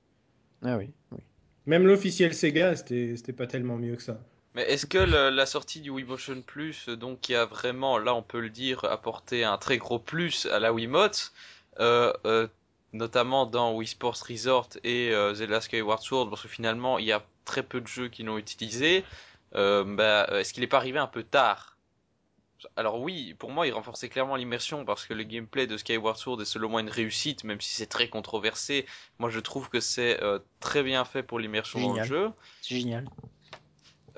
[0.62, 1.18] Ah oui, oui.
[1.66, 4.20] Même l'officiel Sega, c'était c'était pas tellement mieux que ça.
[4.54, 8.14] Mais est-ce que le- la sortie du Wii Motion Plus, donc qui a vraiment, là
[8.14, 11.32] on peut le dire, apporté un très gros plus à la Wiimote,
[11.80, 12.48] euh, euh,
[12.92, 17.12] notamment dans Wii Sports Resort et euh, Zelda Skyward Sword, parce que finalement il y
[17.12, 19.04] a très peu de jeux qui l'ont utilisé,
[19.54, 21.76] euh, bah, est-ce qu'il est pas arrivé un peu tard?
[22.76, 26.42] Alors oui, pour moi, il renforçait clairement l'immersion parce que le gameplay de Skyward Sword
[26.42, 28.84] est selon moi une réussite, même si c'est très controversé.
[29.20, 32.30] Moi, je trouve que c'est euh, très bien fait pour l'immersion dans le jeu.
[32.60, 33.08] C'est génial.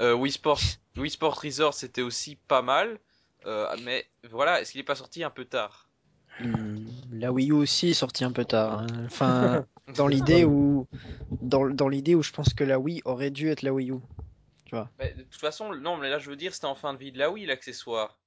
[0.00, 0.60] Euh, Wii Sports,
[0.96, 2.98] Wii Sports Resort, c'était aussi pas mal.
[3.46, 5.88] Euh, mais voilà, est-ce qu'il est pas sorti un peu tard?
[6.40, 8.80] Hum, La Wii U aussi est sortie un peu tard.
[8.80, 8.86] hein.
[9.06, 9.66] Enfin,
[9.96, 10.86] dans l'idée où,
[11.42, 13.96] dans, dans l'idée où je pense que la Wii aurait dû être la Wii U.
[14.98, 17.12] Mais de toute façon, non, mais là, je veux dire, c'était en fin de vie
[17.12, 18.18] de la Wii, l'accessoire.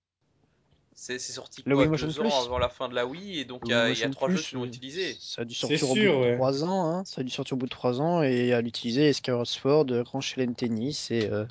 [0.96, 3.40] C'est sorti Le quoi, Wii Motion deux Plus ans avant la fin de la Wii,
[3.40, 5.16] et donc il y a, y trois Plus, jeux qui l'ont utilisé.
[5.20, 6.36] Ça a dû sortir au bout de ouais.
[6.36, 6.86] 3 ans.
[6.86, 7.04] Hein.
[7.06, 10.22] Ça a dû sortir au bout de 3 ans et à l'utiliser Skyward Sword, Grand
[10.22, 11.46] Challenge Tennis et, euh,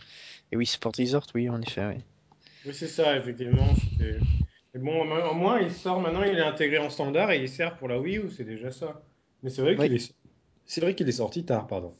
[0.52, 1.86] et Wii Sport Resort, oui, en effet.
[1.86, 2.02] oui.
[2.66, 3.66] Oui, c'est ça, effectivement.
[3.98, 7.76] Mais bon, au moins, il sort maintenant, il est intégré en standard et il sert
[7.76, 9.02] pour la Wii U, c'est déjà ça.
[9.42, 9.88] Mais c'est vrai Oui.
[9.88, 10.14] qu'il est...
[10.64, 11.94] C'est vrai qu'il est sorti tard, pardon.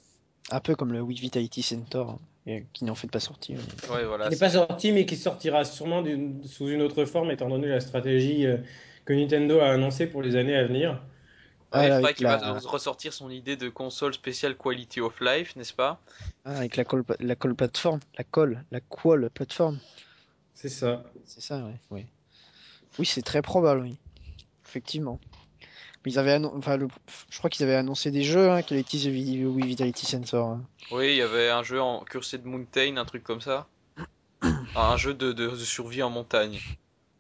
[0.50, 3.18] Un peu comme le Wii Vitality Center, hein, et qui n'en fait pas.
[3.48, 4.26] Ouais, voilà.
[4.26, 6.04] Il n'est pas sorti, mais qui sortira sûrement
[6.44, 8.58] sous une autre forme, étant donné la stratégie euh,
[9.04, 11.00] que Nintendo a annoncée pour les années à venir.
[11.70, 12.52] Ah, Ouais, faudrait avec qu'il va la...
[12.58, 16.00] ressortir son idée de console spéciale Quality of Life, n'est-ce pas?
[16.44, 19.78] Ah, avec la call, la call plateforme, la call, la qual plateforme.
[20.54, 21.04] C'est ça.
[21.24, 21.80] C'est ça, ouais.
[21.90, 22.06] Oui,
[22.98, 23.96] oui c'est très probable, oui.
[24.66, 25.18] Effectivement.
[26.04, 26.88] Mais ils avaient annon- enfin, le...
[27.30, 30.48] je crois qu'ils avaient annoncé des jeux, hein, Quality the Vi- Wii Vitality Sensor.
[30.48, 30.62] hein.
[30.90, 33.66] Oui, il y avait un jeu en Cursed Mountain, un truc comme ça.
[34.74, 36.58] un jeu de, de, de survie en montagne.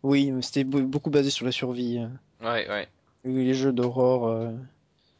[0.02, 1.98] Oui, mais c'était be- beaucoup basé sur la survie.
[1.98, 2.10] hein.
[2.40, 2.88] Ouais, ouais.
[3.24, 4.24] Oui, les jeux d'horreur.
[4.24, 4.50] euh,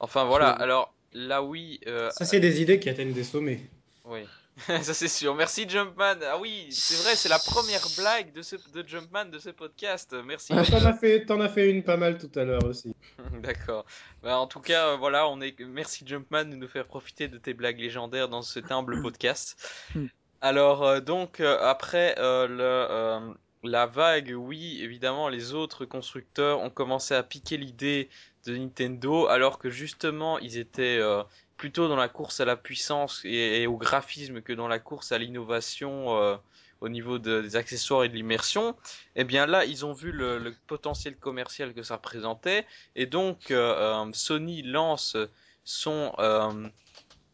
[0.01, 3.60] Enfin voilà, alors là oui, euh, Ça, c'est des idées qui atteignent des sommets.
[4.05, 4.22] oui.
[4.82, 5.34] ça c'est sûr.
[5.34, 6.16] Merci Jumpman.
[6.30, 10.14] Ah oui, c'est vrai, c'est la première blague de, ce, de Jumpman de ce podcast.
[10.24, 10.48] Merci.
[10.48, 12.94] T'en as fait, t'en as fait une pas mal tout à l'heure aussi.
[13.43, 13.84] D'accord.
[14.22, 15.59] Bah, en tout cas, voilà, on est.
[15.60, 19.56] Merci Jumpman de nous faire profiter de tes blagues légendaires dans cet humble podcast.
[19.94, 20.06] Hmm.
[20.40, 23.34] Alors euh, donc euh, après euh, le,
[23.64, 28.09] la vague, oui, évidemment, les autres constructeurs ont commencé à piquer l'idée
[28.44, 31.22] de Nintendo, alors que justement ils étaient euh,
[31.62, 35.12] plutôt dans la course à la puissance et, et au graphisme que dans la course
[35.12, 35.93] à l'innovation.
[36.20, 36.36] euh,
[36.80, 38.74] au niveau de- des accessoires et de l'immersion,
[39.14, 42.66] eh bien là, ils ont vu le, le potentiel commercial que ça représentait,
[42.97, 45.16] et donc euh, euh, Sony lance
[45.62, 46.68] son, euh,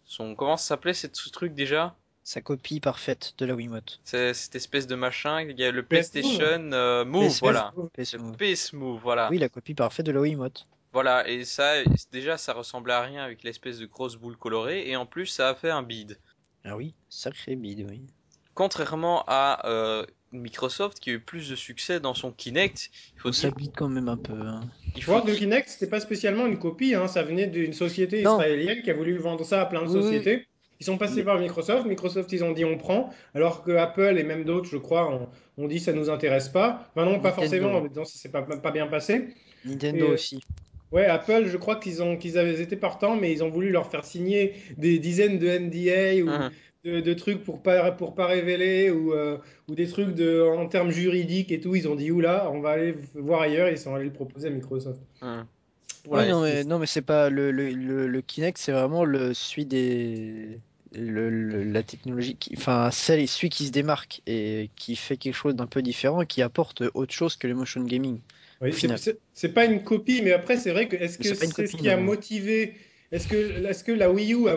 [0.04, 1.96] son comment ça s'appelait cette- ce truc déjà?
[2.24, 4.00] Sa copie parfaite de la Wiimote.
[4.04, 7.72] C'est cette espèce de machin, il y a le PS PlayStation euh, Move, PS voilà.
[7.96, 8.36] PS Move.
[8.36, 9.30] PS Move, voilà.
[9.30, 10.66] Oui, la copie parfaite de la Wiimote.
[10.92, 11.74] Voilà, et ça,
[12.12, 15.50] déjà, ça ressemblait à rien avec l'espèce de grosse boule colorée, et en plus, ça
[15.50, 16.18] a fait un bide.
[16.64, 18.02] Ah oui, sacré bide, oui.
[18.54, 23.32] Contrairement à euh, Microsoft, qui a eu plus de succès dans son Kinect, il faut
[23.32, 24.32] Ça dire, bide quand même un peu.
[24.32, 24.62] hein.
[24.96, 28.22] il faut que le Kinect, c'était pas spécialement une copie, hein, ça venait d'une société
[28.22, 28.32] Non.
[28.34, 30.02] israélienne qui a voulu vendre ça à plein de Oui, oui.
[30.02, 30.46] sociétés.
[30.80, 34.22] Ils sont passés par Microsoft, Microsoft ils ont dit on prend, alors que Apple et
[34.22, 35.28] même d'autres, je crois, ont,
[35.58, 36.88] ont dit ça nous intéresse pas.
[36.96, 37.34] Non, pas Nintendo.
[37.34, 39.34] forcément, en disant ça s'est pas, pas bien passé.
[39.64, 40.40] Nintendo Et- aussi.
[40.90, 43.90] Ouais, Apple, je crois qu'ils ont qu'ils avaient été partants, mais ils ont voulu leur
[43.90, 46.50] faire signer des dizaines de NDA ou Mhm.
[46.84, 49.38] de, de trucs pour pas pour pas révéler ou euh,
[49.68, 51.74] ou des trucs de en termes juridiques et tout.
[51.76, 53.68] Ils ont dit oula, on va aller voir ailleurs.
[53.68, 54.98] Ils sont allés le proposer à Microsoft.
[56.10, 56.28] Oui, Ouais.
[56.28, 59.66] non, mais, non, mais c'est pas le, le, le, le Kinect, c'est vraiment le celui
[59.66, 60.58] des
[60.92, 65.34] le, le- la technologie qui, enfin celle celui qui se démarque et qui fait quelque
[65.34, 68.20] chose d'un peu différent et qui apporte autre chose que le motion gaming.
[68.60, 68.72] Oui,
[69.34, 71.88] c'est- pas une copie, mais après c'est vrai que est-ce Mais que c'est ce qui
[71.88, 72.74] a motivé
[73.10, 74.56] est-ce que est-ce que la Wii U a,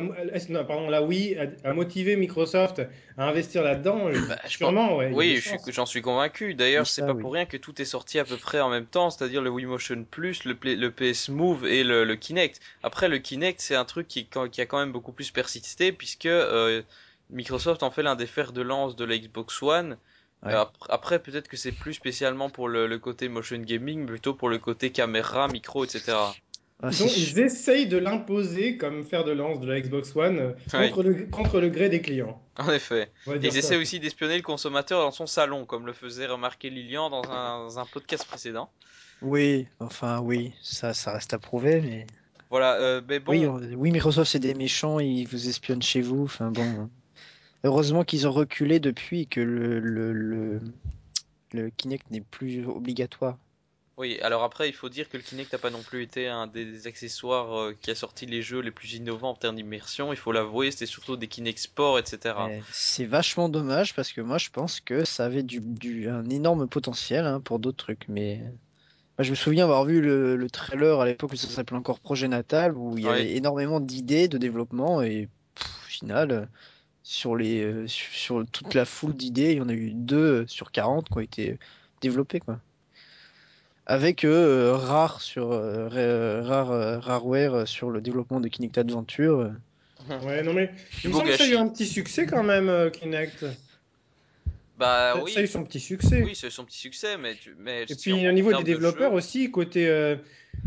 [0.49, 2.81] non, pardon la Wii a, a motivé Microsoft
[3.17, 4.09] à investir là-dedans?
[4.27, 5.05] Bah, ouais.
[5.05, 6.53] a Oui, j'en suis convaincu.
[6.53, 7.21] D'ailleurs, c'est pas oui.
[7.21, 9.67] pour rien que tout est sorti à peu près en même temps, c'est-à-dire le Wii
[9.67, 10.55] Motion Plus, le,
[10.91, 12.59] PS Move et le, le Kinect.
[12.83, 16.25] Après, le Kinect, c'est un truc qui, qui a quand même beaucoup plus persisté puisque
[16.25, 16.81] euh,
[17.29, 19.97] Microsoft en fait l'un des fers de lance de la Xbox One.
[20.43, 20.53] Ouais.
[20.53, 24.33] Euh, ap- après, peut-être que c'est plus spécialement pour le, le côté motion gaming, plutôt
[24.33, 26.13] pour le côté caméra, micro, etc.
[26.83, 27.05] Ah, sûr.
[27.15, 30.89] ils essayent de l'imposer comme fer de lance de la Xbox One euh, Ouais.
[30.89, 32.41] contre, le, contre le gré des clients.
[32.57, 33.11] En effet.
[33.27, 33.57] Ils ça.
[33.59, 37.59] essaient aussi d'espionner le consommateur dans son salon, comme le faisait remarquer Lilian dans un,
[37.65, 38.71] dans un podcast précédent.
[39.21, 42.07] Oui, enfin oui, ça, ça reste à prouver, mais
[42.49, 43.31] Voilà, euh, mais bon.
[43.31, 43.45] oui,
[43.75, 46.23] oui, Microsoft c'est des méchants, ils vous espionnent chez vous.
[46.23, 46.89] Enfin bon,
[47.63, 50.61] heureusement qu'ils ont reculé depuis que le le, le,
[51.53, 53.37] le Kinect n'est plus obligatoire.
[53.97, 56.45] Oui, alors après, il faut dire que le Kinect n'a pas non plus été un
[56.45, 60.11] des accessoires euh, qui a sorti les jeux les plus innovants en termes d'immersion.
[60.11, 62.57] Il faut l'avouer, c'était surtout des Kinect Sport, etc.
[62.71, 66.67] C'est vachement dommage parce que moi je pense que ça avait du, du- un énorme
[66.67, 68.07] potentiel hein, pour d'autres trucs.
[68.07, 68.41] Mais
[69.19, 72.27] je me souviens avoir vu le, le trailer à l'époque où ça s'appelait encore Projet
[72.29, 73.11] Natal où il y Ouais.
[73.11, 76.49] avait énormément d'idées de développement et pff, au final
[77.03, 80.71] sur les euh, sur, toute la foule d'idées il y en a eu deux sur
[80.71, 81.57] 40 qui ont été
[82.01, 82.59] développées quoi.
[83.87, 88.77] Avec euh, Rare sur euh, Ra- Rare, euh, Rareware euh, sur le développement de Kinect
[88.77, 89.39] Adventure.
[89.39, 89.49] euh.
[90.23, 90.71] Ouais, non mais
[91.03, 93.45] il me semble que ça a eu un petit succès quand même, euh, Kinect.
[94.77, 96.23] Bah Ça- oui, Ça a eu son petit succès.
[96.23, 99.13] oui, c'est son petit succès, mais, tu- mais Et si puis au niveau des développeurs
[99.13, 100.15] aussi, côté, euh,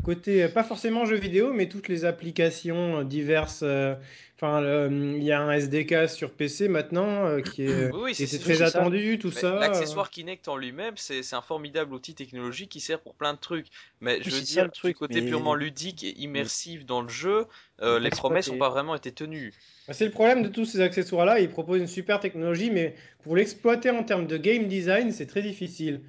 [0.02, 3.60] côté euh, pas forcément jeux vidéo, mais toutes les applications euh, diverses.
[3.62, 3.94] euh,
[4.36, 8.10] Enfin, euh, il y a un SDK sur PC maintenant euh, qui est, Oui, oui,
[8.10, 8.78] qui c'est- était c'est- très c'est ça.
[8.80, 9.56] attendu, tout Mais ça.
[9.56, 9.60] euh.
[9.60, 13.38] L'accessoire Kinect en lui-même, c'est c'est un formidable outil technologique qui sert pour plein de
[13.38, 13.68] trucs.
[14.00, 16.84] Mais je veux c'est ça, dire, le truc, du côté mais- purement ludique et immersif
[16.84, 17.46] dans le jeu,
[17.80, 19.54] euh, les promesses n'ont pas vraiment été tenues.
[19.86, 21.38] Bah, C'est le problème de tous ces accessoires-là.
[21.38, 25.42] Ils proposent une super technologie, mais pour l'exploiter en termes de game design, c'est très
[25.42, 26.00] difficile.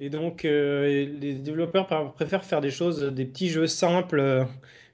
[0.00, 0.86] Et donc, euh,
[1.20, 4.44] les développeurs préfèrent faire des choses, des petits jeux simples euh,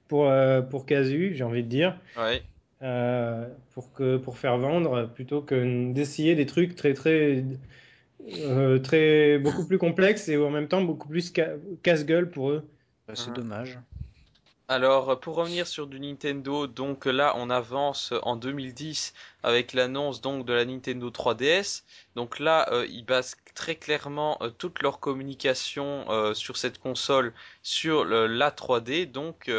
[0.07, 2.43] pour, euh, pour casu, j'ai envie de dire, Ouais.
[2.81, 7.45] euh, pour que, pour faire vendre, plutôt que d'essayer des trucs très, très,
[8.39, 12.67] euh, très, beaucoup plus complexes et en même temps beaucoup plus ca- casse-gueule pour eux.
[13.07, 13.35] Bah, c'est Mhm.
[13.35, 13.79] dommage.
[14.69, 19.13] Alors, pour revenir sur du Nintendo, donc là, on avance en 2010
[19.43, 21.83] avec l'annonce donc de la Nintendo 3DS.
[22.15, 27.33] Donc là, euh, ils basent très clairement euh, toute leur communication euh, sur cette console
[27.63, 29.05] sur la 3D.
[29.05, 29.49] Donc,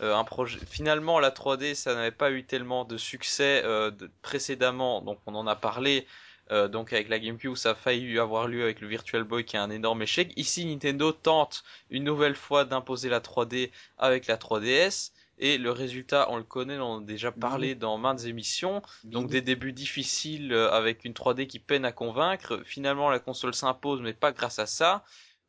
[0.00, 0.58] un projet.
[0.66, 5.00] Finalement, la 3D, ça n'avait pas eu tellement de succès de- précédemment.
[5.02, 6.06] Donc, on en a parlé.
[6.50, 9.56] Euh, donc avec la GameCube, ça a failli avoir lieu avec le Virtual Boy qui
[9.56, 10.32] est un énorme échec.
[10.36, 15.12] Ici, Nintendo tente une nouvelle fois d'imposer la 3D avec la 3DS.
[15.40, 18.82] Et le résultat, on le connaît, on en a déjà parlé dans maintes émissions.
[19.04, 22.60] Donc des débuts difficiles euh, avec une 3D qui peine à convaincre.
[22.64, 25.04] Finalement, la console s'impose, mais pas grâce à ça.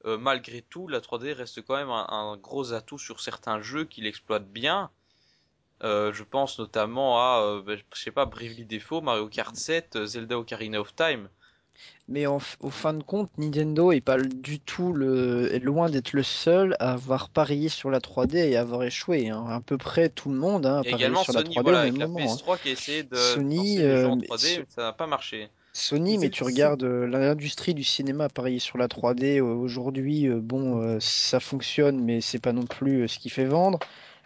[0.05, 3.85] Euh, malgré tout, la 3D reste quand même un, un gros atout sur certains jeux
[3.85, 4.91] qui l'exploitent bien.
[5.83, 9.95] Euh, je pense notamment à, euh, ben, je sais pas, Bravely Default, Mario Kart 7,
[9.95, 11.29] euh, Zelda Ocarina of Time.
[12.07, 16.13] Mais en, au fin de compte, Nintendo est pas du tout le, est loin d'être
[16.13, 19.29] le seul à avoir parié sur la 3D et à avoir échoué.
[19.29, 19.45] hein.
[19.47, 21.79] À peu près tout le monde hein, a parié également sur la Sony, 3D voilà,
[21.81, 22.09] avec la hein.
[22.17, 25.49] PS3 qui a essayé de Sony, en euh, 3D, so- mais ça n'a pas marché.
[25.71, 30.27] Sony, mais tu regardes l'industrie du cinéma a parié sur la 3D euh, aujourd'hui.
[30.27, 33.79] bon, ça fonctionne, mais c'est pas non plus ce qui fait vendre.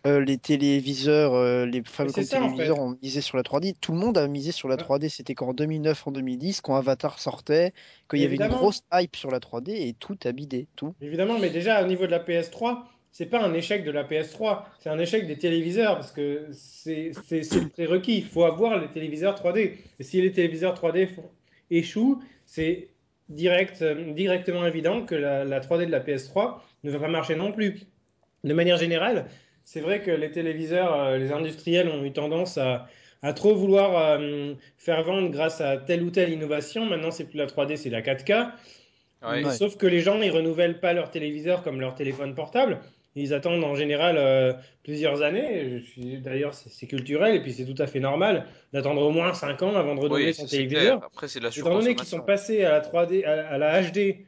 [0.05, 2.81] Euh, les téléviseurs, euh, les fabricants c'est de ça en téléviseurs fait.
[2.81, 3.73] ont misé sur la 3D.
[3.79, 4.81] Tout le monde a misé sur la Ouais.
[4.81, 5.07] 3D.
[5.09, 7.73] C'était qu'en 2009, en 2010, quand Avatar sortait,
[8.09, 10.67] qu'il y avait une grosse hype sur la 3D et tout a bidé.
[10.75, 10.93] Tout.
[11.01, 12.79] Évidemment, mais déjà au niveau de la PS3,
[13.11, 17.11] c'est pas un échec de la PS3, c'est un échec des téléviseurs parce que c'est
[17.31, 18.17] le prérequis.
[18.17, 19.77] Il faut avoir les téléviseurs 3D.
[19.99, 21.29] Et si les téléviseurs 3D font-
[21.69, 22.89] échouent, c'est
[23.29, 27.35] direct, euh, directement évident que la, la 3D de la PS3 ne va pas marcher
[27.35, 27.83] non plus.
[28.43, 29.27] De manière générale,
[29.65, 32.87] c'est vrai que les téléviseurs, euh, les industriels ont eu tendance à,
[33.21, 36.85] à trop vouloir euh, faire vendre grâce à telle ou telle innovation.
[36.85, 38.51] Maintenant, c'est plus la 3D, c'est la 4K.
[39.21, 39.41] Ouais.
[39.41, 39.53] Mais Ouais.
[39.53, 42.79] sauf que les gens, ils renouvellent pas leur téléviseur comme leur téléphone portable.
[43.15, 44.53] Ils attendent en général euh,
[44.83, 45.79] plusieurs années.
[45.79, 49.33] Je suis- D'ailleurs, c'est culturel et puis c'est tout à fait normal d'attendre au moins
[49.33, 50.49] 5 ans avant de renouveler Oui, son clair.
[50.67, 51.03] téléviseur.
[51.05, 54.25] Après, c'est la Étant donné qu'ils sont passés à la 3D, à, à la HD,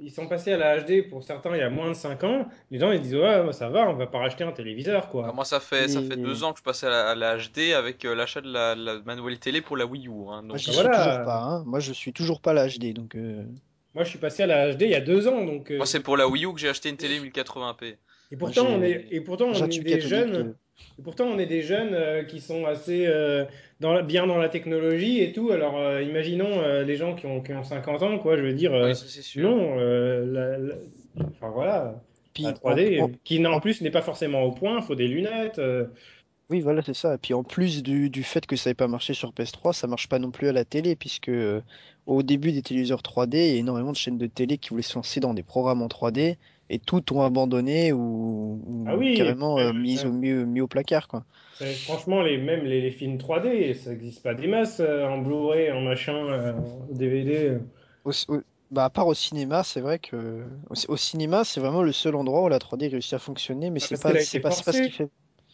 [0.00, 2.48] ils sont passés à la HD pour certains il y a moins de 5 ans,
[2.70, 5.32] les gens ils disent ouais, ça va, on va pas racheter un téléviseur Ah, quoi.
[5.32, 7.36] moi, ça fait, ça fait Et deux ans que je passe à la, à la
[7.36, 10.10] HD avec euh, l'achat de la, la manuelle télé pour la Wii U.
[10.30, 10.90] Hein, moi, donc, j'y Ah, suis voilà.
[10.90, 11.36] toujours pas.
[11.42, 11.64] hein.
[11.66, 12.92] Moi, je suis toujours pas la HD.
[12.94, 13.44] Donc, euh,
[13.94, 15.70] Moi je suis passé à la HD il y a 2 ans donc.
[15.70, 17.98] euh, moi, c'est pour la Wii U que j'ai acheté une télé 1080p.
[18.32, 20.32] Et pourtant, Moi, on est, et pourtant, on est des jeunes.
[20.44, 20.56] de-
[20.98, 23.44] Et pourtant, on est des jeunes euh, qui sont assez euh,
[23.80, 25.50] dans la- bien dans la technologie et tout.
[25.50, 28.36] Alors, euh, imaginons euh, les gens qui ont, qui ont 50 ans, quoi.
[28.36, 29.48] Je veux dire, euh, Oui, ça c'est sûr.
[29.50, 29.76] non.
[29.78, 30.74] euh, la- la-
[31.30, 32.02] Enfin, voilà.
[32.34, 34.78] Puis, La en- 3D, en- euh, qui en en- plus n'est pas forcément au point,
[34.78, 35.58] il faut des lunettes.
[35.58, 35.86] euh.
[36.50, 37.14] Oui, voilà, c'est ça.
[37.14, 39.86] Et puis en plus du, du fait que ça n'ait pas marché sur PS3, ça
[39.86, 41.60] marche pas non plus à la télé, puisque euh,
[42.06, 44.82] au début des téléviseurs 3D, il y a énormément de chaînes de télé qui voulaient
[44.82, 46.36] se lancer dans des programmes en 3D,
[46.70, 50.32] et toutes ont abandonné ou, ou Ah oui, carrément euh, mis, au, mis,
[50.68, 51.26] placard, quoi.
[51.84, 55.70] franchement, les, même les, les films 3D, ça n'existe pas des masses euh, en Blu-ray,
[55.72, 57.58] en machin, euh, en DVD.
[58.04, 61.82] Au, au- bah, à part au cinéma, c'est vrai que au, au cinéma, c'est vraiment
[61.82, 64.38] le seul endroit où la 3D réussit à fonctionner, mais Ah, c'est pas, c'est
[64.72, 65.10] ce qui fait.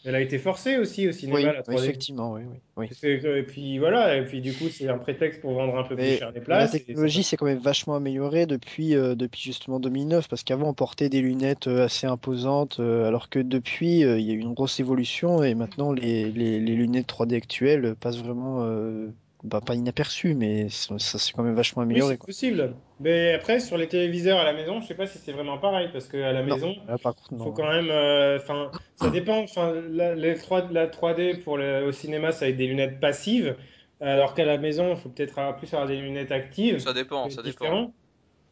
[0.06, 1.82] Elle a été forcée aussi au cinéma, Oui, la 3D.
[1.82, 2.42] effectivement, oui,
[2.76, 5.82] oui, que- Et puis voilà, et puis du coup, c'est un prétexte pour vendre un
[5.82, 6.72] peu plus cher les la places.
[6.72, 10.74] ça technologie s'est quand même vachement améliorée depuis, euh, depuis justement 2009, parce qu'avant on
[10.74, 14.38] portait des lunettes euh, assez imposantes, euh, alors que depuis euh, il y a eu
[14.38, 19.08] une grosse évolution et maintenant les, les, les lunettes 3D actuelles passent vraiment, euh,
[19.42, 22.26] bah, pas inaperçues, mais ça, ça s'est quand même vachement Oui, amélioré, c'est quoi.
[22.26, 22.82] possible.
[22.98, 25.88] Mais après, sur les téléviseurs à la maison, je sais pas si c'est vraiment pareil,
[25.92, 27.52] parce qu'à la Non, maison, là par contre il faut non.
[27.52, 27.90] quand même.
[27.90, 29.38] euh, Enfin, ça dépend.
[29.42, 33.56] Enfin, la, les 3, la 3D pour le, au cinéma, ça avec des lunettes passives,
[34.00, 36.80] alors qu'à la maison, il faut peut-être plus avoir des lunettes actives.
[36.80, 37.92] Ça dépend, C'est ça dépend.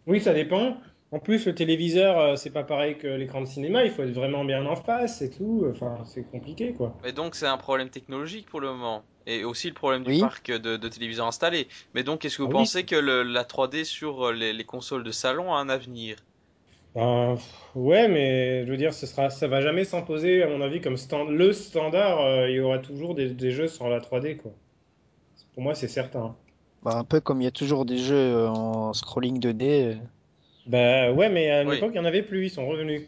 [0.07, 0.77] Oui, ça dépend.
[1.15, 3.85] En plus, le téléviseur, euh, c'est pas pareil que l'écran de cinéma.
[3.85, 5.65] Il faut être vraiment bien en face et tout.
[5.71, 6.95] Enfin, c'est compliqué, quoi.
[7.05, 9.07] Mais donc c'est un problème technologique pour le moment.
[9.27, 11.69] Et aussi le problème du Oui, parc de, de téléviseurs installés.
[11.95, 14.53] Mais donc est-ce que vous Ah oui, pensez que le- la 3D sur euh, les,
[14.53, 16.17] les consoles de salon a un avenir?
[16.95, 17.37] Ben,
[17.75, 20.97] ouais, mais je veux dire, ce sera, ça va jamais s'imposer, à mon avis, comme
[20.97, 22.21] stand, le standard.
[22.21, 24.53] euh, il y aura toujours des, des jeux sur la 3D, quoi.
[25.55, 26.37] Pour moi, c'est certain.
[26.83, 29.99] bah, un peu comme il y a toujours des jeux en scrolling 2D.
[30.67, 33.03] Bah ouais, mais à une Oui, époque, il n'y en avait plus, ils sont revenus.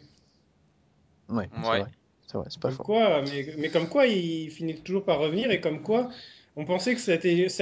[1.29, 1.77] Ouais, c'est ouais.
[1.77, 1.89] vrai,
[2.25, 2.85] c'est vrai, c'est pas Comme faux.
[2.85, 6.09] quoi, mais, mais comme quoi, ils finissent toujours par revenir, et comme quoi,
[6.55, 7.13] on pensait que ça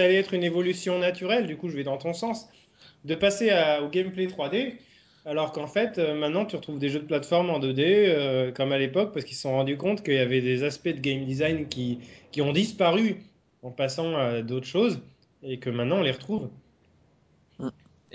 [0.04, 2.48] allait être une évolution naturelle, du coup, je vais dans ton sens,
[3.06, 4.76] de passer à- au gameplay 3D,
[5.26, 8.72] alors qu'en fait, euh, maintenant, tu retrouves des jeux de plateforme en 2D, euh, comme
[8.74, 11.26] à l'époque, parce qu'ils se sont rendus compte qu'il y avait des aspects de game
[11.26, 12.00] design qui,
[12.32, 13.18] qui ont disparu
[13.64, 15.02] en passant à d'autres choses,
[15.44, 16.50] et que maintenant, on les retrouve.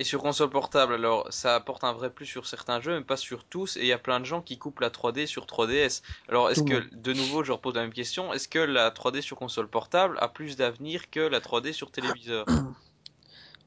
[0.00, 3.18] Et sur console portable, alors ça apporte un vrai plus sur certains jeux, mais pas
[3.18, 6.00] sur tous, et il y a plein de gens qui coupent la 3D sur 3DS.
[6.26, 9.36] Alors est-ce que, de nouveau, je repose la même question, est-ce que la 3D sur
[9.36, 12.46] console portable a plus d'avenir que la 3D sur téléviseur?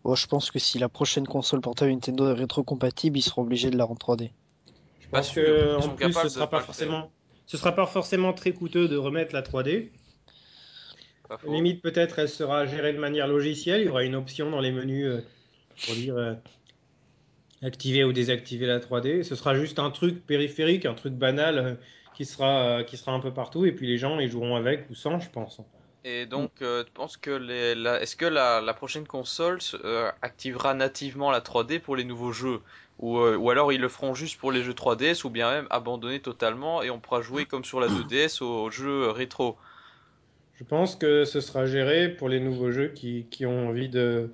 [0.04, 3.70] Bon, je pense que si la prochaine console portable Nintendo est rétrocompatible, ils seront obligés
[3.70, 4.32] de la rendre 3D.
[5.00, 5.42] Je pense sûr.
[5.42, 7.12] que en plus, ce sera pas pas le forcément,
[7.46, 9.92] ce sera pas forcément très coûteux de remettre la 3D.
[11.30, 11.54] Pas faux.
[11.54, 13.80] Limite, peut-être, elle sera gérée de manière logicielle.
[13.80, 15.22] Il y aura une option dans les menus euh,
[15.82, 16.36] pour dire euh,
[17.64, 19.24] activer ou désactiver la 3D.
[19.24, 21.76] Ce sera juste un truc périphérique, un truc banal euh,
[22.14, 23.66] qui sera, euh, qui sera un peu partout.
[23.66, 25.60] Et puis les gens, ils joueront avec ou sans, je pense.
[26.06, 30.12] Et donc, euh, tu penses que les, la, est-ce que la, la prochaine console euh,
[30.22, 32.62] activera nativement la 3D pour les nouveaux jeux?
[33.00, 35.68] Ou, euh, ou alors ils le feront juste pour les jeux 3DS ou bien même
[35.70, 39.58] abandonner totalement et on pourra jouer comme sur la 2DS aux, aux jeux rétro?
[40.54, 44.34] Je pense que ce sera géré pour les nouveaux jeux qui, qui ont envie de,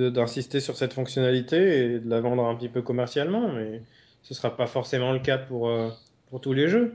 [0.00, 3.82] d'insister sur cette fonctionnalité et de la vendre un petit peu commercialement, mais
[4.22, 5.88] ce sera pas forcément le cas pour, euh,
[6.30, 6.94] pour tous les jeux.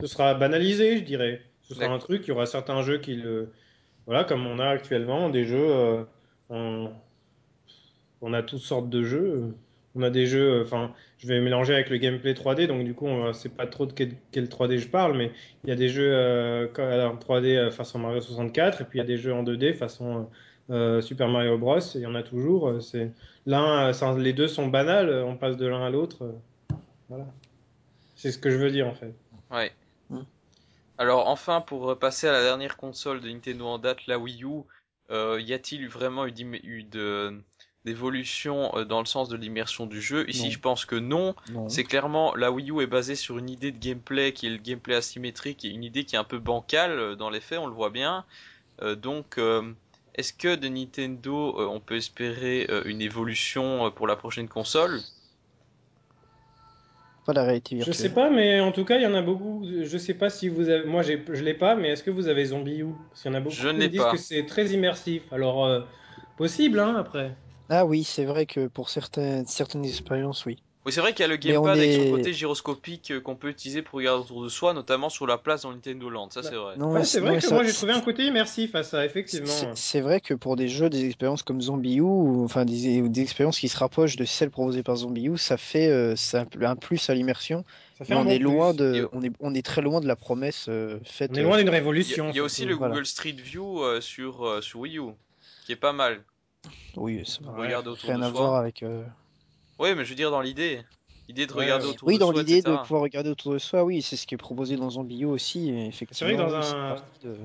[0.00, 1.42] Ce sera banalisé, je dirais.
[1.62, 3.52] Ce sera un truc, il y aura certains jeux qui le...
[4.06, 5.56] Voilà, comme on a actuellement des jeux...
[5.70, 6.02] euh,
[6.50, 6.90] on...
[8.20, 9.54] on a toutes sortes de jeux.
[9.94, 10.62] On a des jeux...
[10.62, 13.66] Enfin, je vais mélanger avec le gameplay 3D, donc du coup, on va- c'est pas
[13.66, 15.30] trop de quel, quel 3D je parle, mais
[15.64, 19.02] il y a des jeux euh, en 3D euh, façon Mario 64, et puis il
[19.02, 20.22] y a des jeux en 2D façon euh,
[21.02, 21.78] Super Mario Bros.
[21.94, 22.68] Il y en a toujours.
[22.68, 23.10] euh, C'est
[23.46, 25.08] l'un, euh, les deux sont banals.
[25.08, 26.24] euh, On passe de l'un à l'autre.
[26.24, 26.74] euh,
[27.08, 27.26] Voilà.
[28.16, 29.14] C'est ce que je veux dire en fait.
[29.50, 29.72] Ouais.
[30.10, 30.20] Mm.
[30.98, 34.62] Alors enfin, pour passer à la dernière console de Nintendo en date, la Wii U,
[35.10, 37.34] euh, y a-t-il vraiment eu, d'im- eu de
[37.84, 40.24] d'évolution euh, dans le sens de l'immersion du jeu?
[40.30, 40.50] Ici, Non.
[40.50, 41.34] je pense que non.
[41.50, 41.68] Non.
[41.68, 44.58] C'est clairement la Wii U est basée sur une idée de gameplay qui est le
[44.58, 47.66] gameplay asymétrique et une idée qui est un peu bancale euh, dans les faits, on
[47.66, 48.24] le voit bien.
[48.82, 49.62] Euh, donc, euh,
[50.14, 54.48] est-ce que de Nintendo, euh, on peut espérer euh, une évolution euh, pour la prochaine
[54.48, 55.00] console?
[57.24, 57.94] Pas la réalité Je virtuelle.
[57.94, 59.64] sais pas, mais en tout cas, il y en a beaucoup.
[59.64, 60.84] Je sais pas si vous avez.
[60.84, 63.34] Moi, j'ai- je l'ai pas, mais est-ce que vous avez Zombie U Parce qu'il y
[63.34, 64.10] en a beaucoup Je qui disent pas.
[64.12, 65.22] que c'est très immersif.
[65.32, 65.80] Alors, euh,
[66.36, 67.32] possible, hein, après.
[67.68, 70.62] Ah oui, c'est vrai que pour certaines, certaines expériences, oui.
[70.84, 73.36] Oui, c'est vrai qu'il y a le gamepad avec son est- côté gyroscopique euh, qu'on
[73.36, 76.40] peut utiliser pour regarder autour de soi, notamment sur la place dans Nintendo Land, ça
[76.42, 76.76] Bah, c'est vrai.
[76.76, 79.06] Non, Ouais, c'est vrai que ça- moi, j'ai trouvé un côté immersif à ça, c'est-
[79.06, 79.46] effectivement.
[79.76, 83.08] C'est vrai que pour des jeux, des expériences comme Zombie U, ou enfin des, ou
[83.08, 86.38] des expériences qui se rapprochent de celles proposées par Zombie U, ça fait euh, c'est
[86.38, 87.64] un, plus à l'immersion.
[88.02, 88.72] Ça on est loin.
[88.72, 91.30] Et- de, on est, on est très loin de la promesse euh, faite.
[91.32, 92.30] On est loin euh, d'une Il y a, révolution.
[92.30, 92.94] il y a aussi le voilà.
[92.94, 95.02] Google Street View euh, sur, euh, sur Wii U,
[95.64, 96.24] qui est pas mal.
[96.96, 98.40] Oui, ça autour rien de à soi.
[98.40, 98.82] voir avec.
[99.82, 100.80] Oui, mais je veux dire dans l'idée.
[101.28, 101.90] L'idée de regarder ouais.
[101.90, 104.28] autour Oui, de dans soi, l'idée de pouvoir regarder autour de soi, oui, c'est ce
[104.28, 105.90] qui est proposé dans Zombie U aussi.
[105.92, 107.36] C'est vrai que dans oui, un- de-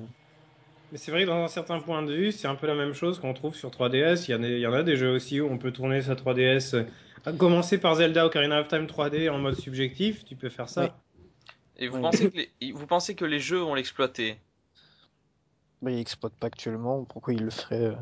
[0.91, 2.93] Mais c'est vrai que dans un certain point de vue, c'est un peu la même
[2.93, 4.27] chose qu'on trouve sur 3DS.
[4.27, 6.01] Il y, en a, il y en a des jeux aussi où on peut tourner
[6.01, 6.76] sa 3DS.
[6.76, 6.84] euh,
[7.26, 10.84] À commencer par Zelda Ocarina of Time 3D en mode subjectif, tu peux faire ça.
[10.84, 10.89] Oui.
[11.77, 12.01] Et vous Oui.
[12.01, 14.38] pensez que les, vous pensez que les jeux vont l'exploiter?
[15.81, 17.03] Bah, ils exploitent pas actuellement.
[17.05, 17.93] Pourquoi ils le feraient euh,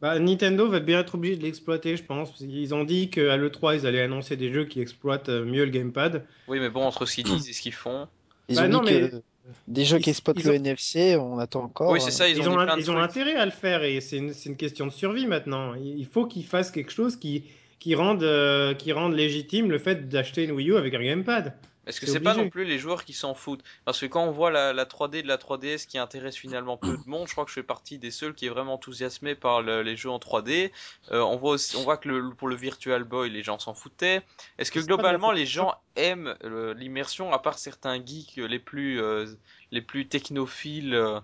[0.00, 2.32] Bah, Nintendo va bien être obligé de l'exploiter, je pense.
[2.40, 5.70] Ils ont dit qu'à l'E3, ils allaient annoncer des jeux qui exploitent euh, mieux le
[5.70, 6.24] gamepad.
[6.48, 8.08] Oui, mais bon, entre ce qu'ils disent et ce qu'ils font.
[8.48, 9.22] Ils Bah ont non, dit mais que
[9.68, 11.90] des jeux ils- qui exploitent le ont- NFC, on attend encore.
[11.90, 13.82] Oui, c'est euh, ça, ils, Ils, ont, ont, un- ils ont intérêt à le faire
[13.84, 15.74] et c'est une, question de survie maintenant.
[15.74, 17.44] Il il faut qu'ils fassent quelque chose qui,
[17.78, 21.54] qui, rende, euh, qui rende légitime le fait d'acheter une Wii U avec un gamepad.
[21.86, 24.30] Est-ce que C'est pas non plus les joueurs qui s'en foutent Parce que quand on
[24.30, 27.44] voit la, la 3D de la 3DS qui intéresse finalement peu de monde, je crois
[27.44, 30.20] que je fais partie des seuls qui est vraiment enthousiasmé par le- les jeux en
[30.20, 30.70] 3D.
[31.10, 33.74] Euh, on voit aussi, on voit que le- pour le Virtual Boy, les gens s'en
[33.74, 34.22] foutaient.
[34.58, 39.26] Est-ce que globalement les gens aiment euh, l'immersion, à part certains geeks les plus euh,
[39.72, 41.18] les plus technophiles euh,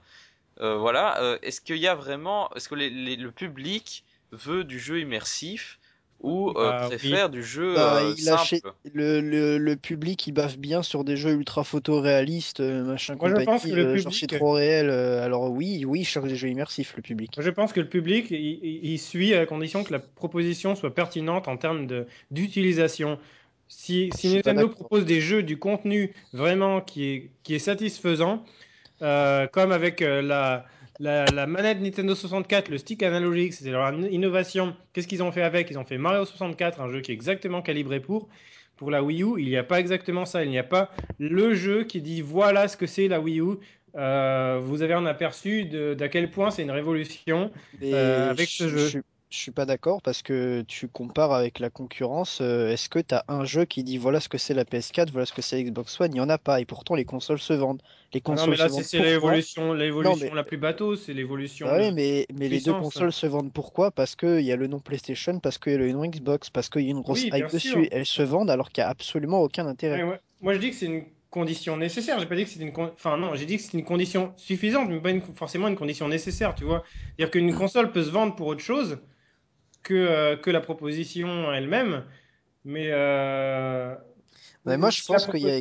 [0.61, 1.21] euh, Voilà.
[1.23, 4.99] Euh, est-ce qu'il y a vraiment, est-ce que les- les- le public veut du jeu
[5.01, 5.79] immersif?
[6.21, 10.27] Ou euh, Bah, préfère du jeu Bah, euh, il simple achète- le, le, le public
[10.27, 13.97] il baffe bien sur des jeux ultra photoréalistes, euh, machin Moi, je pense que le
[13.97, 14.91] genre public- c'est trop réel.
[14.91, 17.37] alors oui, oui, il cherche des jeux immersifs, le public.
[17.37, 20.95] Moi, Je pense que le public, il, suit à la condition que la proposition soit
[20.95, 23.19] pertinente en termes de- d'utilisation.
[23.69, 28.43] Si, si Je Nintendo propose des jeux, du contenu vraiment qui est, qui est satisfaisant,
[29.03, 30.65] euh, comme avec euh, la,
[30.99, 34.77] la, la manette Nintendo 64, le stick analogique, c'était leur innovation.
[34.93, 35.71] Qu'est-ce qu'ils ont fait avec?
[35.71, 38.29] Ils ont fait Mario 64, un jeu qui est exactement calibré pour.
[38.77, 40.45] Pour la Wii U, il n'y a pas exactement ça.
[40.45, 43.45] Il n'y a pas le jeu qui dit voilà ce que c'est la Wii U.
[43.97, 47.53] Euh, vous avez un aperçu d'à quel point c'est une révolution
[47.93, 48.95] euh, avec je, ce jeu.
[48.95, 49.01] je
[49.31, 52.41] Je suis pas d'accord parce que tu compares avec la concurrence.
[52.41, 55.11] euh, Est-ce que tu as un jeu qui dit voilà ce que c'est la PS4,
[55.13, 56.11] voilà ce que c'est Xbox One?
[56.13, 56.61] Il n'y en a pas.
[56.61, 57.83] Et pourtant, les consoles se vendent.
[58.15, 59.33] Les Ah non, consoles mais là, se c'est vendent c'est pourquoi?
[59.33, 61.67] l'évolution, l'évolution mais- la plus bateau, c'est l'évolution.
[61.67, 62.95] Bah ouais, de- mais, mais les deux puissance.
[62.95, 63.91] consoles se vendent pourquoi?
[63.91, 66.71] Parce qu'il y a le nom PlayStation, parce qu'il y a le nom Xbox, parce
[66.71, 67.89] qu'il y a une grosse Oui, bien hype dessus.
[67.93, 70.03] Elles se vendent alors qu'il n'y a absolument aucun intérêt.
[70.03, 70.21] Ouais, ouais.
[70.41, 72.19] Moi, je dis que c'est une condition nécessaire.
[72.19, 74.33] J'ai pas dit que c'était une, con- enfin non, j'ai dit que c'est une condition
[74.37, 76.55] suffisante, mais pas une- forcément une condition nécessaire.
[76.55, 76.83] Tu vois,
[77.19, 78.99] dire qu'une console peut se vendre pour autre chose
[79.83, 82.05] que euh, que la proposition elle-même,
[82.65, 83.95] mais euh,
[84.65, 85.61] Mais moi, je pense qu'il y a,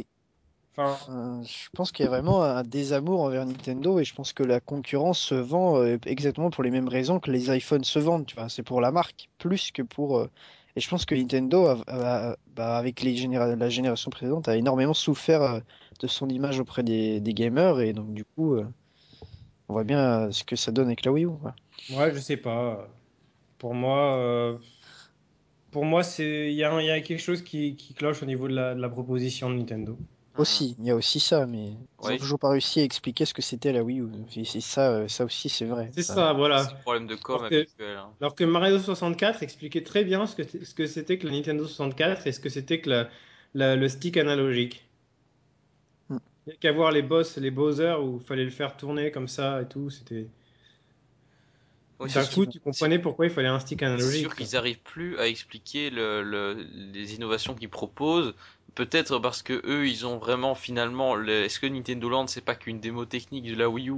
[0.77, 4.33] Enfin, Euh, je pense qu'il y a vraiment un désamour envers Nintendo et je pense
[4.33, 7.99] que la concurrence se vend euh, exactement pour les mêmes raisons que les iPhones se
[7.99, 8.49] vendent, tu vois.
[8.49, 10.19] C'est pour la marque plus que pour.
[10.19, 10.29] euh,
[10.75, 14.55] Et je pense que Nintendo, a- a- bah, avec les généra- la génération précédente, a
[14.57, 15.61] énormément souffert
[15.99, 18.57] de son image auprès des, des gamers et donc du coup,
[19.69, 21.29] on voit bien ce que ça donne avec la Wii U.
[21.41, 21.55] quoi.
[21.89, 22.87] ouais, je sais pas.
[23.57, 24.57] Pour moi, euh,
[25.71, 28.53] pour moi, c'est il y a, y quelque chose qui, qui cloche au niveau de
[28.53, 29.97] la, de la proposition de Nintendo.
[30.37, 31.77] Aussi, il y a aussi ça, mais ils
[32.09, 32.17] Oui.
[32.19, 34.07] toujours pas réussi à expliquer ce que c'était la Wii U.
[34.45, 35.89] C'est ça, euh, ça aussi, c'est vrai.
[35.95, 36.63] C'est ça, voilà.
[36.63, 38.09] C'est le problème de com Parce que- hein.
[38.21, 41.65] Alors que Mario 64 expliquait très bien ce que, ce que c'était que la Nintendo
[41.65, 43.09] 64 et ce que c'était que la-
[43.55, 44.87] la- le stick analogique.
[46.09, 46.17] Hmm.
[46.45, 49.09] Il n'y a qu'à voir les boss, les Bowser où il fallait le faire tourner
[49.09, 49.89] comme ça et tout.
[49.89, 50.27] C'était.
[51.99, 52.47] D'un c'est coup, sûr.
[52.47, 54.21] tu comprenais pourquoi il fallait un stick C'est analogique.
[54.21, 54.45] sûr quoi.
[54.45, 58.35] qu'ils n'arrivent plus à expliquer le, le- les innovations qu'ils proposent.
[58.75, 61.15] Peut-être parce que eux, ils ont vraiment finalement.
[61.15, 63.93] le- Est-ce que Nintendo Land, c'est pas qu'une démo technique de la Wii U?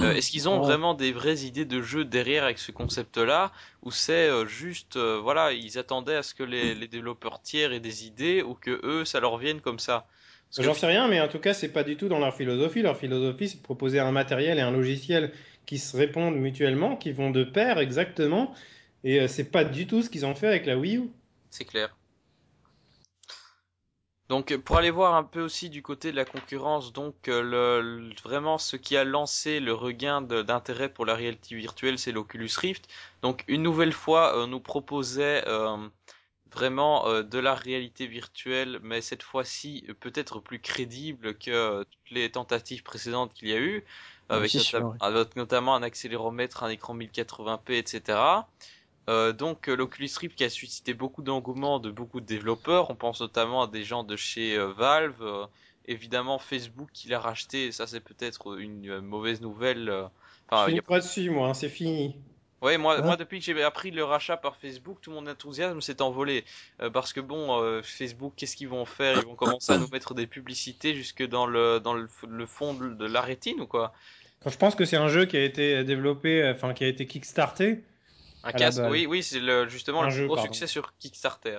[0.00, 0.64] Euh, Est-ce qu'ils ont Oh.
[0.64, 3.52] vraiment des vraies idées de jeu derrière avec ce concept-là?
[3.82, 7.72] Ou c'est euh, juste, euh, voilà, ils attendaient à ce que les, les développeurs tiers
[7.72, 10.06] aient des idées ou que eux, ça leur vienne comme ça?
[10.56, 12.82] Que J'en sais rien, mais en tout cas, c'est pas du tout dans leur philosophie.
[12.82, 15.32] Leur philosophie, c'est de proposer un matériel et un logiciel
[15.66, 18.54] qui se répondent mutuellement, qui vont de pair exactement.
[19.04, 21.10] Et euh, c'est pas du tout ce qu'ils ont fait avec la Wii U.
[21.50, 21.96] C'est clair.
[24.28, 27.42] Donc euh, pour aller voir un peu aussi du côté de la concurrence, donc euh,
[27.42, 32.50] le, vraiment ce qui a lancé le regain d'intérêt pour la réalité virtuelle, c'est l'Oculus
[32.56, 32.88] Rift.
[33.22, 35.44] Donc une nouvelle fois, nous proposait
[36.50, 42.82] vraiment de la réalité virtuelle, mais cette fois-ci peut-être plus crédible que toutes les tentatives
[42.82, 43.84] précédentes qu'il y a eu,
[44.28, 44.96] avec, c'est nota- sûr, ouais.
[45.00, 48.48] avec notamment un accéléromètre, un écran 1080p, etc.
[49.10, 52.94] Euh, donc euh, l'Oculus Rift qui a suscité beaucoup d'engouement de beaucoup de développeurs, on
[52.94, 55.46] pense notamment à des gens de chez euh, Valve, euh,
[55.86, 59.88] évidemment Facebook qui l'a racheté, et ça c'est peut-être une euh, mauvaise nouvelle.
[59.88, 60.06] euh,
[60.48, 62.16] Enfin, Je a- pas dessus, moi, hein, c'est fini.
[62.62, 63.02] Ouais, moi, Ouais.
[63.02, 66.44] moi depuis que j'ai appris le rachat par Facebook, tout mon enthousiasme s'est envolé.
[66.80, 69.18] Euh, parce que bon, euh, Facebook, qu'est-ce qu'ils vont faire?
[69.18, 72.06] Ils vont commencer à nous mettre des publicités jusque dans le dans le,
[72.46, 73.92] fond de, de la rétine ou quoi?
[74.42, 76.88] Quand je pense que c'est un jeu qui a été développé, euh, enfin qui a
[76.88, 77.82] été kickstarté.
[78.44, 78.82] Un casque.
[78.90, 80.52] Oui, oui, c'est le justement Un le jeu, plus gros pardon.
[80.52, 81.58] succès sur Kickstarter.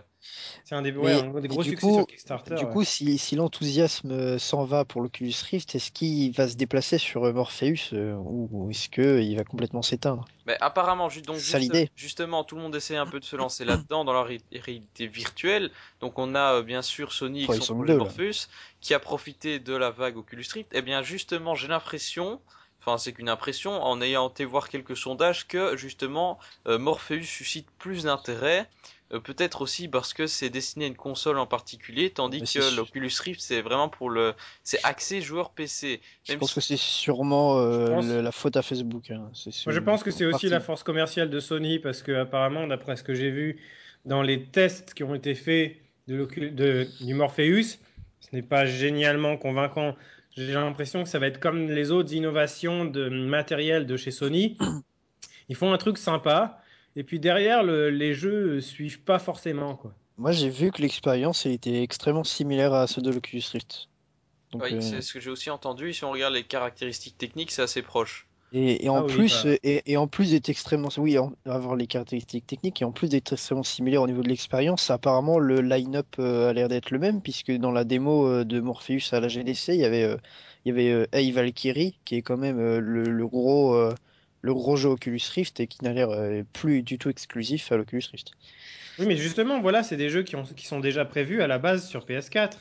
[0.65, 2.55] C'est un des, Mais- ouais, un des gros du succès coup- sur Kickstarter.
[2.55, 2.71] Du ouais.
[2.71, 7.23] coup, si, si l'enthousiasme s'en va pour l'Oculus Rift, est-ce qu'il va se déplacer sur
[7.25, 10.25] euh, Morpheus euh, ou, est-ce qu'il va complètement s'éteindre?
[10.45, 11.89] Mais apparemment, donc juste- l'idée.
[11.95, 15.07] justement, tout le monde essaie un peu de se lancer là-dedans dans la ré- réalité
[15.07, 15.71] virtuelle.
[16.01, 17.95] Donc on a euh, bien sûr Sony avec ils son là.
[17.95, 18.47] Morpheus
[18.81, 20.73] qui a profité de la vague Oculus Rift.
[20.75, 22.41] Et bien justement, j'ai l'impression,
[22.85, 26.37] enfin c'est qu'une impression, en ayant été voir quelques sondages, que justement
[26.67, 28.67] euh, Morpheus suscite plus d'intérêt.
[29.13, 32.75] euh, Peut-être aussi parce que c'est destiné à une console en particulier, tandis Mais que
[32.75, 34.33] l'Oculus Rift c'est vraiment pour le,
[34.63, 36.01] c'est axé joueur PC.
[36.23, 39.11] Je pense si- que c'est sûrement euh, Je pense- le- la faute à Facebook.
[39.11, 39.31] hein.
[39.65, 42.95] Moi, je pense que c'est aussi la force commerciale de Sony parce que apparemment, d'après
[42.97, 43.61] ce que j'ai vu
[44.05, 45.77] dans les tests qui ont été faits
[46.07, 47.77] de de- du Morpheus,
[48.19, 49.95] ce n'est pas génialement convaincant.
[50.35, 54.57] J'ai l'impression que ça va être comme les autres innovations de matériel de chez Sony.
[55.49, 56.59] Ils font un truc sympa
[56.95, 59.93] et puis derrière, le- les jeux suivent pas forcément quoi.
[60.17, 63.89] Moi, j'ai vu que l'expérience était extrêmement similaire à ceux de l'Oculus Rift.
[64.51, 65.91] Donc, Oui, euh, c'est ce que j'ai aussi entendu.
[65.91, 68.27] Si on regarde les caractéristiques techniques, c'est assez proche.
[68.55, 69.55] Et, et en Ah oui, plus, bah.
[69.63, 73.09] et, et en plus d'être extrêmement, oui, en- avoir les caractéristiques techniques et en plus
[73.09, 76.99] d'être extrêmement similaire au niveau de l'expérience, apparemment le line-up euh, a l'air d'être le
[76.99, 80.17] même puisque dans la démo euh, de Morpheus à la GDC, il y avait, euh,
[80.65, 83.75] il y avait euh, Hey Valkyrie qui est quand même le, le gros,
[84.41, 86.09] le gros jeu Oculus Rift et qui n'a l'air
[86.53, 88.33] plus du tout exclusif à l'Oculus Rift.
[88.99, 91.57] Oui, mais justement, voilà, c'est des jeux qui, ont, qui sont déjà prévus à la
[91.57, 92.51] base sur PS4.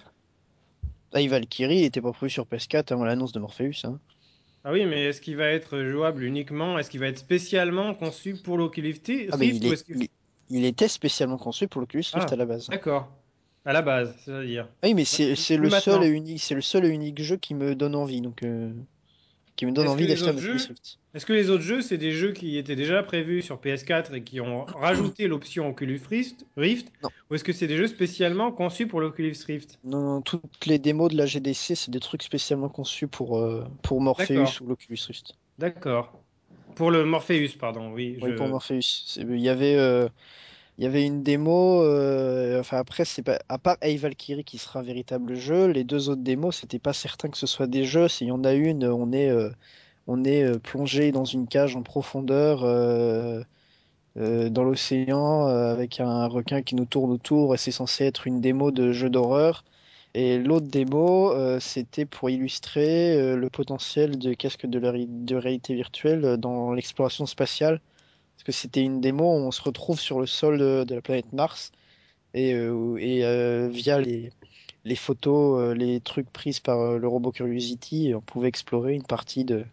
[1.14, 3.84] Hey Valkyrie n'était pas prévu sur PS4 avant l'annonce de Morpheus.
[3.84, 3.98] Hein.
[4.64, 6.78] Ah oui, mais est-ce qu'il va être jouable uniquement?
[6.78, 9.10] Est-ce qu'il va être spécialement conçu pour l'Oculus Rift?
[9.32, 10.08] Ah, il, ou est- est-ce que- il-
[10.50, 12.32] il était spécialement conçu pour l'Oculus Rift Ah.
[12.34, 12.68] à la base.
[12.68, 13.08] D'accord.
[13.64, 14.68] À la base, c'est-à-dire.
[14.82, 17.74] Oui, mais c'est le seul et unique, c'est le seul et unique jeu qui me
[17.76, 18.72] donne envie, donc euh,
[19.62, 20.56] qui me donne envie d'acheter un jeux-.
[21.14, 24.22] Est-ce que les autres jeux, c'est des jeux qui étaient déjà prévus sur PS4 et
[24.24, 27.10] qui ont rajouté l'option Oculus Rift, Rift Non.
[27.30, 29.78] Ou est-ce que c'est des jeux spécialement conçus pour l'Oculus Rift?
[29.84, 33.64] Non, non, toutes les démos de la GDC, c'est des trucs spécialement conçus pour, euh,
[33.82, 35.34] pour Morpheus ou l'Oculus Rift.
[35.60, 36.12] D'accord.
[36.74, 38.18] Pour le Morpheus, pardon, oui.
[38.20, 39.16] Oui, je- pour Morpheus.
[39.16, 40.08] Il y avait, euh,
[40.82, 41.82] il y avait une démo.
[41.84, 43.38] euh, enfin, après, c'est pas.
[43.48, 46.92] À part Hey Valkyrie qui sera un véritable jeu, les deux autres démos, c'était pas
[46.92, 48.08] certain que ce soit des jeux.
[48.08, 49.50] S'il y en a une, on est, euh,
[50.08, 52.62] on est euh, plongé dans une cage en profondeur.
[54.16, 58.70] dans l'océan avec un requin qui nous tourne autour et c'est censé être une démo
[58.72, 59.64] de jeu d'horreur.
[60.14, 66.36] Et l'autre démo, c'était pour illustrer le potentiel de casque de, la de réalité virtuelle
[66.38, 67.80] dans l'exploration spatiale.
[68.34, 71.00] Parce que c'était une démo où on se retrouve sur le sol de, de la
[71.00, 71.72] planète Mars
[72.34, 74.32] et, euh, et euh, via les,
[74.84, 79.44] les photos, euh, les trucs prises par le robot Curiosity, on pouvait explorer une partie
[79.44, 79.64] de,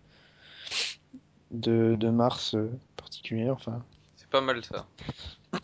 [1.51, 2.55] de, de Mars
[2.97, 3.53] particulière.
[3.53, 3.83] Enfin,
[4.15, 4.85] C'est pas mal ça.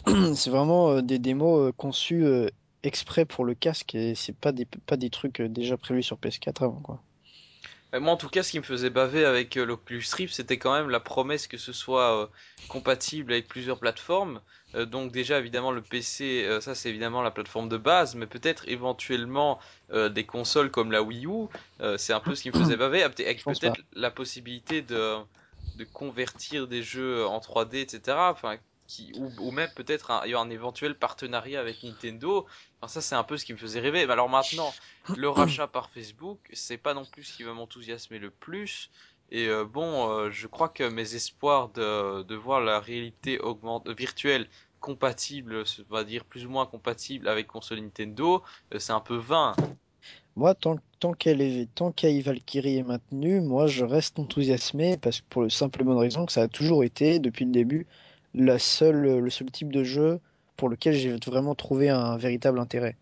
[0.36, 2.26] c'est vraiment des démos conçues
[2.82, 6.64] exprès pour le casque et c'est pas des, pas des trucs déjà prévus sur PS4
[6.64, 7.02] avant quoi.
[8.00, 10.74] Moi, en tout cas, ce qui me faisait baver avec euh, l'Oculus Rift, c'était quand
[10.74, 12.28] même la promesse que ce soit euh,
[12.68, 14.42] compatible avec plusieurs plateformes.
[14.76, 18.28] Euh, donc déjà, évidemment, le PC, euh, ça c'est évidemment la plateforme de base, mais
[18.28, 19.60] peut-être éventuellement
[19.92, 21.48] des consoles comme la Wii U.
[21.98, 25.18] c'est un peu ce qui me faisait baver, avec pense peut-être la possibilité de
[25.76, 28.18] de convertir des jeux en 3D, etc.
[28.32, 28.58] Enfin,
[28.88, 32.46] qui ou, ou même peut-être un, un éventuel partenariat avec Nintendo.
[32.82, 34.06] Enfin, ça c'est un peu ce qui me faisait rêver.
[34.06, 34.74] Mais alors maintenant,
[35.16, 38.90] le rachat par Facebook, c'est pas non plus ce qui va m'enthousiasmer le plus.
[39.32, 43.90] Et euh, bon, euh, je crois que mes espoirs de, de voir la réalité augmente,
[43.90, 44.48] virtuelle
[44.80, 48.44] compatible, on va dire plus ou moins compatible avec console Nintendo,
[48.74, 49.56] euh, c'est un peu vain.
[50.36, 55.22] Moi, tant, tant qu'elle est, tant qu'Ai Valkyrie est maintenue, moi je reste enthousiasmé parce
[55.22, 57.88] que pour le simple bonne raison que ça a toujours été, depuis le début,
[58.36, 60.20] la seule, le seul type de jeu
[60.58, 62.98] pour lequel j'ai vraiment trouvé un véritable intérêt.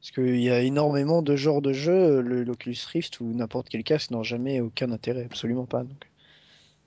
[0.00, 3.84] Parce qu'il y a énormément de genres de jeux, le- l'Oculus Rift ou n'importe quel
[3.84, 5.84] casque n'ont jamais aucun intérêt, absolument pas.
[5.84, 6.10] Donc.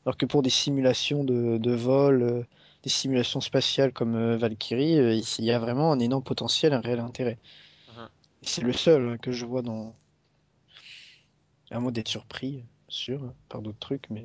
[0.06, 2.44] Alors que pour des simulations de, de vol, euh,
[2.84, 6.82] des simulations spatiales comme euh, Valkyrie, euh, il y a vraiment un énorme potentiel, un
[6.82, 7.40] réel intérêt.
[8.44, 9.96] Et C'est le seul hein, que je vois dans.
[11.72, 14.24] À moins d'être surpris, sûr, par d'autres trucs, mais.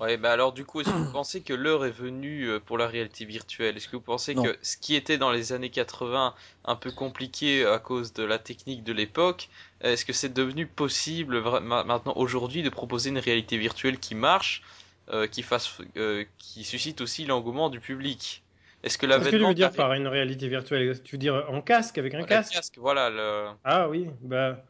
[0.00, 2.78] Ouais, bah alors du coup, est-ce que vous pensez que l'heure est venue euh, pour
[2.78, 3.76] la réalité virtuelle?
[3.76, 4.42] Est-ce que vous pensez Non.
[4.42, 6.34] que ce qui était dans les années 80
[6.64, 9.48] un peu compliqué à cause de la technique de l'époque,
[9.80, 14.62] est-ce que c'est devenu possible maintenant aujourd'hui de proposer une réalité virtuelle qui marche,
[15.10, 18.44] euh, qui fasse, euh, qui suscite aussi l'engouement du public?
[18.84, 21.02] Est-ce que Qu'est-ce que tu l'avènement veux dire par une réalité virtuelle?
[21.02, 22.52] Tu veux dire en casque, avec un casque?
[22.52, 23.48] casque, voilà, le...
[23.64, 24.64] Ah oui, bah.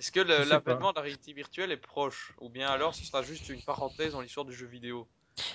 [0.00, 3.50] Est-ce que l'avènement de la réalité virtuelle est proche, ou bien alors ce sera juste
[3.50, 5.06] une parenthèse dans l'histoire du jeu vidéo?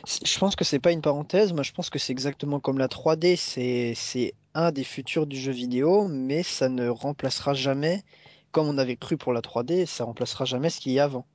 [0.08, 2.88] Je pense que c'est pas une parenthèse, moi je pense que c'est exactement comme la
[2.88, 8.04] 3D, c'est c'est un des futurs du jeu vidéo, mais ça ne remplacera jamais,
[8.52, 11.26] comme on avait cru pour la 3D, ça remplacera jamais ce qu'il y a avant.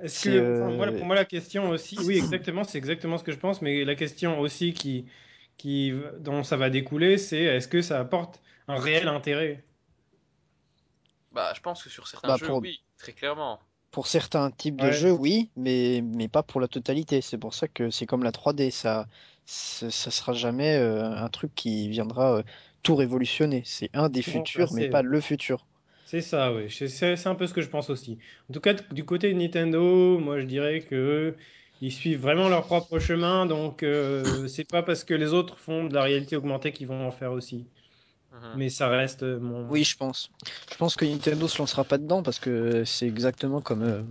[0.00, 3.32] Est-ce que, enfin, euh, pour moi, la question aussi, oui, exactement, c'est exactement ce que
[3.32, 5.06] je pense, mais la question aussi qui,
[5.56, 9.64] qui, dont ça va découler, c'est est-ce que ça apporte un réel intérêt?
[11.34, 13.60] Bah, je pense que sur certains Bah, jeux, pour, oui, très clairement.
[13.90, 17.20] pour certains types de jeux, oui, mais, mais pas pour la totalité.
[17.22, 19.06] C'est pour ça que c'est comme la 3D, ça,
[19.46, 22.42] ça, ça sera jamais euh, un truc qui viendra euh,
[22.82, 23.62] tout révolutionner.
[23.64, 25.66] C'est un des futurs, mais pas le futur.
[26.04, 26.70] C'est ça, oui.
[26.70, 28.18] C'est c'est- c'est un peu ce que je pense aussi.
[28.50, 31.36] En tout cas, du côté de Nintendo, moi, je dirais que
[31.80, 35.84] ils suivent vraiment leur propre chemin, donc euh, c'est pas parce que les autres font
[35.84, 37.70] de la réalité augmentée qu'ils vont en faire aussi.
[38.34, 38.58] Mhm.
[38.58, 39.68] Mais ça reste euh, mon.
[39.68, 40.30] Oui, je pense.
[40.70, 44.02] Je pense que Nintendo se lancera pas dedans parce que c'est exactement comme, euh,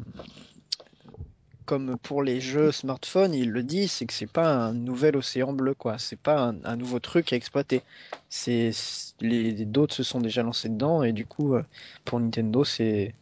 [1.66, 5.54] comme pour les jeux smartphones, il le dit, c'est que c'est pas un nouvel océan
[5.54, 5.98] bleu, quoi.
[5.98, 7.82] C'est pas un, un nouveau truc à exploiter.
[8.30, 8.72] C'est
[9.20, 11.64] les d'autres se sont déjà lancés dedans et du coup, euh,
[12.06, 13.14] pour Nintendo, c'est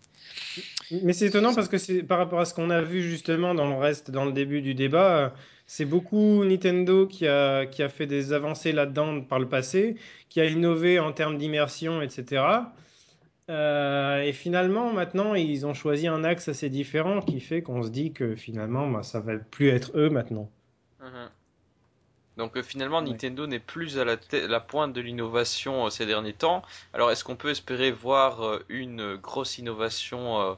[0.92, 3.68] Mais c'est étonnant parce que c'est par rapport à ce qu'on a vu justement dans
[3.70, 5.30] le reste, dans le début du débat, euh,
[5.74, 9.96] c'est beaucoup Nintendo qui a, qui a fait des avancées là-dedans par le passé,
[10.28, 12.74] qui a innové en termes d'immersion, etc.
[13.50, 17.90] Euh, et finalement, maintenant, ils ont choisi un axe assez différent qui fait qu'on se
[17.90, 20.50] dit que finalement, bah, ça va plus être eux maintenant.
[21.00, 21.30] Mhm.
[22.36, 23.10] Donc euh, finalement, Ouais.
[23.10, 26.64] Nintendo n'est plus à la, te- la pointe de l'innovation euh, ces derniers temps.
[26.94, 30.58] Alors est-ce qu'on peut espérer voir une grosse innovation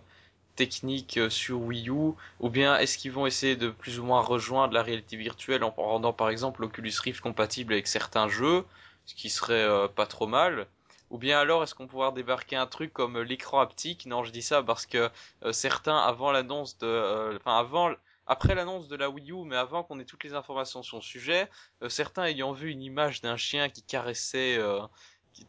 [0.56, 4.22] technique euh, sur Wii U Ou bien est-ce qu'ils vont essayer de plus ou moins
[4.22, 8.66] rejoindre la réalité virtuelle en rendant par exemple l'Oculus Rift compatible avec certains jeux,
[9.06, 10.68] ce qui serait euh, pas trop mal.
[11.10, 14.06] Ou bien alors est-ce qu'on pourra débarquer un truc comme l'écran haptique?
[14.08, 15.12] Non, je dis ça parce que
[15.52, 17.92] certains avant l'annonce de, enfin avant
[18.26, 21.04] après l'annonce de la Wii U, mais avant qu'on ait toutes les informations sur le
[21.04, 21.48] sujet,
[21.88, 24.58] certains ayant vu une image d'un chien qui caressait,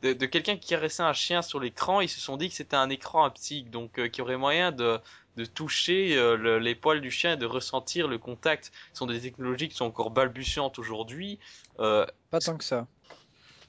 [0.02, 2.90] de, quelqu'un qui caressait un chien sur l'écran, ils se sont dit que c'était un
[2.90, 4.98] écran haptique, donc euh, qu'il y aurait moyen de,
[5.36, 8.73] de toucher euh, les poils du chien et de ressentir le contact.
[8.93, 11.39] Ce sont des technologies qui sont encore balbutiantes aujourd'hui.
[11.81, 12.86] Euh, pas tant que ça.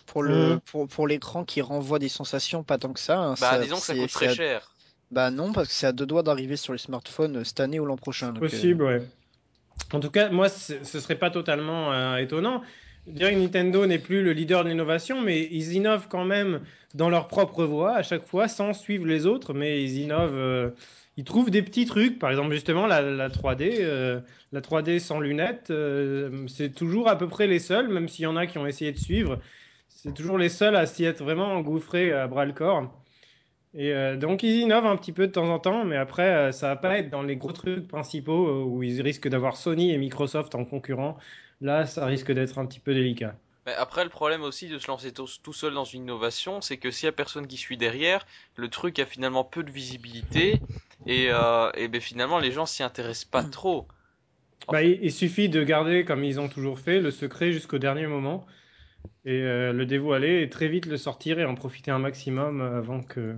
[0.05, 3.19] Pour le pour, pour l'écran qui renvoie des sensations, pas tant que ça.
[3.19, 3.35] Hein.
[3.41, 4.71] bah disons que ça coûte très cher.
[5.11, 7.85] Bah non, parce que c'est à deux doigts d'arriver sur les smartphones cette année ou
[7.85, 8.33] l'an prochain.
[8.33, 9.01] Possible, ouais.
[9.93, 12.61] En tout cas, moi, ce serait pas totalement étonnant
[13.07, 16.61] je dirais que Nintendo n'est plus le leader de l'innovation, mais ils innovent quand même
[16.95, 20.35] dans leur propre voie à chaque fois, sans suivre les autres, mais ils innovent.
[20.35, 20.71] Euh,
[21.17, 24.19] ils trouvent des petits trucs, par exemple justement la, 3D, euh,
[24.51, 28.27] la 3D sans lunettes, euh, c'est toujours à peu près les seuls, même s'il y
[28.27, 29.39] en a qui ont essayé de suivre,
[29.87, 32.91] c'est toujours les seuls à s'y être vraiment engouffrés à bras le corps.
[33.77, 36.75] Et donc ils innovent un petit peu de temps en temps, mais après ça va
[36.77, 40.63] pas être dans les gros trucs principaux où ils risquent d'avoir Sony et Microsoft en
[40.63, 41.17] concurrent
[41.65, 43.35] là, ça risque d'être un petit peu délicat.
[43.65, 46.91] Mais après, le problème aussi de se lancer tout, seul dans une innovation, c'est que
[46.91, 48.25] s'il y a personne qui suit derrière,
[48.55, 50.61] le truc a finalement peu de visibilité
[51.07, 53.87] et, euh, ben, finalement les gens s'y intéressent pas trop.
[54.71, 58.45] Bah, il, suffit de garder, comme ils ont toujours fait, le secret jusqu'au dernier moment
[59.25, 63.01] et euh, le dévoiler et très vite le sortir et en profiter un maximum avant
[63.01, 63.35] que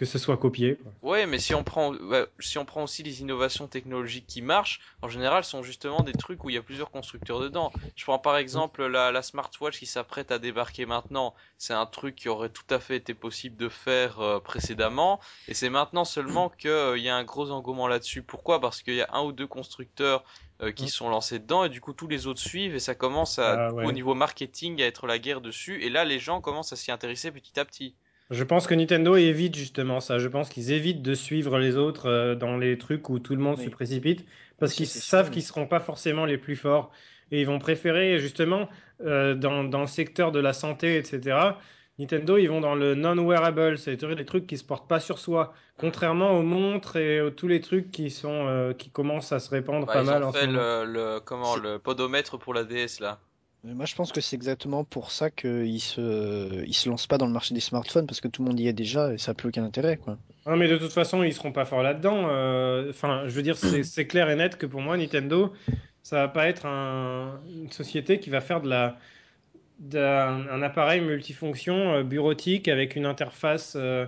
[0.00, 0.78] que ce soit copié.
[1.02, 1.92] Ouais, mais si on prend,
[2.38, 6.42] si on prend aussi les innovations technologiques qui marchent, en général, sont justement des trucs
[6.42, 7.70] où il y a plusieurs constructeurs dedans.
[7.96, 11.34] Je prends par exemple la, la smartwatch qui s'apprête à débarquer maintenant.
[11.58, 15.52] C'est un truc qui aurait tout à fait été possible de faire euh, précédemment, et
[15.52, 18.22] c'est maintenant seulement qu'il euh, y a un gros engouement là-dessus.
[18.22, 18.58] Pourquoi?
[18.58, 20.24] Parce qu'il y a un ou deux constructeurs
[20.62, 23.38] euh, qui sont lancés dedans et du coup tous les autres suivent et ça commence
[23.38, 26.72] à, ah au niveau marketing à être la guerre dessus et là les gens commencent
[26.72, 27.94] à s'y intéresser petit à petit.
[28.30, 30.18] Je pense que Nintendo évite justement ça.
[30.18, 33.40] Je pense qu'ils évitent de suivre les autres euh, dans les trucs où tout le
[33.40, 34.24] monde se précipite
[34.58, 36.92] parce qu'ils savent qu'ils seront pas forcément les plus forts
[37.32, 38.68] et ils vont préférer justement
[39.04, 41.38] euh, dans, dans, le secteur de la santé, etc.
[41.98, 45.52] Nintendo, ils vont dans le non-wearable, c'est-à-dire les trucs qui se portent pas sur soi,
[45.76, 49.50] contrairement aux montres et aux, tous les trucs qui sont euh, qui commencent à se
[49.50, 50.24] répandre bah, pas ils mal.
[50.24, 53.18] Ont fait le, le, comment le podomètre pour la DS là.
[53.62, 57.26] Moi, je pense que c'est exactement pour ça qu'ils se, ils se lancent pas dans
[57.26, 59.34] le marché des smartphones parce que tout le monde y est déjà et ça n'a
[59.34, 60.16] plus aucun intérêt, quoi.
[60.46, 62.28] Non, mais de toute façon, ils seront pas forts là-dedans.
[62.30, 65.52] Euh, enfin, je veux dire, c'est clair et net que pour moi, Nintendo,
[66.02, 68.96] ça va pas être une société qui va faire de la,
[69.78, 74.06] d'un appareil multifonction euh, bureautique avec une interface, euh,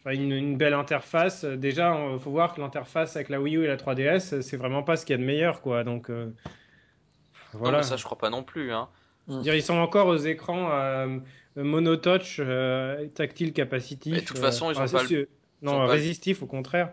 [0.00, 1.44] enfin une, belle interface.
[1.44, 4.82] Déjà, il faut voir que l'interface avec la Wii U et la 3DS, c'est vraiment
[4.82, 5.84] pas ce qu'il y a de meilleur, quoi.
[5.84, 6.10] Donc
[7.52, 7.78] voilà.
[7.78, 8.72] Non, ça, je crois pas non plus.
[8.72, 8.88] Hein.
[9.28, 11.18] Dire, ils sont encore aux écrans euh,
[11.56, 14.14] monotouch, euh, tactile capacitif.
[14.14, 15.28] de toute façon, ils ont pas le...
[15.62, 16.92] Non, résistif au contraire.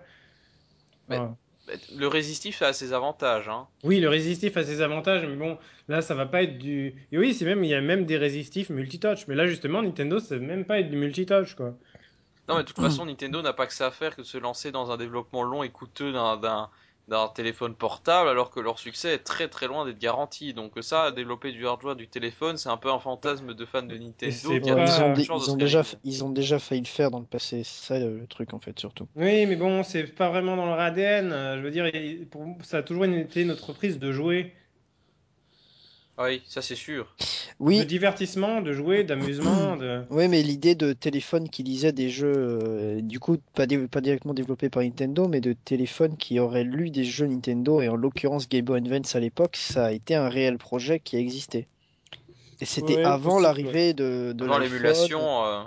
[1.09, 3.49] Le résistif a ses avantages.
[3.49, 3.67] Hein.
[3.83, 5.57] Oui, le résistif a ses avantages, mais bon,
[5.87, 6.95] là, ça va pas être du.
[7.11, 10.19] Et oui, c'est même, il y a même des résistifs multitouch, mais là, justement, Nintendo,
[10.19, 11.73] ça va même pas être du multitouch, quoi.
[12.47, 14.37] Non, mais de toute façon, Nintendo n'a pas que ça à faire que de se
[14.37, 16.69] lancer dans un développement long et coûteux d'un
[17.07, 20.53] d'un téléphone portable alors que leur succès est très très loin d'être garanti.
[20.53, 23.97] Donc ça, développer du hardware du téléphone, c'est un peu un fantasme de fans de
[23.97, 24.33] Nintendo.
[24.51, 24.51] ils,
[25.31, 28.53] ont, déjà, ils ont déjà failli le faire dans le passé, c'est ça le truc
[28.53, 29.07] en fait surtout.
[29.15, 31.29] Oui, mais bon, c'est pas vraiment dans leur ADN.
[31.29, 31.89] Je veux dire,
[32.63, 34.53] ça a toujours été notre prise de jouer
[36.25, 37.13] oui, ça c'est sûr.
[37.59, 37.79] Oui.
[37.79, 39.75] De divertissement, de jouer, d'amusement.
[39.77, 40.03] De...
[40.09, 44.33] Oui, mais l'idée de téléphone qui lisait des jeux, euh, du coup, pas, pas, directement
[44.33, 48.49] développés par Nintendo, mais de téléphone qui aurait lu des jeux Nintendo, et en l'occurrence
[48.49, 51.67] Game Boy Advance à l'époque, ça a été un réel projet qui existait.
[52.59, 55.45] Et c'était avant l'arrivée de, de Avant l'émulation.
[55.45, 55.63] Euh,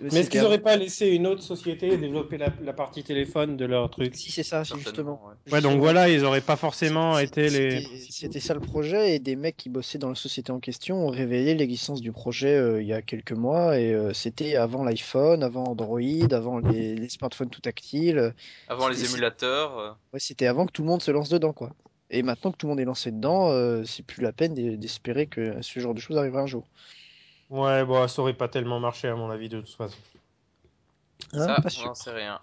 [0.00, 3.88] mais est-ce qu'ils n'auraient pas laissé une autre société développer la, partie téléphone de leur
[3.88, 5.20] truc Si, c'est ça, justement.
[5.50, 5.60] Ouais.
[5.62, 7.86] donc voilà, ils n'auraient pas forcément été les.
[8.10, 11.10] C'était ça le projet, et des mecs qui bossaient dans la société en question ont
[11.10, 15.42] révélé l'existence du projet euh, il y a quelques mois, et euh, c'était avant l'iPhone,
[15.42, 16.00] avant Android,
[16.32, 18.34] avant les, smartphones tout tactiles.
[18.68, 19.78] Avant les émulateurs.
[19.78, 19.90] Euh.
[20.12, 21.70] Ouais, c'était avant que tout le monde se lance dedans, quoi.
[22.10, 23.52] Et maintenant que tout le monde est lancé dedans,
[23.84, 26.66] c'est plus la peine d'espérer que ce genre de choses arrivera un jour.
[27.50, 29.96] Ouais, bon, ça aurait pas tellement marché à mon avis de toute façon.
[31.32, 32.38] Ah, ça, on n'en sait rien.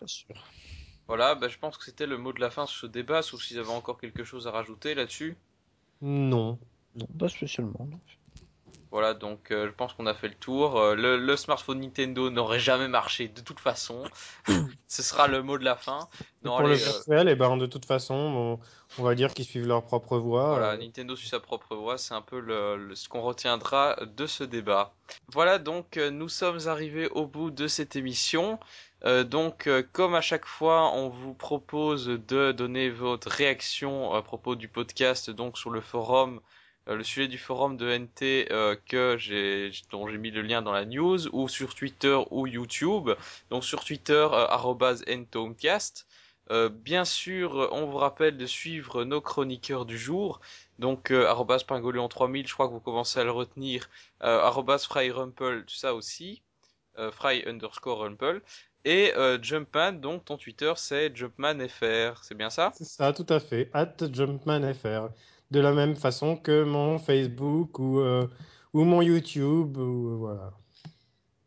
[1.07, 3.41] Voilà, bah, je pense que c'était le mot de la fin sur ce débat, sauf
[3.43, 5.37] s'ils avaient encore quelque chose à rajouter là-dessus.
[6.01, 6.57] Non.
[6.95, 7.87] Non, pas spécialement.
[8.91, 10.79] Voilà, donc euh, je pense qu'on a fait le tour.
[10.79, 14.03] Euh, le, le smartphone Nintendo n'aurait jamais marché de toute façon.
[14.87, 16.07] Ce sera le mot de la fin.
[16.43, 18.59] Non, pour le allez, euh, virtuel, eh ben, de toute façon, on,
[18.99, 20.49] on va dire qu'ils suivent leur propre voie.
[20.49, 20.77] Voilà, euh.
[20.77, 24.43] Nintendo suit sa propre voie, c'est un peu le, le- ce qu'on retiendra de ce
[24.43, 24.93] débat.
[25.33, 28.59] Voilà, donc euh, nous sommes arrivés au bout de cette émission.
[29.03, 34.21] Euh, donc, euh, comme à chaque fois, on vous propose de donner votre réaction à
[34.21, 36.39] propos du podcast, donc sur le forum, euh,
[36.93, 40.71] le sujet du forum de NT euh, que j'ai, dont j'ai mis le lien dans
[40.71, 43.09] la news, ou sur Twitter ou YouTube.
[43.49, 46.07] Donc sur Twitter, euh, ntomcast.
[46.51, 50.41] Euh, bien sûr, euh, on vous rappelle de suivre nos chroniqueurs du jour.
[50.77, 53.89] Donc, euh, arrobas pingolion 3000, je crois que vous commencez à le retenir.
[54.21, 56.43] Euh, arrobas fryrumple, tout ça aussi.
[56.97, 58.41] Euh, fry underscore rumple.
[58.85, 62.71] Et euh, Jumpman, donc ton Twitter c'est JumpmanFR, c'est bien ça?
[62.75, 63.71] C'est ça, tout à fait.
[63.73, 65.09] At JumpmanFR.
[65.55, 68.27] De la même façon que mon Facebook ou, euh,
[68.73, 69.77] ou mon YouTube.
[69.77, 70.51] Ou, euh, voilà.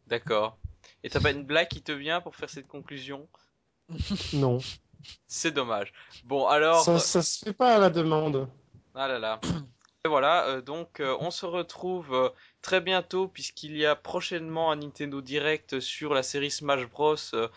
[0.07, 0.57] D'accord.
[1.05, 3.29] Et t'as pas une blague qui te vient pour faire cette conclusion?
[4.33, 4.61] Non.
[5.27, 5.93] C'est dommage.
[6.25, 6.85] Bon, alors...
[6.85, 8.49] Ça, ça se fait pas à la demande.
[8.95, 9.41] Ah là là.
[10.07, 12.31] Et voilà, euh, donc euh, on se retrouve euh,
[12.63, 17.49] très bientôt puisqu'il y a prochainement un Nintendo Direct sur la série Smash Bros euh,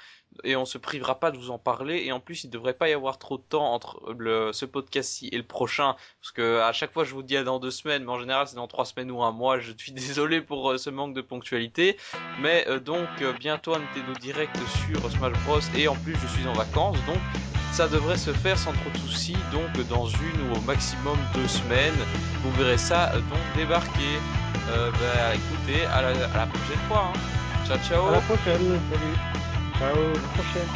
[0.43, 2.89] et on se privera pas de vous en parler et en plus il devrait pas
[2.89, 6.71] y avoir trop de temps entre le, ce podcast-ci et le prochain parce que à
[6.71, 8.85] chaque fois je vous dis à dans deux semaines mais en général c'est dans trois
[8.85, 11.97] semaines ou un mois je suis désolé pour euh, ce manque de ponctualité
[12.39, 14.55] mais euh, donc euh, bientôt un Nintendo Direct
[14.87, 17.19] sur Smash Bros et en plus je suis en vacances donc
[17.71, 21.47] ça devrait se faire sans trop de soucis, donc dans une ou au maximum deux
[21.47, 21.95] semaines.
[22.43, 24.19] Vous verrez ça donc débarquer.
[24.69, 27.11] Euh, bah, écoutez, à la, à la prochaine fois.
[27.13, 27.19] hein.
[27.67, 28.07] Ciao ciao.
[28.07, 28.79] À la prochaine.
[28.89, 29.17] Salut.
[29.79, 29.89] Ciao.
[29.89, 30.69] À la prochaine.